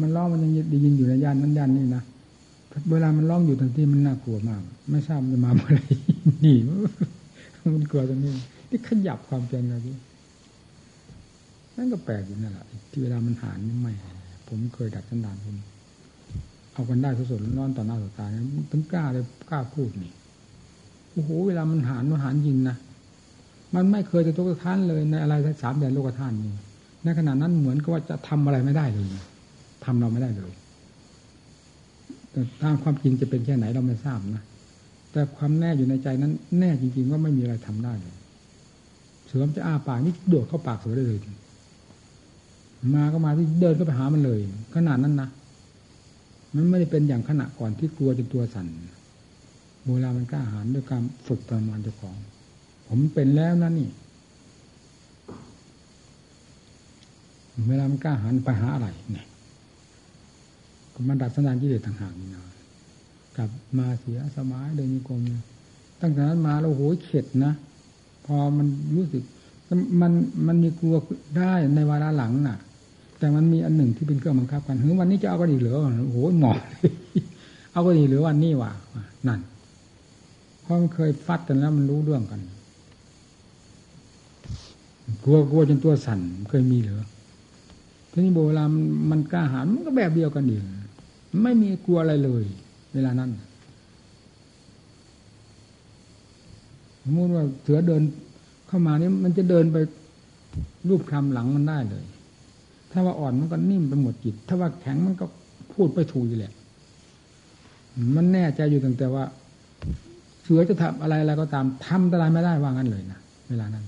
[0.00, 2.02] มันร้องมันยังได้ยินอยู่ในย่านนั้นย่านนี้นะ
[2.90, 4.60] เวลามันร้องอยู่ทันทีมันน่ากลัวมาก
[4.90, 5.80] ไม่ทราบมันจะมาเมื่อไร
[6.44, 6.56] นี่
[7.76, 8.32] มันกลัวตรงนี้
[8.68, 9.92] ที่ขยับความเพียรเราดิ
[11.76, 13.92] นั่นก็แปลกอยู่นั่นแหละที่เวลามันหานไม่
[14.48, 15.56] ผมเคยดัดสันดานผม
[16.72, 20.12] เอากันได้สดๆร้อนต่อหน้าต่อตาเนี่ยถึงกล้าเลยกล้าพูดนี่
[21.12, 22.76] โอ้โหเวลามันหานมันหานยิงนะ
[23.74, 26.54] มันไม่เคยจะตกท่านเลยในอะไรสามแดนโลกท่านนี่
[27.08, 29.08] ในขณะนั้นเหมือนกับว่าจะทำอะไรไม่ได้เลย
[29.84, 30.52] ทำเราไม่ได้เลย
[32.30, 34.42] แต่ตามความจริงจะเป็นแค่ไหนเราไม่ทราบนะ
[35.12, 38.16] แต่ความแน่อยู่ในใจนั้น แน่จริงๆว่าไม่มีอะไรทำได้เลย
[39.26, 41.18] เสือมจะอ้าปากนี่โดดเข้าปากเสือได้เลย
[42.94, 44.38] มาก็มาที่เดินก็ไปหามันเลย
[44.74, 45.28] ขนาดนั้นนะ
[46.54, 48.66] มันไม่ได้เป็นอย่างขณะก่อนที่กลัวจนตัวสั่น
[49.94, 52.16] เวลามันกล้าหาญด้วยการฝึกประมาณเจ้าของ
[52.88, 53.88] ผมเป็นแล้วนะนี่
[57.68, 59.26] เวลามันกล้าหาญไปหาอะไรเนี่ย
[61.08, 62.42] มันดัดสัญญาณกิเลสต่างหากนี่นะ
[63.36, 65.20] กลับมาเสียสมัยเดินมีกรม
[66.00, 67.52] ตั้งแต่นั้นมาแล้วโหยเข็ดนะ
[68.26, 68.66] พอมัน
[68.96, 69.22] รู้สึก
[70.00, 70.12] มัน
[70.46, 70.96] มันมีกลัว
[71.38, 72.58] ได้ในวาระหลังน่ะ
[73.18, 75.76] แต่มันมีอันหนึ่งที่เป็นเครื่องบังคับกันเฮ้ยวันนี้จะเอาก็ดีเหรือ
[76.06, 76.52] โอ้โหหมอ
[77.72, 78.70] เอาก็ดีหรือวันนี้ว่ะ
[79.28, 79.40] นั่น
[80.62, 82.40] เพราะมันเคยฟัดกันแล้วมันรู้เรื่องกัน
[85.24, 86.20] กลัวกลัวจนตัวสั่น
[86.50, 87.00] เคยมีเหรือ
[88.12, 88.70] ทีนี้โบราณ
[89.10, 90.62] มันกล้าหาญมันก็แบบเดียวกันเอีก
[91.42, 92.44] ไม่มีกลัวอะไรเลย
[92.94, 93.30] เวลานั้น
[97.02, 98.02] สมมติว่าเสือเดิน
[98.66, 99.76] เข้ามานี่มันจะเดินไป
[100.88, 102.04] รูปคลำหลังมันได้เลย
[102.90, 105.26] ถ้าว่าอ่อนมันก็นิ่มไปหมดจิต ถ้าว่าแข็งมันก็
[105.74, 106.52] พูดไปถูอยู่แหละ
[108.16, 109.24] มันแน่ใจอยู่ตั้งแต่ว่า
[110.42, 113.18] เสือจะทำอะไรอะไรก็ตามทำอะไรไม่ได้ว่างั้นเลยนะ
[113.48, 113.84] เวลานั้น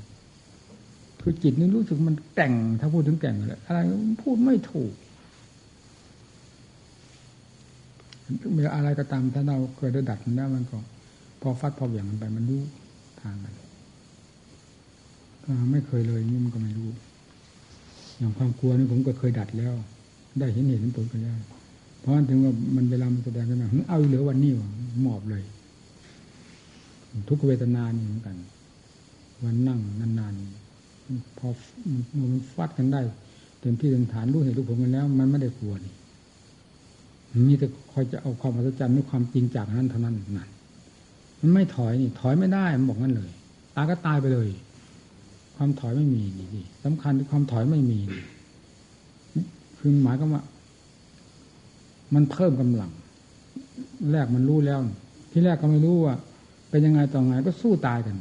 [1.22, 3.78] คือจิตนี่รู้สึกมันแก่งถ้าพูดถึงแก่งเลยอะไร
[4.22, 4.92] พูดไม่ถูก
[8.56, 10.78] มื่ออะไรก็ตามถ้าเราเคยได้ดัดมันแล้มันก็
[11.40, 12.62] พอฟัดพอเหวี่ยงมันไปมันรู้
[13.20, 13.54] ทางกัน
[15.72, 16.90] ไม่เคยเลยนี่มันก็ไม่รู้
[18.18, 19.74] อย่างความกลัวนี่ผมก็เคยดัดแล้ว
[20.38, 21.36] ได้เห็นเห็นผลกันแล้ว
[22.00, 24.68] เพราะนั้นถึงว่ามันเวลามันแสดงขึ้นมาเอาเหลือวันนี้วะ
[25.02, 25.42] หมอบเลย
[27.28, 28.36] ทุกเวทนานี่เหมือนกัน
[29.44, 30.59] วันนั่งนานๆ
[31.38, 31.48] พอ
[32.32, 33.00] มันฟัดกันได้
[33.60, 35.94] เต็มที่เต็มฐานรู้เห็นรู้ผลกันแล้ว มันไม่ได้กลัวนี่
[37.48, 40.48] มีแต่คอยจะเอาความอัศจรรย์ด้วยความจริงจากนั้นเท่านั้นนั่น
[41.40, 43.30] มันไม่ถอยนี่ ถอยไม่ได้มันบอกงั้นเลย
[43.76, 44.48] ตายก็ตายไปเลย
[45.56, 46.22] ความถอยไม่มี
[46.56, 47.98] นี่สำคัญที่ความถอยไม่มี
[49.78, 50.42] คือหมายก็ว่า
[52.14, 52.90] มันเพิ่มกำลัง
[54.12, 54.78] แรกมันรู้แล้ว
[55.30, 56.14] ที่แรกก็ไม่รู้ว่า
[56.70, 58.16] เป็นยังไงต่อไงก็สู้ตายกัน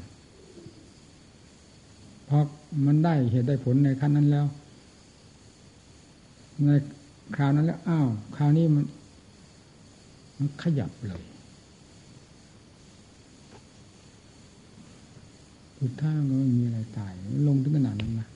[2.30, 2.40] พอ
[2.86, 4.46] มันได้เหตุได้ผลในขั้นนั้นแล้ว
[6.66, 6.70] ใน
[7.36, 8.86] คราวนั้นแล้วอ้าวคราวนี้มัน
[10.38, 11.24] มันขยับเลย
[15.78, 17.14] ทุกท่าก็ไม่มีอะไรตาย
[17.48, 18.28] ลงถึงขนาดนั้นนะ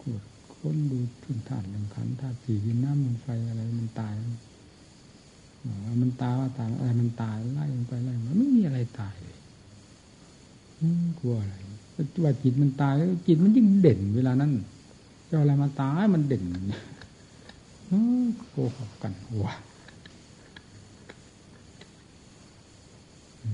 [0.00, 0.22] กด
[0.54, 4.14] ค้นดูถึงธาตุหนึ่งขันธาตุสี่ดินน้ำลมไฟอะไรมันตาย
[6.00, 9.38] มันตายว่าตายอะไรมันตายไล่ลงไปไล่มาไม่มีอะไรตายเลย
[11.20, 11.54] กลัวอะไร
[12.22, 12.94] ว่าจิตมันตาย
[13.26, 14.52] จิตมันยิ่งเด่นเวลานั้น
[15.28, 16.44] จะอะไรมาตายมันเด่น
[18.50, 19.12] โกหกกัน
[19.44, 19.54] ว่ะ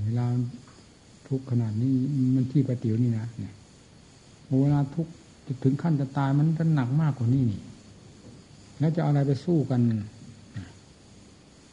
[0.05, 0.27] เวลา
[1.29, 1.95] ทุกข์ขนาดนี้
[2.35, 3.55] มันที่ประติ๋วนี่นะเนี่ย
[4.61, 5.13] เวลาทุกข์
[5.47, 7.61] จะถึงขั้นจะตายมันจะหนักมากกว่านี้นี่
[8.79, 9.81] แล้วจะเอาอะไรไปสู้กัน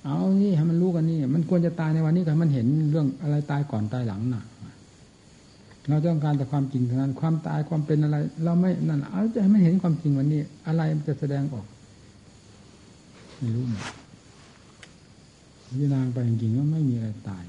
[0.05, 4.43] เอานี่ให้มันรู้กันนี่ มันควรจะตายในวันนี้กันมันเห็นเรื่องอะไรตายก่อนตายหลังน่ะ
[5.89, 11.65] เราต้องการแต่ความจริงเท่านั้น ความตายความเป็นอะไร เราไม่นั่นเอาจะให้มันเห็นความจริงวันนี้ อะไรมันจะแสดงออก
[13.37, 13.67] ไม่รู้ย
[15.67, 17.45] พิจารณาไปจริงๆว่าไม่มีอะไรตาย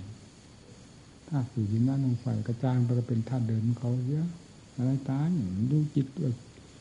[1.29, 4.29] ธาตุสี่ดินน้ำลมไฟกระจางไปก็เป็นธาตุเดิมเขาเยอะ
[4.77, 5.27] อะไรตาย
[5.73, 6.07] ดูจิต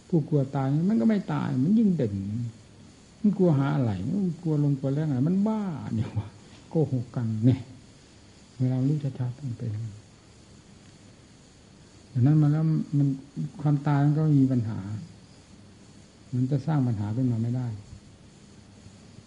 [0.08, 2.16] ผู้กลัวตายมันก็ไม่ตาย มันยิ่งเด่น
[3.20, 5.62] มันกลัวหาอะไรมันกลัวลงกลัวแรงอะไรมันบ้า
[5.96, 6.28] เนี่ยวะ
[6.70, 7.62] โกหกกันเนี่ย
[8.58, 9.72] เวลารู้ชัดๆมันเป็น
[12.14, 12.66] ดังนั้นมาแล้ว
[12.98, 13.08] มัน
[13.62, 14.80] ความตายมันก็มีปัญหา
[16.36, 17.68] มันจะสร้างปัญหาขึ้นมาไม่ได้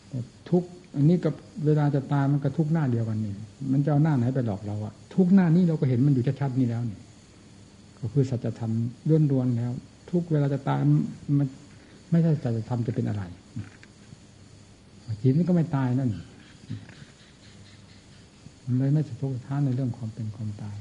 [0.09, 0.19] แต่
[0.51, 0.63] ทุก
[0.97, 1.35] อันนี้กับ
[1.67, 3.35] เวลาจะตายมันก็ทุกหน้าเดียวกันนี่
[3.73, 7.01] มันจะเอาหน้าไหนไปหลอกเราอะทุกหน้านี้เราก็เห็นมันอยู่ชัดๆนี่แล้วนี่
[7.99, 8.73] ก็คือสัจธรรม
[9.31, 9.73] ล้วนๆแล้ว
[10.11, 10.79] ทุกเวลาจะตาย
[11.39, 11.49] มัน
[12.11, 13.23] ไม่ใช่สัจธรรมจะเป็นอะไร
[15.23, 16.11] จิตมันก็ไม่ตายนั่น
[18.65, 20.77] มันเลยไม่สะทกสะท้านในเรื่องความเป็นความตาย